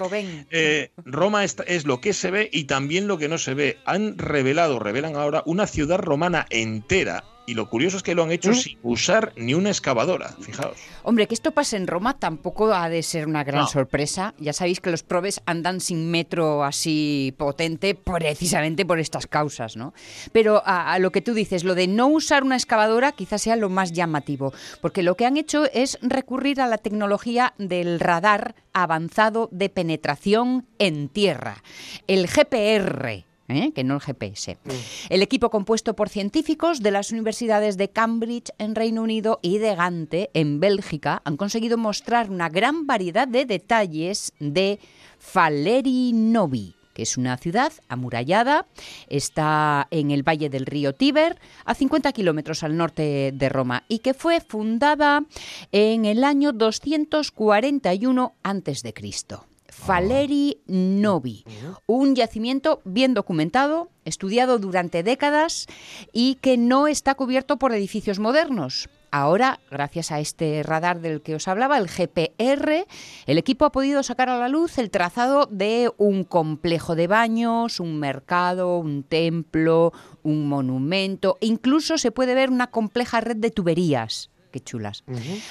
eh, 0.50 0.92
Roma 1.04 1.42
está- 1.42 1.64
es 1.64 1.84
lo 1.84 2.00
que 2.00 2.12
se 2.12 2.30
ve 2.30 2.48
y 2.52 2.64
también 2.64 3.08
lo 3.08 3.18
que 3.18 3.28
no 3.28 3.38
se 3.38 3.54
ve. 3.54 3.78
Han 3.84 4.16
revelado, 4.16 4.78
revelan 4.78 5.16
ahora, 5.16 5.42
una 5.46 5.66
ciudad 5.66 5.98
romana 5.98 6.46
entera. 6.50 7.24
Y 7.46 7.54
lo 7.54 7.68
curioso 7.70 7.96
es 7.96 8.02
que 8.02 8.14
lo 8.14 8.24
han 8.24 8.32
hecho 8.32 8.52
sin 8.54 8.76
usar 8.82 9.32
ni 9.36 9.54
una 9.54 9.70
excavadora. 9.70 10.34
Fijaos. 10.40 10.76
Hombre, 11.04 11.28
que 11.28 11.34
esto 11.34 11.52
pase 11.52 11.76
en 11.76 11.86
Roma 11.86 12.18
tampoco 12.18 12.74
ha 12.74 12.88
de 12.88 13.02
ser 13.04 13.26
una 13.28 13.44
gran 13.44 13.60
No. 13.62 13.66
sorpresa. 13.68 14.34
Ya 14.38 14.52
sabéis 14.52 14.80
que 14.80 14.90
los 14.90 15.02
probes 15.04 15.40
andan 15.46 15.80
sin 15.80 16.10
metro 16.10 16.64
así 16.64 17.32
potente 17.38 17.94
precisamente 17.94 18.84
por 18.84 18.98
estas 18.98 19.26
causas, 19.28 19.76
¿no? 19.76 19.94
Pero 20.32 20.60
a, 20.66 20.92
a 20.92 20.98
lo 20.98 21.12
que 21.12 21.22
tú 21.22 21.34
dices, 21.34 21.62
lo 21.62 21.74
de 21.76 21.86
no 21.86 22.08
usar 22.08 22.42
una 22.42 22.56
excavadora 22.56 23.12
quizás 23.12 23.42
sea 23.42 23.54
lo 23.56 23.68
más 23.70 23.92
llamativo, 23.92 24.52
porque 24.80 25.02
lo 25.04 25.14
que 25.16 25.26
han 25.26 25.36
hecho 25.36 25.64
es 25.72 25.98
recurrir 26.02 26.60
a 26.60 26.66
la 26.66 26.78
tecnología 26.78 27.54
del 27.58 28.00
radar 28.00 28.56
avanzado 28.72 29.48
de 29.52 29.68
penetración 29.68 30.66
en 30.78 31.08
tierra, 31.08 31.62
el 32.08 32.26
GPR. 32.26 33.24
¿Eh? 33.48 33.72
que 33.74 33.84
no 33.84 33.94
el 33.94 34.00
GPS. 34.00 34.58
El 35.08 35.22
equipo 35.22 35.50
compuesto 35.50 35.94
por 35.94 36.08
científicos 36.08 36.80
de 36.80 36.90
las 36.90 37.12
universidades 37.12 37.76
de 37.76 37.90
Cambridge 37.90 38.52
en 38.58 38.74
Reino 38.74 39.02
Unido 39.02 39.38
y 39.42 39.58
de 39.58 39.74
Gante 39.74 40.30
en 40.34 40.60
Bélgica 40.60 41.22
han 41.24 41.36
conseguido 41.36 41.78
mostrar 41.78 42.30
una 42.30 42.48
gran 42.48 42.86
variedad 42.86 43.28
de 43.28 43.44
detalles 43.44 44.32
de 44.40 44.78
Faleri 45.18 46.12
Novi 46.12 46.76
que 46.96 47.02
es 47.02 47.18
una 47.18 47.36
ciudad 47.36 47.74
amurallada, 47.88 48.66
está 49.10 49.86
en 49.90 50.10
el 50.10 50.22
valle 50.22 50.48
del 50.48 50.64
río 50.64 50.94
Tíber, 50.94 51.38
a 51.66 51.74
50 51.74 52.10
kilómetros 52.12 52.62
al 52.62 52.74
norte 52.74 53.32
de 53.34 53.48
Roma, 53.50 53.84
y 53.86 53.98
que 53.98 54.14
fue 54.14 54.40
fundada 54.40 55.22
en 55.72 56.06
el 56.06 56.24
año 56.24 56.54
241 56.54 58.34
a.C. 58.42 58.94
Faleri 59.68 60.58
Novi, 60.66 61.44
un 61.86 62.14
yacimiento 62.14 62.80
bien 62.84 63.14
documentado, 63.14 63.90
estudiado 64.04 64.58
durante 64.58 65.02
décadas 65.02 65.66
y 66.12 66.36
que 66.36 66.56
no 66.56 66.88
está 66.88 67.14
cubierto 67.14 67.58
por 67.58 67.72
edificios 67.72 68.18
modernos. 68.18 68.88
Ahora, 69.10 69.60
gracias 69.70 70.12
a 70.12 70.20
este 70.20 70.62
radar 70.62 71.00
del 71.00 71.22
que 71.22 71.36
os 71.36 71.48
hablaba, 71.48 71.78
el 71.78 71.86
GPR, 71.86 72.86
el 73.26 73.38
equipo 73.38 73.64
ha 73.64 73.72
podido 73.72 74.02
sacar 74.02 74.28
a 74.28 74.38
la 74.38 74.48
luz 74.48 74.78
el 74.78 74.90
trazado 74.90 75.46
de 75.46 75.90
un 75.96 76.24
complejo 76.24 76.94
de 76.96 77.06
baños, 77.06 77.80
un 77.80 77.98
mercado, 77.98 78.78
un 78.78 79.04
templo, 79.04 79.92
un 80.22 80.48
monumento, 80.48 81.38
incluso 81.40 81.98
se 81.98 82.10
puede 82.10 82.34
ver 82.34 82.50
una 82.50 82.66
compleja 82.66 83.20
red 83.20 83.36
de 83.36 83.50
tuberías. 83.50 84.30
Qué 84.56 84.60
chulas. 84.64 85.04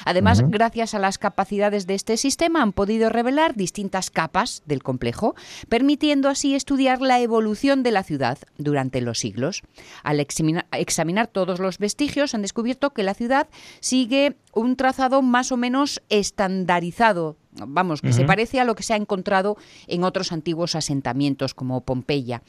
Además, 0.04 0.42
gracias 0.50 0.96
a 0.96 1.00
las 1.00 1.20
capacidades 1.20 1.86
de 1.86 1.94
este 1.94 2.18
sistema, 2.18 2.64
han 2.64 2.74
podido 2.74 3.10
revelar 3.12 3.54
distintas 3.54 4.10
capas 4.10 4.64
del 4.66 4.82
complejo, 4.82 5.36
permitiendo 5.70 6.28
así 6.28 6.56
estudiar 6.56 7.02
la 7.02 7.20
evolución 7.20 7.84
de 7.84 7.92
la 7.92 8.02
ciudad 8.02 8.40
durante 8.58 9.02
los 9.02 9.20
siglos. 9.20 9.62
Al 10.02 10.20
examina- 10.20 10.66
examinar 10.72 11.28
todos 11.28 11.60
los 11.60 11.78
vestigios, 11.78 12.34
han 12.34 12.42
descubierto 12.42 12.94
que 12.94 13.04
la 13.04 13.14
ciudad 13.14 13.48
sigue 13.80 14.38
un 14.56 14.76
trazado 14.76 15.22
más 15.22 15.52
o 15.52 15.58
menos 15.58 16.02
estandarizado. 16.10 17.38
Vamos, 17.56 18.02
que 18.02 18.14
se 18.14 18.26
parece 18.26 18.60
a 18.60 18.66
lo 18.66 18.76
que 18.76 18.84
se 18.84 18.94
ha 18.94 18.98
encontrado 18.98 19.58
en 19.88 20.04
otros 20.04 20.32
antiguos 20.32 20.76
asentamientos 20.76 21.54
como 21.54 21.82
Pompeya. 21.82 22.44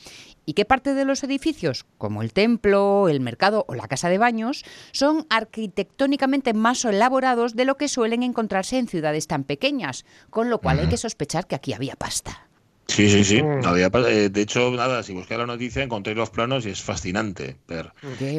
¿Y 0.45 0.55
qué 0.55 0.65
parte 0.65 0.95
de 0.95 1.05
los 1.05 1.23
edificios, 1.25 1.87
como 1.99 2.23
el 2.23 2.33
templo, 2.33 3.09
el 3.09 3.21
mercado 3.21 3.65
o 3.69 3.75
la 3.75 3.89
casa 3.89 4.09
de 4.09 4.19
baños, 4.19 4.65
son 4.93 5.27
arquitectónicamente 5.31 6.55
más 6.55 6.85
elaborados 6.85 7.55
de 7.55 7.65
lo 7.65 7.77
que 7.77 7.89
suelen 7.89 8.23
encontrarse 8.23 8.79
en 8.79 8.89
ciudades 8.89 9.27
tan 9.27 9.45
pequeñas? 9.45 10.05
Con 10.31 10.51
lo 10.51 10.61
cual 10.61 10.81
hay 10.81 10.89
que 10.89 10.97
sospechar 10.97 11.47
que 11.47 11.55
aquí 11.55 11.73
había 11.73 11.97
pasta. 11.97 12.46
Sí, 12.89 13.11
sí, 13.11 13.25
sí. 13.25 13.43
Mm. 13.43 13.61
No 13.63 13.69
había 13.71 13.91
pas- 13.91 14.07
eh, 14.09 14.29
de 14.31 14.41
hecho, 14.41 14.71
nada, 14.71 15.03
si 15.03 15.13
busqué 15.13 15.37
la 15.37 15.45
noticia 15.45 15.83
encontré 15.83 16.15
los 16.15 16.31
planos 16.31 16.65
y 16.67 16.71
es 16.71 16.81
fascinante 16.83 17.57
ver 17.67 17.93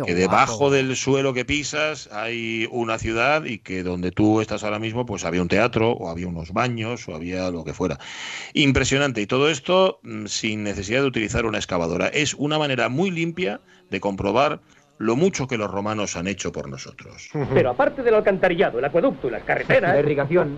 que 0.05 0.13
debajo 0.15 0.69
del 0.71 0.95
suelo 0.95 1.33
que 1.33 1.43
pisas 1.43 2.09
hay 2.13 2.67
una 2.71 2.97
ciudad 2.97 3.43
y 3.43 3.59
que 3.59 3.83
donde 3.83 4.11
tú 4.11 4.39
estás 4.39 4.63
ahora 4.63 4.79
mismo 4.79 5.05
pues 5.05 5.25
había 5.25 5.41
un 5.41 5.49
teatro 5.49 5.91
o 5.91 6.09
había 6.09 6.27
unos 6.27 6.53
baños 6.53 7.07
o 7.09 7.13
había 7.15 7.51
lo 7.51 7.65
que 7.65 7.73
fuera. 7.73 7.99
Impresionante. 8.53 9.21
Y 9.21 9.27
todo 9.27 9.49
esto 9.49 9.99
mm, 10.03 10.25
sin 10.27 10.63
necesidad 10.63 11.01
de 11.01 11.07
utilizar 11.07 11.45
una 11.45 11.57
excavadora. 11.57 12.07
Es 12.07 12.33
una 12.33 12.57
manera 12.57 12.89
muy 12.89 13.11
limpia 13.11 13.59
de 13.89 13.99
comprobar 13.99 14.61
lo 14.99 15.15
mucho 15.15 15.47
que 15.47 15.57
los 15.57 15.69
romanos 15.69 16.15
han 16.15 16.27
hecho 16.27 16.51
por 16.51 16.69
nosotros. 16.69 17.29
Pero 17.53 17.71
aparte 17.71 18.03
del 18.03 18.15
alcantarillado, 18.15 18.79
el 18.79 18.85
acueducto 18.85 19.27
y 19.27 19.31
las 19.31 19.43
carreteras. 19.43 19.93
La 19.93 19.99
irrigación, 19.99 20.57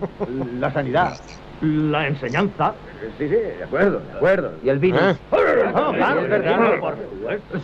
la 0.58 0.72
sanidad, 0.72 1.20
la 1.60 2.06
enseñanza. 2.06 2.74
Sí, 3.18 3.28
sí, 3.28 3.34
de 3.34 3.64
acuerdo, 3.64 4.00
de 4.00 4.12
acuerdo. 4.12 4.52
Y 4.62 4.68
el 4.68 4.78
vino. 4.78 4.98
¿Eh? 4.98 5.16
Ah, 5.32 5.92
claro, 5.94 6.20
es 6.22 6.28
verdad. 6.28 6.80
por. 6.80 6.96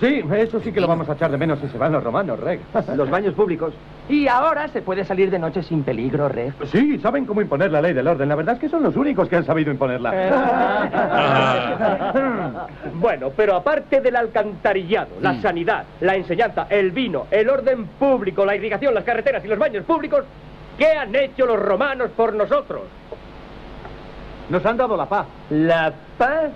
Sí, 0.00 0.22
eso 0.36 0.60
sí 0.60 0.72
que 0.72 0.80
lo 0.80 0.88
vamos 0.88 1.08
a 1.08 1.12
echar 1.12 1.30
de 1.30 1.38
menos 1.38 1.58
si 1.60 1.68
se 1.68 1.78
van 1.78 1.92
los 1.92 2.02
romanos, 2.02 2.38
Reg. 2.40 2.60
Los 2.94 3.10
baños 3.10 3.34
públicos. 3.34 3.74
Y 4.08 4.28
ahora 4.28 4.68
se 4.68 4.82
puede 4.82 5.04
salir 5.04 5.30
de 5.30 5.38
noche 5.38 5.62
sin 5.64 5.82
peligro, 5.82 6.28
Reg. 6.28 6.52
Sí, 6.70 6.98
saben 7.00 7.24
cómo 7.26 7.40
imponer 7.40 7.72
la 7.72 7.80
ley 7.80 7.92
del 7.92 8.06
orden. 8.06 8.28
La 8.28 8.36
verdad 8.36 8.54
es 8.54 8.60
que 8.60 8.68
son 8.68 8.82
los 8.84 8.94
únicos 8.96 9.28
que 9.28 9.34
han 9.36 9.44
sabido 9.44 9.70
imponerla. 9.72 10.12
Bueno, 12.94 13.30
pero 13.36 13.56
aparte 13.56 14.00
del 14.00 14.16
alcantarillado, 14.16 15.08
la 15.20 15.32
Mm. 15.34 15.42
sanidad, 15.42 15.84
la 16.00 16.14
enseñanza, 16.16 16.66
el 16.70 16.90
vino, 16.92 17.26
el 17.30 17.48
orden 17.50 17.86
público, 17.98 18.44
la 18.46 18.56
irrigación, 18.56 18.94
las 18.94 19.04
carreteras 19.04 19.44
y 19.44 19.48
los 19.48 19.58
baños 19.58 19.84
públicos, 19.84 20.24
¿qué 20.78 20.92
han 20.92 21.14
hecho 21.14 21.44
los 21.46 21.58
romanos 21.60 22.10
por 22.16 22.32
nosotros? 22.34 22.82
Nos 24.48 24.64
han 24.64 24.76
dado 24.76 24.96
la 24.96 25.06
paz. 25.06 25.26
¿La 25.48 25.94
paz? 26.18 26.50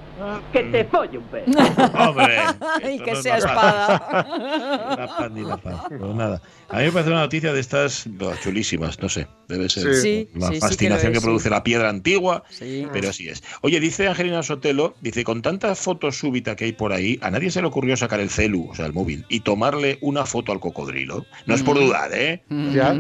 Que 0.52 0.64
te 0.64 0.84
folle 0.84 1.18
un 1.18 1.24
pez. 1.24 1.44
Hombre, 1.94 2.38
Y 2.92 2.98
que 2.98 3.12
no 3.12 3.16
es 3.18 3.22
sea 3.22 3.34
paz. 3.38 3.44
espada. 3.44 4.96
La 4.98 5.14
paz 5.16 5.30
ni 5.30 5.42
la 5.44 5.56
paz. 5.58 5.82
Pues 5.88 6.14
nada. 6.14 6.42
A 6.70 6.78
mí 6.78 6.84
me 6.84 6.92
parece 6.92 7.10
una 7.10 7.20
noticia 7.20 7.52
de 7.52 7.60
estas 7.60 8.06
no, 8.06 8.34
chulísimas, 8.42 9.00
no 9.00 9.08
sé. 9.08 9.28
Debe 9.48 9.68
ser 9.68 9.94
Sí. 9.94 10.28
La 10.34 10.48
sí, 10.48 10.54
sí 10.54 10.60
que 10.60 10.66
fascinación 10.66 11.12
que, 11.12 11.18
es, 11.18 11.24
produce 11.24 11.50
la 11.50 11.62
piedra 11.62 11.88
antigua, 11.88 12.42
Sí. 12.48 12.86
pero 12.92 13.10
así 13.10 13.28
es. 13.28 13.42
Oye, 13.62 13.78
dice 13.80 14.08
Angelina 14.08 14.42
Sotelo, 14.42 14.94
dice, 15.00 15.22
con 15.24 15.42
tanta 15.42 15.74
foto 15.74 16.10
súbita 16.10 16.56
que 16.56 16.64
hay 16.66 16.72
por 16.72 16.92
ahí, 16.92 17.18
a 17.22 17.30
nadie 17.30 17.50
se 17.50 17.60
le 17.60 17.68
ocurrió 17.68 17.96
sacar 17.96 18.18
el 18.20 18.30
celu, 18.30 18.68
o 18.70 18.74
sea, 18.74 18.86
el 18.86 18.92
móvil, 18.92 19.24
y 19.28 19.40
tomarle 19.40 19.98
una 20.00 20.26
foto 20.26 20.52
al 20.52 20.60
cocodrilo. 20.60 21.24
No 21.46 21.54
es 21.54 21.62
por 21.62 21.76
Mm. 21.76 21.80
dudar, 21.84 22.10
¿eh? 22.12 22.42
Ya. 22.72 22.96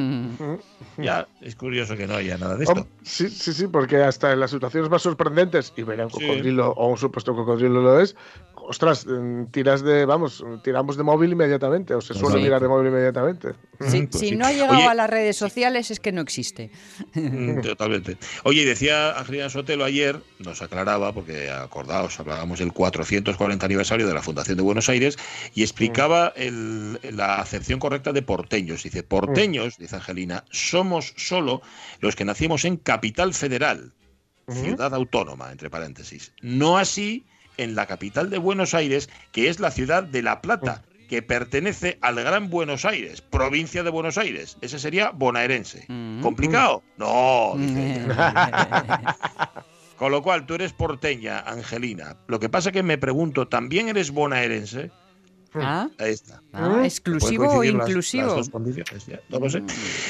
Ya, 0.98 1.26
es 1.40 1.54
curioso 1.56 1.96
que 1.96 2.06
no 2.06 2.14
haya 2.16 2.36
nada 2.36 2.56
de 2.56 2.64
esto. 2.64 2.86
Sí, 3.02 3.28
sí, 3.30 3.52
sí, 3.54 3.66
porque 3.68 3.96
hasta 4.02 4.32
en 4.32 4.40
las 4.40 4.50
situaciones 4.50 4.90
más 4.90 5.02
sorprendentes, 5.02 5.72
y 5.80 5.82
ver 5.82 6.00
a 6.00 6.04
un 6.04 6.10
cocodrilo 6.10 6.70
o 6.72 6.86
un 6.88 6.96
supuesto 6.96 7.34
cocodrilo 7.34 7.80
lo 7.80 8.00
es, 8.00 8.14
ostras, 8.54 9.04
mm, 9.06 9.46
tiras 9.46 9.82
de, 9.82 10.04
vamos, 10.04 10.44
tiramos 10.62 10.96
de 10.96 11.02
móvil 11.02 11.32
inmediatamente, 11.32 11.94
o 11.94 12.00
se 12.00 12.14
suele 12.14 12.36
Sí. 12.38 12.44
tirar 12.44 12.60
de 12.62 12.68
móvil 12.68 12.88
inmediatamente. 12.88 13.54
Si, 13.80 14.02
Pues 14.06 14.20
si 14.20 14.28
sí. 14.30 14.36
no 14.36 14.46
ha 14.46 14.52
llegado 14.52 14.74
Oye, 14.76 14.86
a 14.86 14.94
las 14.94 15.08
redes 15.10 15.36
sociales 15.36 15.90
es 15.90 15.98
que 15.98 16.12
no 16.12 16.20
existe. 16.20 16.70
Mm, 17.14 17.62
Totalmente. 17.62 18.16
Oye, 18.44 18.62
y 18.62 18.64
decía 18.64 19.18
Angelina 19.18 19.48
Sotelo 19.48 19.84
ayer, 19.84 20.20
nos 20.38 20.62
aclaraba, 20.62 21.12
porque 21.12 21.50
acordaos, 21.50 22.20
hablábamos 22.20 22.58
del 22.60 22.72
440 22.72 23.64
aniversario 23.66 24.06
de 24.06 24.14
la 24.14 24.22
Fundación 24.22 24.56
de 24.56 24.62
Buenos 24.62 24.88
Aires, 24.88 25.18
y 25.54 25.62
explicaba 25.62 26.32
el- 26.36 27.00
la 27.16 27.36
acepción 27.36 27.80
correcta 27.80 28.12
de 28.12 28.22
porteños. 28.22 28.82
Dice, 28.82 29.02
porteños, 29.02 29.78
dice 29.78 29.96
Angelina, 29.96 30.44
somos 30.50 31.14
solo 31.16 31.62
los 32.00 32.14
que 32.14 32.24
nacimos 32.24 32.64
en 32.64 32.76
Capital 32.76 33.32
Federal, 33.34 33.92
ciudad 34.54 34.94
autónoma, 34.94 35.50
entre 35.52 35.70
paréntesis. 35.70 36.32
No 36.42 36.78
así 36.78 37.24
en 37.56 37.74
la 37.74 37.86
capital 37.86 38.30
de 38.30 38.38
Buenos 38.38 38.74
Aires, 38.74 39.10
que 39.32 39.48
es 39.48 39.60
la 39.60 39.70
ciudad 39.70 40.02
de 40.02 40.22
La 40.22 40.40
Plata, 40.40 40.82
que 41.08 41.22
pertenece 41.22 41.98
al 42.00 42.16
Gran 42.16 42.50
Buenos 42.50 42.84
Aires, 42.84 43.20
provincia 43.20 43.82
de 43.82 43.90
Buenos 43.90 44.16
Aires. 44.16 44.56
Ese 44.60 44.78
sería 44.78 45.10
bonaerense. 45.10 45.86
¿Complicado? 46.22 46.82
No, 46.96 47.54
dice. 47.56 48.06
Con 50.00 50.12
lo 50.12 50.22
cual, 50.22 50.46
tú 50.46 50.54
eres 50.54 50.72
porteña, 50.72 51.40
Angelina. 51.40 52.16
Lo 52.26 52.40
que 52.40 52.48
pasa 52.48 52.72
que 52.72 52.82
me 52.82 52.96
pregunto, 52.96 53.48
¿también 53.48 53.90
eres 53.90 54.12
bonaerense? 54.12 54.90
Ah, 55.54 55.88
Ahí 55.98 56.12
está. 56.12 56.40
ah, 56.52 56.82
exclusivo 56.84 57.48
o 57.48 57.62
las- 57.64 57.88
inclusivo. 57.88 58.26
las 58.26 58.36
dos 58.36 58.50
condiciones, 58.50 59.04
ya, 59.06 59.18
no 59.30 59.40
lo 59.40 59.50
sé. 59.50 59.62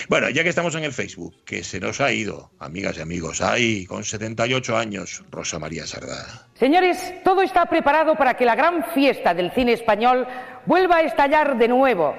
Bueno, 0.08 0.28
ya 0.28 0.42
que 0.42 0.50
estamos 0.50 0.74
en 0.74 0.84
el 0.84 0.92
Facebook, 0.92 1.34
que 1.46 1.64
se 1.64 1.80
nos 1.80 2.00
ha 2.02 2.12
ido, 2.12 2.50
amigas 2.58 2.98
y 2.98 3.00
amigos, 3.00 3.40
ahí, 3.40 3.86
con 3.86 4.04
78 4.04 4.76
años, 4.76 5.24
Rosa 5.30 5.58
María 5.58 5.86
Sardá. 5.86 6.46
Señores, 6.54 7.14
todo 7.24 7.40
está 7.42 7.64
preparado 7.66 8.16
para 8.16 8.34
que 8.34 8.44
la 8.44 8.54
gran 8.54 8.84
fiesta 8.92 9.32
del 9.32 9.50
cine 9.52 9.72
español 9.72 10.26
vuelva 10.66 10.96
a 10.96 11.02
estallar 11.02 11.56
de 11.56 11.68
nuevo. 11.68 12.14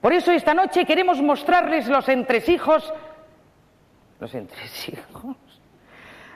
Por 0.00 0.12
eso 0.12 0.30
esta 0.32 0.54
noche 0.54 0.84
queremos 0.84 1.20
mostrarles 1.20 1.88
los 1.88 2.08
entresijos. 2.08 2.92
Los 4.20 4.34
entresijos. 4.34 5.36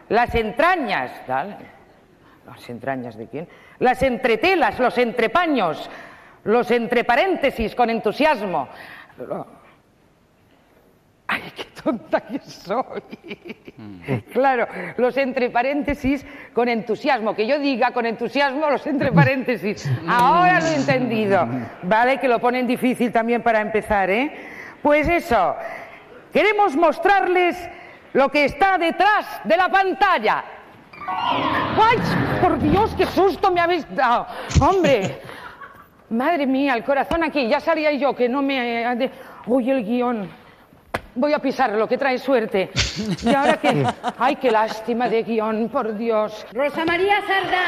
Las 0.08 0.34
entrañas. 0.34 1.10
¿dale? 1.26 1.56
¿Las 2.46 2.68
entrañas 2.68 3.16
de 3.16 3.26
quién? 3.28 3.48
Las 3.80 4.02
entretelas, 4.02 4.78
los 4.78 4.96
entrepaños, 4.98 5.90
los 6.46 6.70
entreparéntesis 6.70 7.74
con 7.74 7.90
entusiasmo. 7.90 8.68
Ay, 11.28 11.42
qué 11.56 11.64
tonta 11.82 12.20
que 12.20 12.38
soy. 12.38 13.02
Claro, 14.32 14.68
los 14.96 15.16
entre 15.16 15.50
paréntesis 15.50 16.24
con 16.54 16.68
entusiasmo. 16.68 17.34
Que 17.34 17.46
yo 17.46 17.58
diga 17.58 17.90
con 17.90 18.06
entusiasmo 18.06 18.70
los 18.70 18.86
entre 18.86 19.10
paréntesis. 19.10 19.90
Ahora 20.08 20.60
lo 20.60 20.66
he 20.66 20.76
entendido. 20.76 21.46
Vale, 21.82 22.20
que 22.20 22.28
lo 22.28 22.38
ponen 22.38 22.66
difícil 22.66 23.10
también 23.10 23.42
para 23.42 23.60
empezar, 23.60 24.08
¿eh? 24.08 24.32
Pues 24.82 25.08
eso, 25.08 25.56
queremos 26.32 26.76
mostrarles 26.76 27.56
lo 28.12 28.30
que 28.30 28.44
está 28.44 28.78
detrás 28.78 29.40
de 29.42 29.56
la 29.56 29.68
pantalla. 29.68 30.44
¡Ay, 31.08 31.98
por 32.40 32.58
Dios, 32.60 32.94
qué 32.96 33.06
susto 33.06 33.50
me 33.50 33.60
habéis 33.60 33.84
dado! 33.94 34.26
¡Hombre! 34.60 35.20
Madre 36.10 36.46
mía, 36.46 36.74
el 36.74 36.84
corazón 36.84 37.24
aquí, 37.24 37.48
ya 37.48 37.58
salía 37.58 37.92
yo 37.92 38.14
que 38.14 38.28
no 38.28 38.42
me... 38.42 39.10
Uy, 39.46 39.70
el 39.70 39.84
guion. 39.84 40.28
Voy 41.16 41.32
a 41.32 41.38
pisarlo, 41.38 41.88
que 41.88 41.98
trae 41.98 42.18
suerte. 42.18 42.70
Y 43.24 43.34
ahora 43.34 43.56
que... 43.56 43.84
¡Ay, 44.18 44.36
qué 44.36 44.50
lástima 44.50 45.08
de 45.08 45.22
guion, 45.24 45.68
por 45.68 45.96
Dios! 45.96 46.46
Rosa 46.52 46.84
María 46.84 47.16
Sardá. 47.26 47.66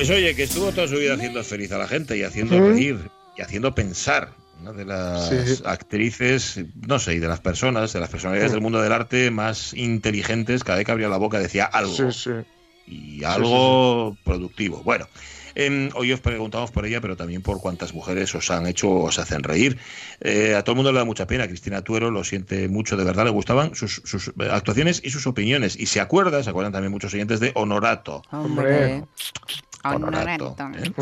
Pues 0.00 0.08
oye, 0.08 0.34
que 0.34 0.44
estuvo 0.44 0.72
toda 0.72 0.88
su 0.88 0.96
vida 0.96 1.12
haciendo 1.12 1.44
feliz 1.44 1.70
a 1.72 1.76
la 1.76 1.86
gente 1.86 2.16
y 2.16 2.22
haciendo 2.22 2.58
reír 2.58 3.10
y 3.36 3.42
haciendo 3.42 3.74
pensar. 3.74 4.32
Una 4.58 4.72
de 4.72 4.86
las 4.86 5.28
Sí. 5.28 5.62
actrices, 5.66 6.58
no 6.86 6.98
sé, 6.98 7.16
y 7.16 7.18
de 7.18 7.28
las 7.28 7.40
personas, 7.40 7.92
de 7.92 8.00
las 8.00 8.08
personalidades 8.08 8.52
del 8.52 8.62
mundo 8.62 8.80
del 8.80 8.92
arte 8.92 9.30
más 9.30 9.74
inteligentes, 9.74 10.64
cada 10.64 10.78
vez 10.78 10.86
que 10.86 10.92
abría 10.92 11.10
la 11.10 11.18
boca 11.18 11.38
decía 11.38 11.66
algo. 11.66 11.92
Sí, 11.92 12.04
sí. 12.12 12.30
Y 12.86 13.24
algo 13.24 14.16
productivo. 14.24 14.82
Bueno, 14.84 15.06
em, 15.54 15.90
hoy 15.94 16.12
os 16.12 16.20
preguntamos 16.20 16.70
por 16.70 16.86
ella, 16.86 17.02
pero 17.02 17.14
también 17.14 17.42
por 17.42 17.60
cuántas 17.60 17.92
mujeres 17.92 18.34
os 18.34 18.50
han 18.50 18.66
hecho 18.66 18.88
o 18.88 19.04
os 19.04 19.18
hacen 19.18 19.42
reír. 19.42 19.76
Eh, 20.22 20.54
a 20.54 20.64
todo 20.64 20.72
el 20.72 20.76
mundo 20.76 20.92
le 20.92 20.98
da 20.98 21.04
mucha 21.04 21.26
pena. 21.26 21.46
Cristina 21.46 21.84
Tuero 21.84 22.10
lo 22.10 22.24
siente 22.24 22.68
mucho, 22.68 22.96
de 22.96 23.04
verdad, 23.04 23.24
le 23.24 23.30
gustaban 23.32 23.74
sus, 23.74 24.00
sus, 24.06 24.28
eh, 24.28 24.48
actuaciones 24.50 25.02
y 25.04 25.10
sus 25.10 25.26
opiniones. 25.26 25.78
Y 25.78 25.84
se 25.84 26.00
acuerda, 26.00 26.42
se 26.42 26.48
acuerdan 26.48 26.72
también 26.72 26.90
muchos 26.90 27.12
oyentes 27.12 27.38
de 27.38 27.52
Honorato. 27.54 28.22
Hombre. 28.30 29.04
Honorato. 29.84 30.56
¿eh? 30.74 30.92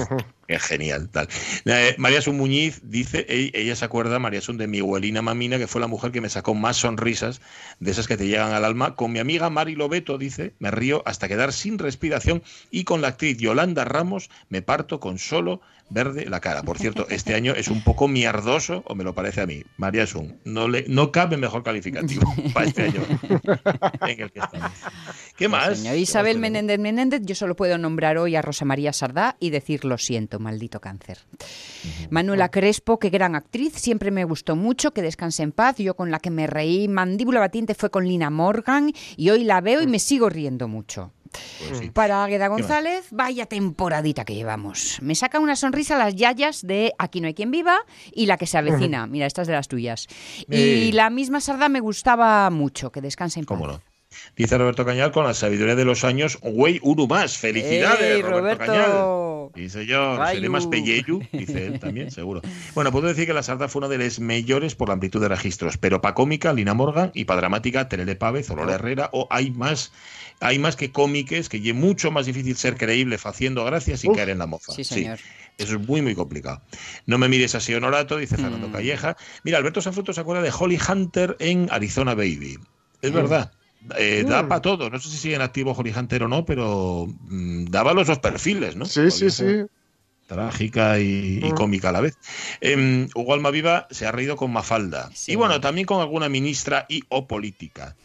Qué 0.48 0.58
genial, 0.58 1.10
tal. 1.10 1.28
Eh, 1.66 1.94
María 1.98 2.22
Sun 2.22 2.38
Muñiz 2.38 2.80
dice, 2.82 3.26
ella 3.28 3.76
se 3.76 3.84
acuerda, 3.84 4.18
María 4.18 4.40
Sun, 4.40 4.56
de 4.56 4.66
mi 4.66 4.78
abuelina 4.78 5.20
mamina, 5.20 5.58
que 5.58 5.66
fue 5.66 5.78
la 5.78 5.88
mujer 5.88 6.10
que 6.10 6.22
me 6.22 6.30
sacó 6.30 6.54
más 6.54 6.78
sonrisas 6.78 7.42
de 7.80 7.90
esas 7.90 8.08
que 8.08 8.16
te 8.16 8.26
llegan 8.26 8.52
al 8.52 8.64
alma. 8.64 8.96
Con 8.96 9.12
mi 9.12 9.18
amiga 9.18 9.50
Mari 9.50 9.74
Lobeto, 9.74 10.16
dice, 10.16 10.54
me 10.58 10.70
río 10.70 11.02
hasta 11.04 11.28
quedar 11.28 11.52
sin 11.52 11.78
respiración 11.78 12.42
y 12.70 12.84
con 12.84 13.02
la 13.02 13.08
actriz 13.08 13.36
Yolanda 13.36 13.84
Ramos 13.84 14.30
me 14.48 14.62
parto 14.62 15.00
con 15.00 15.18
solo 15.18 15.60
verde 15.90 16.26
la 16.26 16.40
cara. 16.40 16.62
Por 16.62 16.78
cierto, 16.78 17.06
este 17.08 17.34
año 17.34 17.54
es 17.54 17.68
un 17.68 17.82
poco 17.82 18.08
mierdoso, 18.08 18.82
o 18.86 18.94
me 18.94 19.04
lo 19.04 19.14
parece 19.14 19.40
a 19.40 19.46
mí. 19.46 19.62
María 19.76 20.06
Sun, 20.06 20.38
no, 20.44 20.68
le, 20.68 20.84
no 20.88 21.12
cabe 21.12 21.36
mejor 21.36 21.62
calificativo 21.62 22.22
para 22.54 22.66
este 22.66 22.82
año 22.82 23.02
en 24.06 24.20
el 24.20 24.30
que 24.30 24.40
estamos. 24.40 24.70
¿Qué 25.36 25.48
más? 25.48 25.78
Señor 25.78 25.96
Isabel 25.96 26.38
Menéndez 26.38 26.78
Menéndez, 26.78 27.22
yo 27.24 27.34
solo 27.34 27.56
puedo 27.56 27.78
nombrar 27.78 28.18
hoy 28.18 28.36
a 28.36 28.42
Rosa 28.42 28.64
María 28.64 28.92
Sardá 28.92 29.36
y 29.40 29.50
decir 29.50 29.84
lo 29.84 29.98
siento, 29.98 30.37
maldito 30.38 30.80
cáncer. 30.80 31.18
Manuela 32.10 32.50
Crespo, 32.50 32.98
qué 32.98 33.10
gran 33.10 33.34
actriz, 33.34 33.74
siempre 33.74 34.10
me 34.10 34.24
gustó 34.24 34.56
mucho, 34.56 34.92
que 34.92 35.02
descanse 35.02 35.42
en 35.42 35.52
paz. 35.52 35.76
Yo 35.78 35.94
con 35.94 36.10
la 36.10 36.18
que 36.18 36.30
me 36.30 36.46
reí, 36.46 36.88
mandíbula 36.88 37.40
batiente 37.40 37.74
fue 37.74 37.90
con 37.90 38.06
Lina 38.06 38.30
Morgan 38.30 38.92
y 39.16 39.30
hoy 39.30 39.44
la 39.44 39.60
veo 39.60 39.82
y 39.82 39.86
me 39.86 39.98
sigo 39.98 40.28
riendo 40.28 40.68
mucho. 40.68 41.12
Pues 41.68 41.90
Para 41.90 42.24
Águeda 42.24 42.46
¿Qué 42.46 42.50
más? 42.50 42.60
González, 42.60 43.06
vaya 43.10 43.46
temporadita 43.46 44.24
que 44.24 44.34
llevamos. 44.34 44.98
Me 45.02 45.14
saca 45.14 45.38
una 45.40 45.56
sonrisa 45.56 45.98
las 45.98 46.14
yayas 46.14 46.66
de 46.66 46.92
Aquí 46.98 47.20
no 47.20 47.26
hay 47.26 47.34
quien 47.34 47.50
viva 47.50 47.80
y 48.12 48.26
la 48.26 48.36
que 48.36 48.46
se 48.46 48.58
avecina. 48.58 49.06
Mira, 49.06 49.26
esta 49.26 49.42
es 49.42 49.48
de 49.48 49.54
las 49.54 49.68
tuyas. 49.68 50.06
Y 50.50 50.92
la 50.92 51.10
misma 51.10 51.40
Sardá 51.40 51.68
me 51.68 51.80
gustaba 51.80 52.48
mucho, 52.50 52.90
que 52.90 53.00
descanse 53.00 53.40
en 53.40 53.46
paz. 53.46 53.58
¿Cómo 53.58 53.70
no? 53.70 53.80
Dice 54.36 54.56
Roberto 54.56 54.84
Cañal 54.84 55.12
con 55.12 55.24
la 55.24 55.34
sabiduría 55.34 55.74
de 55.74 55.84
los 55.84 56.02
años, 56.02 56.38
güey, 56.42 56.80
uno 56.82 57.06
más. 57.06 57.36
Felicidades, 57.36 58.16
¡Ey, 58.16 58.22
Roberto, 58.22 58.64
Roberto! 58.64 58.64
Cañal. 58.64 59.37
Sí, 59.54 59.68
señor. 59.68 60.18
Rayu. 60.18 60.36
Seré 60.36 60.48
más 60.48 60.66
pelleyu, 60.66 61.20
dice 61.32 61.66
él 61.66 61.78
también, 61.80 62.10
seguro. 62.10 62.42
Bueno, 62.74 62.92
puedo 62.92 63.08
decir 63.08 63.26
que 63.26 63.32
la 63.32 63.42
Sarda 63.42 63.68
fue 63.68 63.80
una 63.80 63.88
de 63.88 63.98
las 63.98 64.20
mayores 64.20 64.74
por 64.74 64.88
la 64.88 64.94
amplitud 64.94 65.20
de 65.20 65.28
registros, 65.28 65.78
pero 65.78 66.00
para 66.00 66.14
cómica, 66.14 66.52
Lina 66.52 66.74
Morgan, 66.74 67.10
y 67.14 67.24
para 67.24 67.40
dramática, 67.40 67.88
Terele 67.88 68.16
Pávez, 68.16 68.50
Aurora 68.50 68.74
Herrera, 68.74 69.10
o 69.12 69.26
hay 69.30 69.50
más, 69.50 69.92
hay 70.40 70.58
más 70.58 70.76
que 70.76 70.90
cómiques, 70.92 71.48
que 71.48 71.56
es 71.58 71.74
mucho 71.74 72.10
más 72.10 72.26
difícil 72.26 72.56
ser 72.56 72.76
creíble 72.76 73.18
haciendo 73.22 73.64
gracias 73.64 74.00
sin 74.00 74.10
Uf, 74.10 74.16
caer 74.16 74.30
en 74.30 74.38
la 74.38 74.46
mofa. 74.46 74.72
sí, 74.72 74.84
señor. 74.84 75.18
Eso 75.58 75.74
es 75.74 75.88
muy, 75.88 76.02
muy 76.02 76.14
complicado. 76.14 76.62
No 77.06 77.18
me 77.18 77.28
mires 77.28 77.54
así, 77.56 77.74
Honorato, 77.74 78.16
dice 78.16 78.36
Mm. 78.36 78.40
Fernando 78.40 78.70
Calleja. 78.70 79.16
Mira, 79.42 79.58
Alberto 79.58 79.80
Sanfruto 79.82 80.12
se 80.12 80.20
acuerda 80.20 80.40
de 80.42 80.52
Holly 80.56 80.78
Hunter 80.88 81.36
en 81.40 81.68
Arizona 81.72 82.14
Baby. 82.14 82.58
Es 83.02 83.10
Mm. 83.10 83.14
verdad. 83.14 83.52
Eh, 83.96 84.24
Da 84.26 84.42
Mm. 84.42 84.48
para 84.48 84.60
todo. 84.62 84.90
No 84.90 84.98
sé 84.98 85.08
si 85.08 85.16
sigue 85.16 85.36
en 85.36 85.42
activo 85.42 85.72
Holly 85.72 85.92
Hunter 85.96 86.24
o 86.24 86.28
no, 86.28 86.44
pero 86.44 87.06
mm, 87.08 87.66
daba 87.66 87.94
los 87.94 88.06
dos 88.08 88.18
perfiles, 88.18 88.76
¿no? 88.76 88.84
Sí, 88.84 89.10
sí, 89.10 89.30
sí. 89.30 89.44
Trágica 90.28 91.00
y, 91.00 91.40
y 91.42 91.50
Mm. 91.50 91.54
cómica 91.54 91.88
a 91.88 91.92
la 91.92 92.00
vez. 92.00 92.16
Em, 92.60 93.08
Hugo 93.16 93.34
Almaviva 93.34 93.88
se 93.90 94.06
ha 94.06 94.12
reído 94.12 94.36
con 94.36 94.52
Mafalda. 94.52 95.10
Y 95.26 95.34
bueno, 95.34 95.60
también 95.60 95.86
con 95.86 96.00
alguna 96.00 96.28
ministra 96.28 96.86
y 96.88 97.02
o 97.08 97.26
política. 97.26 97.96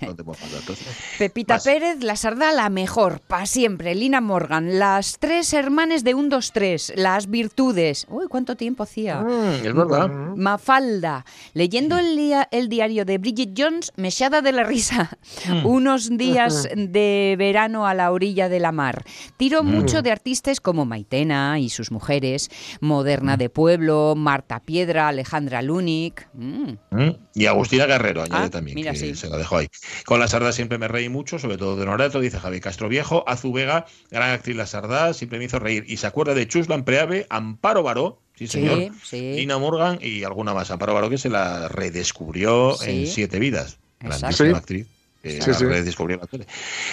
No 0.00 0.14
te 0.14 0.22
puedo 0.22 0.34
faltar. 0.38 0.76
Pepita 1.18 1.54
Vas. 1.54 1.64
Pérez, 1.64 2.02
la 2.04 2.14
Sardá, 2.14 2.52
la 2.52 2.70
mejor, 2.70 3.20
para 3.20 3.46
siempre. 3.46 3.96
Lina 3.96 4.20
Morgan, 4.20 4.78
las 4.78 5.18
tres 5.18 5.52
hermanes 5.52 6.04
de 6.04 6.14
un, 6.14 6.28
dos, 6.28 6.52
tres, 6.52 6.92
las 6.94 7.28
virtudes. 7.28 8.06
Uy, 8.08 8.26
cuánto 8.28 8.54
tiempo 8.56 8.84
hacía. 8.84 9.20
Mm, 9.22 9.66
es 9.66 9.74
verdad. 9.74 10.08
Mafalda, 10.36 11.24
leyendo 11.52 11.98
el, 11.98 12.16
dia- 12.16 12.46
el 12.52 12.68
diario 12.68 13.04
de 13.04 13.18
Bridget 13.18 13.50
Jones, 13.56 13.92
me 13.96 14.08
echaba 14.08 14.40
de 14.40 14.52
la 14.52 14.62
risa. 14.62 15.10
Mm. 15.48 15.66
Unos 15.66 16.16
días 16.16 16.68
de 16.76 17.34
verano 17.36 17.86
a 17.86 17.94
la 17.94 18.12
orilla 18.12 18.48
de 18.48 18.60
la 18.60 18.70
mar. 18.70 19.04
Tiro 19.36 19.64
Mm. 19.64 19.66
mucho 19.74 20.02
de 20.02 20.12
artistas 20.12 20.60
como 20.60 20.84
Maitena 20.98 21.58
y 21.60 21.68
sus 21.68 21.90
mujeres, 21.92 22.50
Moderna 22.80 23.36
Mm. 23.36 23.38
de 23.38 23.50
Pueblo, 23.50 24.14
Marta 24.16 24.60
Piedra, 24.60 25.08
Alejandra 25.08 25.62
Lunik. 25.62 26.28
Mm. 26.34 26.72
Mm, 26.90 27.16
Y 27.34 27.46
Agustina 27.46 27.86
Guerrero 27.86 28.22
añade 28.22 28.46
Ah, 28.46 28.50
también, 28.50 28.74
mira, 28.74 28.92
que 28.92 28.98
sí. 28.98 29.14
se 29.14 29.28
la 29.28 29.36
dejó 29.36 29.58
ahí. 29.58 29.68
Con 30.04 30.18
la 30.18 30.26
Sardá 30.26 30.50
siempre 30.52 30.76
me 30.78 30.88
reí 30.88 31.08
mucho, 31.08 31.38
sobre 31.38 31.56
todo 31.56 31.76
de 31.76 31.86
Norato, 31.86 32.18
dice 32.20 32.38
Javi 32.40 32.60
Castro 32.60 32.88
Viejo. 32.88 33.22
Azu 33.28 33.52
Vega, 33.52 33.86
gran 34.10 34.30
actriz 34.30 34.56
la 34.56 34.66
Sardá, 34.66 35.14
siempre 35.14 35.38
me 35.38 35.44
hizo 35.44 35.58
reír. 35.60 35.84
Y 35.86 35.98
se 35.98 36.08
acuerda 36.08 36.34
de 36.34 36.48
Chuslan 36.48 36.84
Preave, 36.84 37.26
Amparo 37.30 37.82
Baró, 37.84 38.20
sí 38.34 38.46
Sí, 38.48 38.52
señor, 38.60 38.90
sí. 39.04 39.34
Lina 39.36 39.58
Morgan 39.58 39.98
y 40.02 40.24
alguna 40.24 40.52
más. 40.52 40.70
Amparo 40.72 40.94
Baró 40.94 41.08
que 41.10 41.18
se 41.18 41.28
la 41.28 41.68
redescubrió 41.68 42.74
Sí. 42.74 42.90
en 42.90 43.06
Siete 43.06 43.38
Vidas. 43.38 43.78
Grandísima 44.00 44.32
Sí. 44.50 44.54
actriz. 44.56 44.86
Que 45.22 45.42
Sí, 45.42 45.50
la 45.50 45.54
sí. 45.54 46.38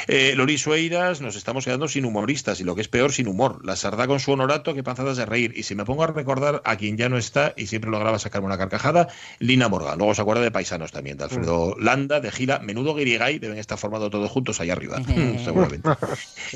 Eh, 0.07 0.34
Lori 0.36 0.57
Sueiras, 0.57 1.21
nos 1.21 1.36
estamos 1.36 1.65
quedando 1.65 1.88
sin 1.88 2.05
humoristas 2.05 2.59
y 2.59 2.63
lo 2.63 2.76
que 2.76 2.82
es 2.82 2.88
peor, 2.88 3.11
sin 3.11 3.28
humor. 3.28 3.65
La 3.65 3.76
Sardá 3.76 4.07
con 4.07 4.19
su 4.19 4.32
honorato, 4.32 4.73
que 4.73 4.84
panzadas 4.84 5.17
de 5.17 5.26
reír. 5.26 5.53
Y 5.55 5.63
si 5.63 5.76
me 5.76 5.86
pongo 5.86 6.03
a 6.03 6.07
recordar 6.07 6.61
a 6.65 6.76
quien 6.76 6.97
ya 6.97 7.09
no 7.09 7.17
está 7.17 7.53
y 7.55 7.67
siempre 7.67 7.91
lograba 7.91 8.19
sacarme 8.19 8.47
una 8.47 8.57
carcajada, 8.57 9.07
Lina 9.39 9.69
Morgan. 9.69 9.97
Luego 9.97 10.15
se 10.15 10.21
acuerda 10.21 10.41
de 10.41 10.51
Paisanos 10.51 10.91
también, 10.91 11.17
de 11.17 11.26
Alfredo 11.26 11.76
Landa, 11.80 12.19
de 12.19 12.32
Gira, 12.32 12.59
Menudo 12.59 12.95
Guirigay, 12.95 13.39
deben 13.39 13.57
estar 13.57 13.78
formados 13.78 14.09
todos 14.09 14.30
juntos 14.32 14.59
allá 14.59 14.73
arriba, 14.73 15.01
seguramente. 15.43 15.89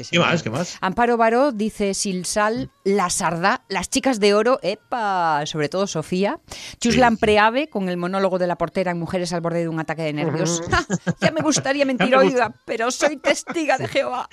¿Qué 0.09 0.20
más? 0.20 0.43
¿Qué 0.43 0.49
más? 0.49 0.78
Amparo 0.82 1.17
Baró 1.17 1.51
dice 1.51 1.93
Silsal, 1.93 2.72
La 2.84 3.09
Sarda, 3.09 3.63
Las 3.70 3.89
Chicas 3.89 4.20
de 4.20 4.34
Oro, 4.34 4.59
epa, 4.61 5.45
sobre 5.45 5.70
todo 5.70 5.88
Sofía. 5.88 6.39
Chuslan 6.80 7.17
Preave 7.17 7.70
con 7.70 7.89
el 7.89 7.97
monólogo 7.97 8.39
de 8.39 8.47
la 8.47 8.57
portera 8.57 8.91
en 8.91 8.99
Mujeres 8.99 9.34
al 9.34 9.41
borde 9.41 9.59
de 9.59 9.70
un 9.70 9.80
ataque 9.80 10.03
de 10.03 10.13
nervios. 10.13 10.61
Ya 11.22 11.32
me 11.32 11.41
gustaría 11.60 11.86
mentir, 11.86 12.16
oiga, 12.16 12.53
pero 12.66 12.91
soy 12.91 13.18
testiga 13.18 13.78
de 13.78 13.88
Jehová. 13.88 14.30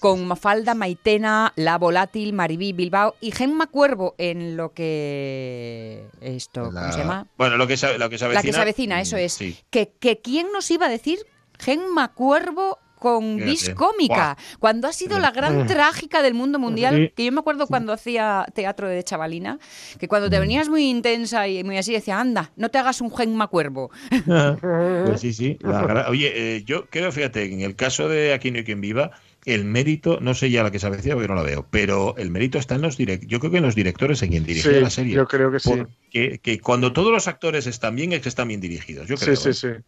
con 0.00 0.26
Mafalda, 0.26 0.74
Maitena, 0.74 1.52
La 1.56 1.78
Volátil, 1.78 2.32
Maribí, 2.32 2.72
Bilbao 2.72 3.14
y 3.20 3.32
Gemma 3.32 3.66
Cuervo 3.66 4.14
en 4.18 4.56
lo 4.56 4.72
que... 4.72 6.06
Esto, 6.20 6.64
¿cómo 6.64 6.92
se 6.92 6.98
llama? 6.98 7.26
Bueno, 7.36 7.56
lo 7.56 7.66
que 7.66 7.76
se, 7.76 7.98
lo 7.98 8.10
que 8.10 8.18
se 8.18 8.24
avecina. 8.24 8.40
La 8.40 8.46
que 8.46 8.52
se 8.52 8.60
avecina, 8.60 9.00
eso 9.00 9.16
mm, 9.16 9.20
es. 9.20 9.32
Sí. 9.32 9.58
Que, 9.70 9.92
que 9.98 10.20
quién 10.20 10.48
nos 10.52 10.70
iba 10.70 10.86
a 10.86 10.88
decir 10.88 11.18
Gemma 11.58 12.08
Cuervo 12.08 12.78
con 12.98 13.36
vis 13.36 13.70
cómica, 13.74 14.36
cuando 14.58 14.88
ha 14.88 14.92
sido 14.92 15.18
la 15.18 15.30
gran 15.30 15.64
Mm. 15.64 15.66
trágica 15.66 16.22
del 16.22 16.34
mundo 16.34 16.58
mundial, 16.58 17.12
que 17.16 17.24
yo 17.24 17.32
me 17.32 17.40
acuerdo 17.40 17.66
cuando 17.66 17.92
hacía 17.92 18.46
teatro 18.54 18.88
de 18.88 19.02
chavalina, 19.04 19.58
que 19.98 20.08
cuando 20.08 20.28
Mm. 20.28 20.30
te 20.30 20.40
venías 20.40 20.68
muy 20.68 20.88
intensa 20.88 21.46
y 21.48 21.62
muy 21.64 21.76
así, 21.78 21.92
decía, 21.92 22.18
anda, 22.20 22.50
no 22.56 22.68
te 22.70 22.78
hagas 22.78 23.00
un 23.00 23.10
Gemma 23.14 23.46
Cuervo. 23.48 23.90
Pues 25.06 25.20
sí, 25.20 25.32
sí. 25.32 25.58
la 25.60 25.82
gra- 25.88 26.08
Oye, 26.08 26.56
eh, 26.56 26.62
yo 26.64 26.86
creo, 26.86 27.10
fíjate, 27.12 27.52
en 27.52 27.60
el 27.60 27.76
caso 27.76 28.08
de 28.08 28.32
Aquí 28.32 28.50
no 28.50 28.58
hay 28.58 28.64
quien 28.64 28.80
viva, 28.80 29.10
el 29.54 29.64
mérito, 29.64 30.18
no 30.20 30.34
sé 30.34 30.50
ya 30.50 30.62
la 30.62 30.70
que 30.70 30.78
se 30.78 30.86
avecina 30.86 31.14
porque 31.14 31.28
no 31.28 31.34
la 31.34 31.42
veo, 31.42 31.66
pero 31.70 32.14
el 32.16 32.30
mérito 32.30 32.58
está 32.58 32.74
en 32.74 32.82
los 32.82 32.96
directores, 32.96 33.30
yo 33.30 33.40
creo 33.40 33.50
que 33.50 33.58
en 33.58 33.64
los 33.64 33.74
directores 33.74 34.22
en 34.22 34.30
quien 34.30 34.44
dirige 34.44 34.80
la 34.80 34.90
serie. 34.90 35.14
Yo 35.14 35.26
creo 35.26 35.50
que 35.50 35.60
sí. 35.60 35.82
Que, 36.10 36.38
que, 36.38 36.60
cuando 36.60 36.92
todos 36.92 37.12
los 37.12 37.28
actores 37.28 37.66
están 37.66 37.96
bien 37.96 38.12
es 38.12 38.20
que 38.22 38.28
están 38.28 38.48
bien 38.48 38.60
dirigidos, 38.60 39.08
yo 39.08 39.16
creo. 39.16 39.36
Sí, 39.36 39.52
sí, 39.52 39.66
¿eh? 39.68 39.74
sí. 39.76 39.82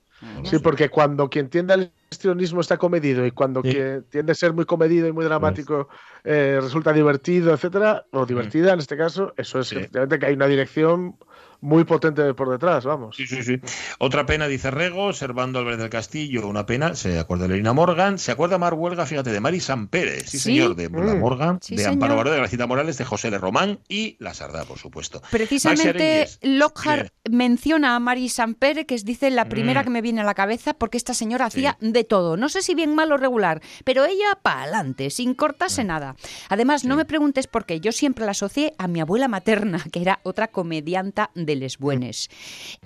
Sí, 0.44 0.58
porque 0.58 0.90
cuando 0.90 1.30
quien 1.30 1.48
tiende 1.48 1.72
al 1.72 1.92
histrionismo 2.10 2.60
está 2.60 2.76
comedido 2.76 3.24
y 3.24 3.30
cuando 3.30 3.62
sí. 3.62 3.70
quien 3.70 4.04
tiende 4.10 4.32
a 4.32 4.34
ser 4.34 4.52
muy 4.52 4.66
comedido 4.66 5.08
y 5.08 5.12
muy 5.12 5.24
dramático 5.24 5.88
eh, 6.24 6.58
resulta 6.60 6.92
divertido, 6.92 7.54
etcétera, 7.54 8.04
o 8.10 8.24
mm. 8.24 8.26
divertida 8.26 8.72
en 8.74 8.80
este 8.80 8.96
caso, 8.98 9.32
eso 9.38 9.60
es 9.60 9.72
efectivamente 9.72 10.18
que 10.18 10.26
hay 10.26 10.34
una 10.34 10.46
dirección 10.46 11.16
muy 11.60 11.84
potente 11.84 12.34
por 12.34 12.50
detrás, 12.50 12.84
vamos. 12.84 13.16
Sí, 13.16 13.26
sí, 13.26 13.42
sí. 13.42 13.60
Otra 13.98 14.26
pena, 14.26 14.48
dice 14.48 14.70
Rego, 14.70 15.12
Servando 15.12 15.58
Álvarez 15.58 15.78
del 15.78 15.90
Castillo, 15.90 16.46
una 16.46 16.66
pena, 16.66 16.94
se 16.94 17.18
acuerda 17.18 17.48
de 17.48 17.54
Elena 17.54 17.72
Morgan, 17.72 18.18
se 18.18 18.32
acuerda 18.32 18.58
Mar 18.58 18.74
Huelga, 18.74 19.06
fíjate, 19.06 19.30
de 19.30 19.40
Marisam 19.40 19.88
Pérez, 19.88 20.30
sí, 20.30 20.38
señor, 20.38 20.74
de 20.76 20.88
Mula 20.88 21.14
mm. 21.14 21.18
Morgan, 21.18 21.58
sí, 21.60 21.76
de. 21.76 21.86
Amparo 21.86 22.16
Baró, 22.16 22.30
de 22.30 22.38
Gracita 22.38 22.66
Morales, 22.66 22.98
de 22.98 23.04
José 23.04 23.30
de 23.30 23.38
Román 23.38 23.80
y 23.88 24.16
La 24.20 24.34
Sardá, 24.34 24.64
por 24.64 24.78
supuesto. 24.78 25.20
Precisamente 25.30 26.28
Lockhart 26.42 27.12
menciona 27.28 27.96
a 27.96 28.00
Mari 28.00 28.28
San 28.28 28.54
Pérez, 28.54 28.86
que 28.86 28.94
es, 28.94 29.04
dice, 29.04 29.30
la 29.30 29.44
mm. 29.44 29.48
primera 29.48 29.84
que 29.84 29.90
me 29.90 30.02
viene 30.02 30.20
a 30.20 30.24
la 30.24 30.34
cabeza, 30.34 30.74
porque 30.74 30.96
esta 30.96 31.14
señora 31.14 31.46
hacía 31.46 31.76
de 31.80 32.04
todo, 32.04 32.36
no 32.36 32.48
sé 32.48 32.62
si 32.62 32.74
bien 32.74 32.94
mal 32.94 33.12
o 33.12 33.16
regular, 33.16 33.60
pero 33.84 34.04
ella 34.04 34.38
para 34.42 34.62
adelante, 34.62 35.10
sin 35.10 35.34
cortarse 35.34 35.84
mm. 35.84 35.86
nada. 35.86 36.16
Además, 36.48 36.84
no 36.84 36.96
me 36.96 37.04
preguntes 37.04 37.46
por 37.46 37.66
qué, 37.66 37.80
yo 37.80 37.92
siempre 37.92 38.24
la 38.24 38.30
asocié 38.32 38.74
a 38.78 38.88
mi 38.88 39.00
abuela 39.00 39.28
materna, 39.28 39.84
que 39.92 40.00
era 40.00 40.20
otra 40.22 40.48
comedianta 40.48 41.30
de 41.34 41.49
de 41.56 41.70
buenes. 41.78 42.28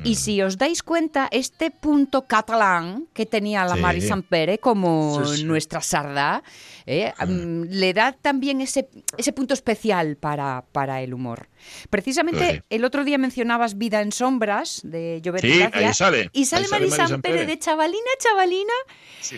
Y 0.05 0.13
mm. 0.13 0.15
si 0.15 0.43
os 0.43 0.59
dais 0.59 0.83
cuenta, 0.83 1.29
este 1.31 1.71
punto 1.71 2.27
catalán 2.27 3.09
que 3.13 3.27
tenía 3.27 3.65
la 3.65 3.75
sí. 3.75 3.81
Mari 3.81 4.01
Sampere 4.01 4.55
eh, 4.55 4.59
como 4.59 5.21
nuestra 5.45 5.81
sarda, 5.81 6.43
eh, 6.87 7.13
le 7.27 7.93
da 7.93 8.13
también 8.13 8.61
ese, 8.61 8.89
ese 9.17 9.33
punto 9.33 9.55
especial 9.55 10.17
para, 10.17 10.65
para 10.73 11.03
el 11.03 11.15
humor. 11.15 11.49
Precisamente 11.91 12.63
el 12.71 12.85
otro 12.85 13.05
día 13.05 13.19
mencionabas 13.19 13.79
Vida 13.79 14.03
en 14.03 14.13
Sombras 14.13 14.81
de 14.85 15.21
Llover. 15.23 15.45
Y 15.45 16.45
sale, 16.45 16.67
ahí 16.73 17.21
Pérez 17.23 17.47
de 17.47 17.59
Chavalina, 17.59 18.11
Chavalina. 18.19 18.73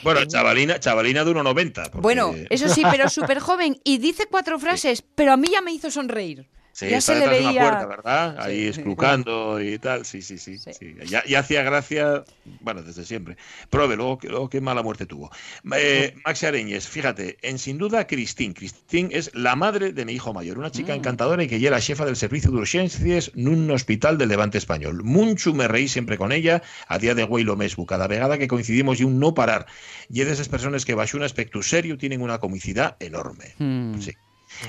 Bueno, 0.03 0.25
Chavalina, 0.25 0.81
Chavalina 0.81 1.25
de 1.25 1.31
1,90. 1.33 1.91
Porque... 1.91 2.01
Bueno, 2.01 2.35
eso 2.51 2.69
sí, 2.69 2.83
pero 2.91 3.09
súper 3.17 3.39
joven. 3.39 3.79
Y 3.85 3.99
dice 3.99 4.27
cuatro 4.31 4.59
frases, 4.59 5.03
pero 5.15 5.33
a 5.33 5.37
mí 5.37 5.49
ya 5.51 5.61
me 5.61 5.73
hizo 5.73 5.91
sonreír. 5.91 6.49
Sí, 6.77 6.91
ya 6.91 6.99
está 6.99 7.15
detrás 7.15 7.39
de 7.39 7.41
una 7.41 7.53
puerta, 7.53 7.87
¿verdad? 7.87 8.37
Ahí 8.39 8.67
esclucando 8.67 9.63
y 9.63 9.79
tal. 9.79 10.05
Sí, 10.05 10.21
sí, 10.21 10.37
sí. 10.37 10.59
sí. 10.59 10.95
Ya, 11.07 11.39
hacía 11.39 11.63
gracia, 11.63 12.23
bueno, 12.61 12.83
desde 12.83 13.07
siempre. 13.07 13.39
Prove, 13.71 13.97
luego, 13.97 14.19
luego 14.25 14.51
qué 14.51 14.61
mala 14.61 14.83
muerte 14.83 15.07
tuvo. 15.07 15.31
Eh, 15.75 16.15
Maxi 16.27 16.45
Areñez, 16.45 16.87
fíjate, 16.87 17.39
en 17.41 17.59
sin 17.59 17.79
duda 17.79 18.07
Cristín. 18.07 18.53
Cristín 18.53 19.09
es 19.11 19.35
la 19.35 19.57
madre 19.57 19.95
de 19.95 20.05
mi 20.05 20.13
hijo 20.13 20.35
mayor, 20.35 20.59
una 20.59 20.71
chica 20.71 20.95
encantadora 20.95 21.43
y 21.43 21.49
que 21.49 21.61
ya 21.61 21.69
era 21.69 21.81
jefa 21.81 22.05
del 22.05 22.17
servicio 22.17 22.51
de 22.51 22.59
urgencias 22.59 23.33
en 23.35 23.49
un 23.49 23.71
hospital 23.71 24.19
del 24.19 24.29
Levante 24.29 24.59
español. 24.59 25.03
Mucho 25.03 25.55
me 25.55 25.69
reí 25.69 25.89
siempre 25.89 26.19
con 26.19 26.31
ella, 26.31 26.63
a 26.89 26.99
día 26.99 27.15
de 27.15 27.25
güey 27.25 27.43
lo 27.43 27.57
cada 27.87 28.07
vegada 28.07 28.37
que 28.37 28.49
coincidimos 28.49 29.01
y 29.01 29.05
un 29.05 29.19
no 29.19 29.33
parar. 29.33 29.65
Y 30.11 30.21
es 30.21 30.27
de 30.27 30.35
esas 30.35 30.51
personas 30.51 30.85
que 30.85 30.93
bajo 30.93 31.17
un 31.17 31.23
aspecto 31.23 31.63
serio 31.63 31.97
tienen 31.97 32.21
una 32.21 32.39
comicidad 32.39 32.99
enorme. 33.01 33.55
Sí. 33.99 34.13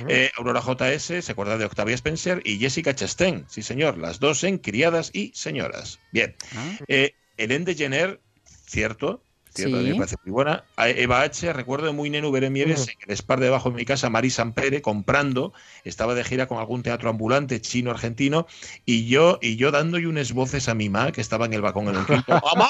Eh, 0.07 0.31
Aurora 0.37 0.61
JS, 0.61 1.23
se 1.25 1.31
acuerda 1.31 1.57
de 1.57 1.65
Octavia 1.65 1.95
Spencer 1.95 2.41
y 2.43 2.57
Jessica 2.59 2.95
Chastain, 2.95 3.45
sí 3.49 3.61
señor, 3.61 3.97
las 3.97 4.19
dos 4.19 4.43
en 4.43 4.57
Criadas 4.57 5.11
y 5.13 5.31
Señoras. 5.33 5.99
Bien. 6.11 6.35
Ah. 6.55 6.77
Eh, 6.87 7.13
uh 7.37 7.43
-huh. 7.43 7.63
de 7.63 7.75
Jenner, 7.75 8.19
cierto, 8.65 9.21
también 9.63 9.97
me 9.97 10.61
Eva 10.77 11.21
H, 11.21 11.53
recuerdo 11.53 11.93
muy 11.93 12.09
nenu 12.09 12.31
ver 12.31 12.43
en 12.43 12.53
Mieres, 12.53 12.87
en 12.87 12.95
el 13.07 13.17
spar 13.17 13.39
debajo 13.39 13.69
de 13.69 13.77
mi 13.77 13.85
casa, 13.85 14.09
Marisa 14.09 14.41
Ampere, 14.41 14.81
comprando, 14.81 15.53
estaba 15.83 16.15
de 16.15 16.23
gira 16.23 16.47
con 16.47 16.59
algún 16.59 16.83
teatro 16.83 17.09
ambulante 17.09 17.61
chino-argentino, 17.61 18.47
y 18.85 19.07
yo, 19.07 19.39
y 19.41 19.55
yo 19.55 19.71
dándole 19.71 20.07
unas 20.07 20.33
voces 20.33 20.69
a 20.69 20.73
mi 20.73 20.89
mamá, 20.89 21.11
que 21.11 21.21
estaba 21.21 21.45
en 21.45 21.53
el 21.53 21.61
balcón 21.61 21.87
en 21.89 21.95
el 21.95 22.05
quinto, 22.05 22.41
¡Mamá! 22.55 22.69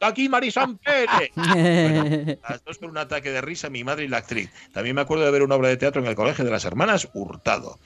¡Aquí 0.00 0.28
Marisa 0.28 0.62
Ampere! 0.62 1.32
bueno, 1.34 2.38
las 2.48 2.64
dos 2.64 2.78
por 2.78 2.90
un 2.90 2.98
ataque 2.98 3.30
de 3.30 3.40
risa, 3.40 3.70
mi 3.70 3.84
madre 3.84 4.04
y 4.04 4.08
la 4.08 4.18
actriz. 4.18 4.50
También 4.72 4.96
me 4.96 5.02
acuerdo 5.02 5.24
de 5.24 5.30
ver 5.30 5.42
una 5.42 5.54
obra 5.54 5.68
de 5.68 5.76
teatro 5.76 6.02
en 6.02 6.08
el 6.08 6.14
Colegio 6.14 6.44
de 6.44 6.50
las 6.50 6.64
Hermanas, 6.64 7.08
Hurtado. 7.14 7.78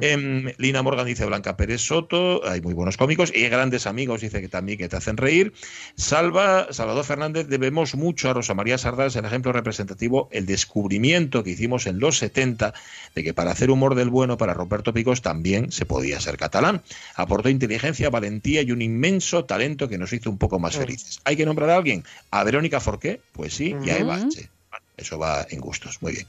Em, 0.00 0.52
Lina 0.58 0.82
Morgan 0.82 1.06
dice 1.06 1.26
Blanca 1.26 1.56
Pérez 1.56 1.80
Soto, 1.80 2.46
hay 2.48 2.60
muy 2.60 2.74
buenos 2.74 2.96
cómicos, 2.96 3.32
y 3.34 3.48
grandes 3.48 3.86
amigos, 3.86 4.20
dice 4.20 4.40
que 4.40 4.48
también 4.48 4.78
que 4.78 4.88
te 4.88 4.96
hacen 4.96 5.16
reír. 5.16 5.52
Salva, 5.96 6.68
Salvador 6.70 7.04
Fernández, 7.04 7.48
debemos 7.48 7.91
mucho 7.94 8.30
a 8.30 8.34
Rosa 8.34 8.54
María 8.54 8.78
Sardá, 8.78 9.06
el 9.06 9.24
ejemplo 9.24 9.52
representativo, 9.52 10.28
el 10.32 10.46
descubrimiento 10.46 11.42
que 11.42 11.50
hicimos 11.50 11.86
en 11.86 12.00
los 12.00 12.18
70 12.18 12.74
de 13.14 13.24
que 13.24 13.34
para 13.34 13.50
hacer 13.50 13.70
humor 13.70 13.94
del 13.94 14.10
bueno 14.10 14.36
para 14.36 14.54
Roberto 14.54 14.92
Picos 14.92 15.22
también 15.22 15.72
se 15.72 15.86
podía 15.86 16.20
ser 16.20 16.36
catalán. 16.36 16.82
Aportó 17.14 17.48
inteligencia, 17.48 18.10
valentía 18.10 18.62
y 18.62 18.72
un 18.72 18.82
inmenso 18.82 19.44
talento 19.44 19.88
que 19.88 19.98
nos 19.98 20.12
hizo 20.12 20.30
un 20.30 20.38
poco 20.38 20.58
más 20.58 20.76
mm. 20.76 20.80
felices. 20.80 21.20
¿Hay 21.24 21.36
que 21.36 21.46
nombrar 21.46 21.70
a 21.70 21.76
alguien? 21.76 22.04
¿A 22.30 22.44
Verónica 22.44 22.80
Forqué? 22.80 23.20
Pues 23.32 23.54
sí, 23.54 23.74
y 23.84 23.90
a 23.90 23.98
Eva 23.98 24.16
H. 24.16 24.48
Eso 24.96 25.18
va 25.18 25.46
en 25.50 25.60
gustos, 25.60 26.00
muy 26.02 26.12
bien. 26.12 26.26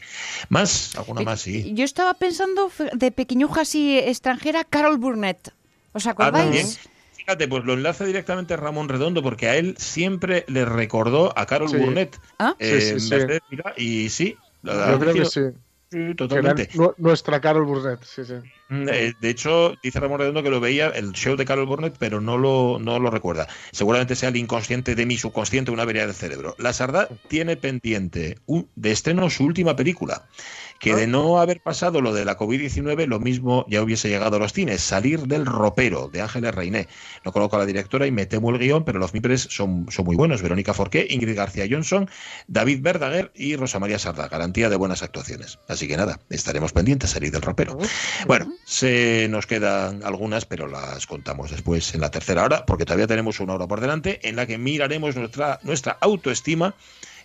¿Más? 0.50 0.96
¿Alguna 0.96 1.22
eh, 1.22 1.26
más? 1.26 1.42
Sí. 1.42 1.74
Yo 1.74 1.84
estaba 1.84 2.14
pensando 2.14 2.72
de 2.94 3.12
pequeñuja 3.12 3.62
así 3.62 4.00
extranjera, 4.00 4.64
Carol 4.64 4.98
Burnett. 4.98 5.54
¿Os 5.92 6.08
ah, 6.08 6.12
acordáis? 6.12 6.80
fíjate, 7.26 7.48
pues 7.48 7.64
lo 7.64 7.74
enlaza 7.74 8.06
directamente 8.06 8.54
a 8.54 8.58
Ramón 8.58 8.90
Redondo 8.90 9.24
porque 9.24 9.48
a 9.48 9.56
él 9.56 9.76
siempre 9.78 10.44
le 10.48 10.66
recordó 10.66 11.38
a 11.38 11.46
Carol. 11.46 11.70
Burnett. 11.70 12.20
¿Ah? 12.40 12.56
Eh, 12.60 12.98
sí, 13.00 13.10
sí, 13.10 13.16
y 13.78 14.10
sí, 14.10 14.38
la, 14.62 14.76
la, 14.76 14.92
yo 14.92 15.00
creo 15.00 15.14
que 15.14 15.26
sí. 15.26 15.42
Totalmente. 16.16 16.70
nuestra 16.98 17.40
Carol 17.40 17.66
Burnett, 17.66 18.04
sí, 18.04 18.26
sí. 18.26 18.34
Mm, 18.70 18.90
eh, 18.90 19.14
de 19.20 19.30
hecho, 19.30 19.76
dice 19.84 20.00
Ramón 20.00 20.20
Redondo 20.20 20.42
que 20.42 20.50
lo 20.50 20.60
veía 20.60 20.88
el 20.88 21.12
show 21.12 21.36
de 21.36 21.46
Carol 21.46 21.68
Burnett, 21.68 21.96
pero 22.00 22.20
no 22.20 22.38
lo, 22.38 22.80
no 22.80 22.98
lo 23.00 23.12
recuerda. 23.12 23.48
Seguramente 23.72 24.16
sea 24.16 24.30
el 24.30 24.36
inconsciente 24.36 24.96
de 24.96 25.06
mi 25.06 25.18
subconsciente, 25.18 25.72
una 25.72 25.84
avería 25.84 26.08
del 26.08 26.16
cerebro. 26.16 26.56
La 26.58 26.74
Sardá 26.74 27.08
tiene 27.28 27.58
pendiente 27.58 28.40
un, 28.48 28.68
de 28.76 28.92
estreno 28.92 29.30
su 29.30 29.46
última 29.46 29.76
película, 29.76 30.26
que 30.84 30.94
de 30.96 31.08
no 31.08 31.40
haber 31.40 31.62
pasado 31.62 32.02
lo 32.02 32.14
de 32.14 32.26
la 32.26 32.38
COVID-19, 32.38 33.08
lo 33.08 33.22
mismo 33.22 33.66
ya 33.70 33.82
hubiese 33.82 34.10
llegado 34.10 34.36
a 34.36 34.40
los 34.40 34.52
cines. 34.52 34.82
Salir 34.82 35.22
del 35.28 35.46
ropero 35.46 36.10
de 36.10 36.22
Ángeles 36.22 36.54
Reiné. 36.54 36.90
No 37.24 37.32
coloco 37.32 37.56
a 37.56 37.60
la 37.60 37.66
directora 37.66 38.06
y 38.06 38.12
me 38.12 38.26
temo 38.26 38.50
el 38.50 38.60
guion, 38.60 38.84
pero 38.84 39.00
los 39.00 39.14
mipres 39.14 39.48
son, 39.50 39.86
son 39.90 40.04
muy 40.04 40.18
buenos. 40.18 40.42
Verónica 40.42 40.74
Forqué, 40.74 41.08
Ingrid 41.10 41.38
García 41.38 41.66
Johnson, 41.70 42.10
David 42.50 42.80
Verdaguer 42.82 43.32
y 43.34 43.56
Rosa 43.56 43.80
María 43.80 43.98
Sarda. 43.98 44.28
Garantía 44.28 44.70
de 44.70 44.76
buenas 44.76 45.04
actuaciones. 45.04 45.58
Así 45.70 45.88
que 45.88 45.96
nada, 45.96 46.20
estaremos 46.30 46.74
pendientes 46.74 47.12
de 47.12 47.14
salir 47.14 47.32
del 47.32 47.44
ropero. 47.44 47.78
Bueno, 48.28 48.54
se 48.66 49.28
nos 49.30 49.48
quedan 49.48 50.04
algunas, 50.04 50.44
pero 50.44 50.68
las 50.68 51.08
contamos 51.08 51.50
después 51.52 51.96
en 51.96 52.02
la 52.02 52.12
tercera 52.12 52.44
hora, 52.44 52.66
porque 52.66 52.84
todavía 52.84 53.08
tenemos 53.08 53.40
una 53.40 53.54
hora 53.54 53.68
por 53.68 53.80
delante 53.80 54.20
en 54.28 54.36
la 54.36 54.46
que 54.46 54.58
miraremos 54.58 55.16
nuestra, 55.16 55.62
nuestra 55.64 55.98
autoestima 56.02 56.76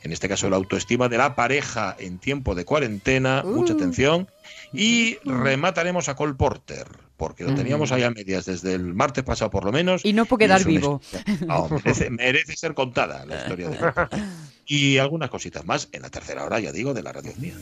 en 0.02 0.12
este 0.12 0.28
caso 0.28 0.48
la 0.50 0.56
autoestima 0.56 1.08
de 1.08 1.18
la 1.18 1.34
pareja 1.34 1.96
en 1.98 2.18
tiempo 2.18 2.54
de 2.54 2.64
cuarentena, 2.64 3.42
mucha 3.44 3.72
uh. 3.72 3.76
atención, 3.76 4.28
y 4.72 5.18
remataremos 5.24 6.08
a 6.08 6.16
Cole 6.16 6.34
Porter, 6.34 6.86
porque 7.16 7.44
lo 7.44 7.54
teníamos 7.54 7.90
ahí 7.92 8.02
a 8.02 8.10
medias 8.10 8.44
desde 8.46 8.74
el 8.74 8.94
martes 8.94 9.24
pasado 9.24 9.50
por 9.50 9.64
lo 9.64 9.72
menos. 9.72 10.04
Y 10.04 10.12
no 10.12 10.24
puede 10.24 10.46
quedar 10.46 10.64
vivo. 10.64 11.00
Ah, 11.48 11.66
merece, 12.10 12.56
ser 12.56 12.74
contada 12.74 13.26
la 13.26 13.38
historia 13.38 13.68
de... 13.68 13.76
él 13.76 13.82
Y 14.66 14.98
algunas 14.98 15.30
cositas 15.30 15.64
más 15.64 15.88
en 15.92 16.02
la 16.02 16.10
tercera 16.10 16.44
hora, 16.44 16.60
ya 16.60 16.72
digo, 16.72 16.92
de 16.92 17.02
la 17.02 17.12
radio 17.12 17.32
mía. 17.38 17.54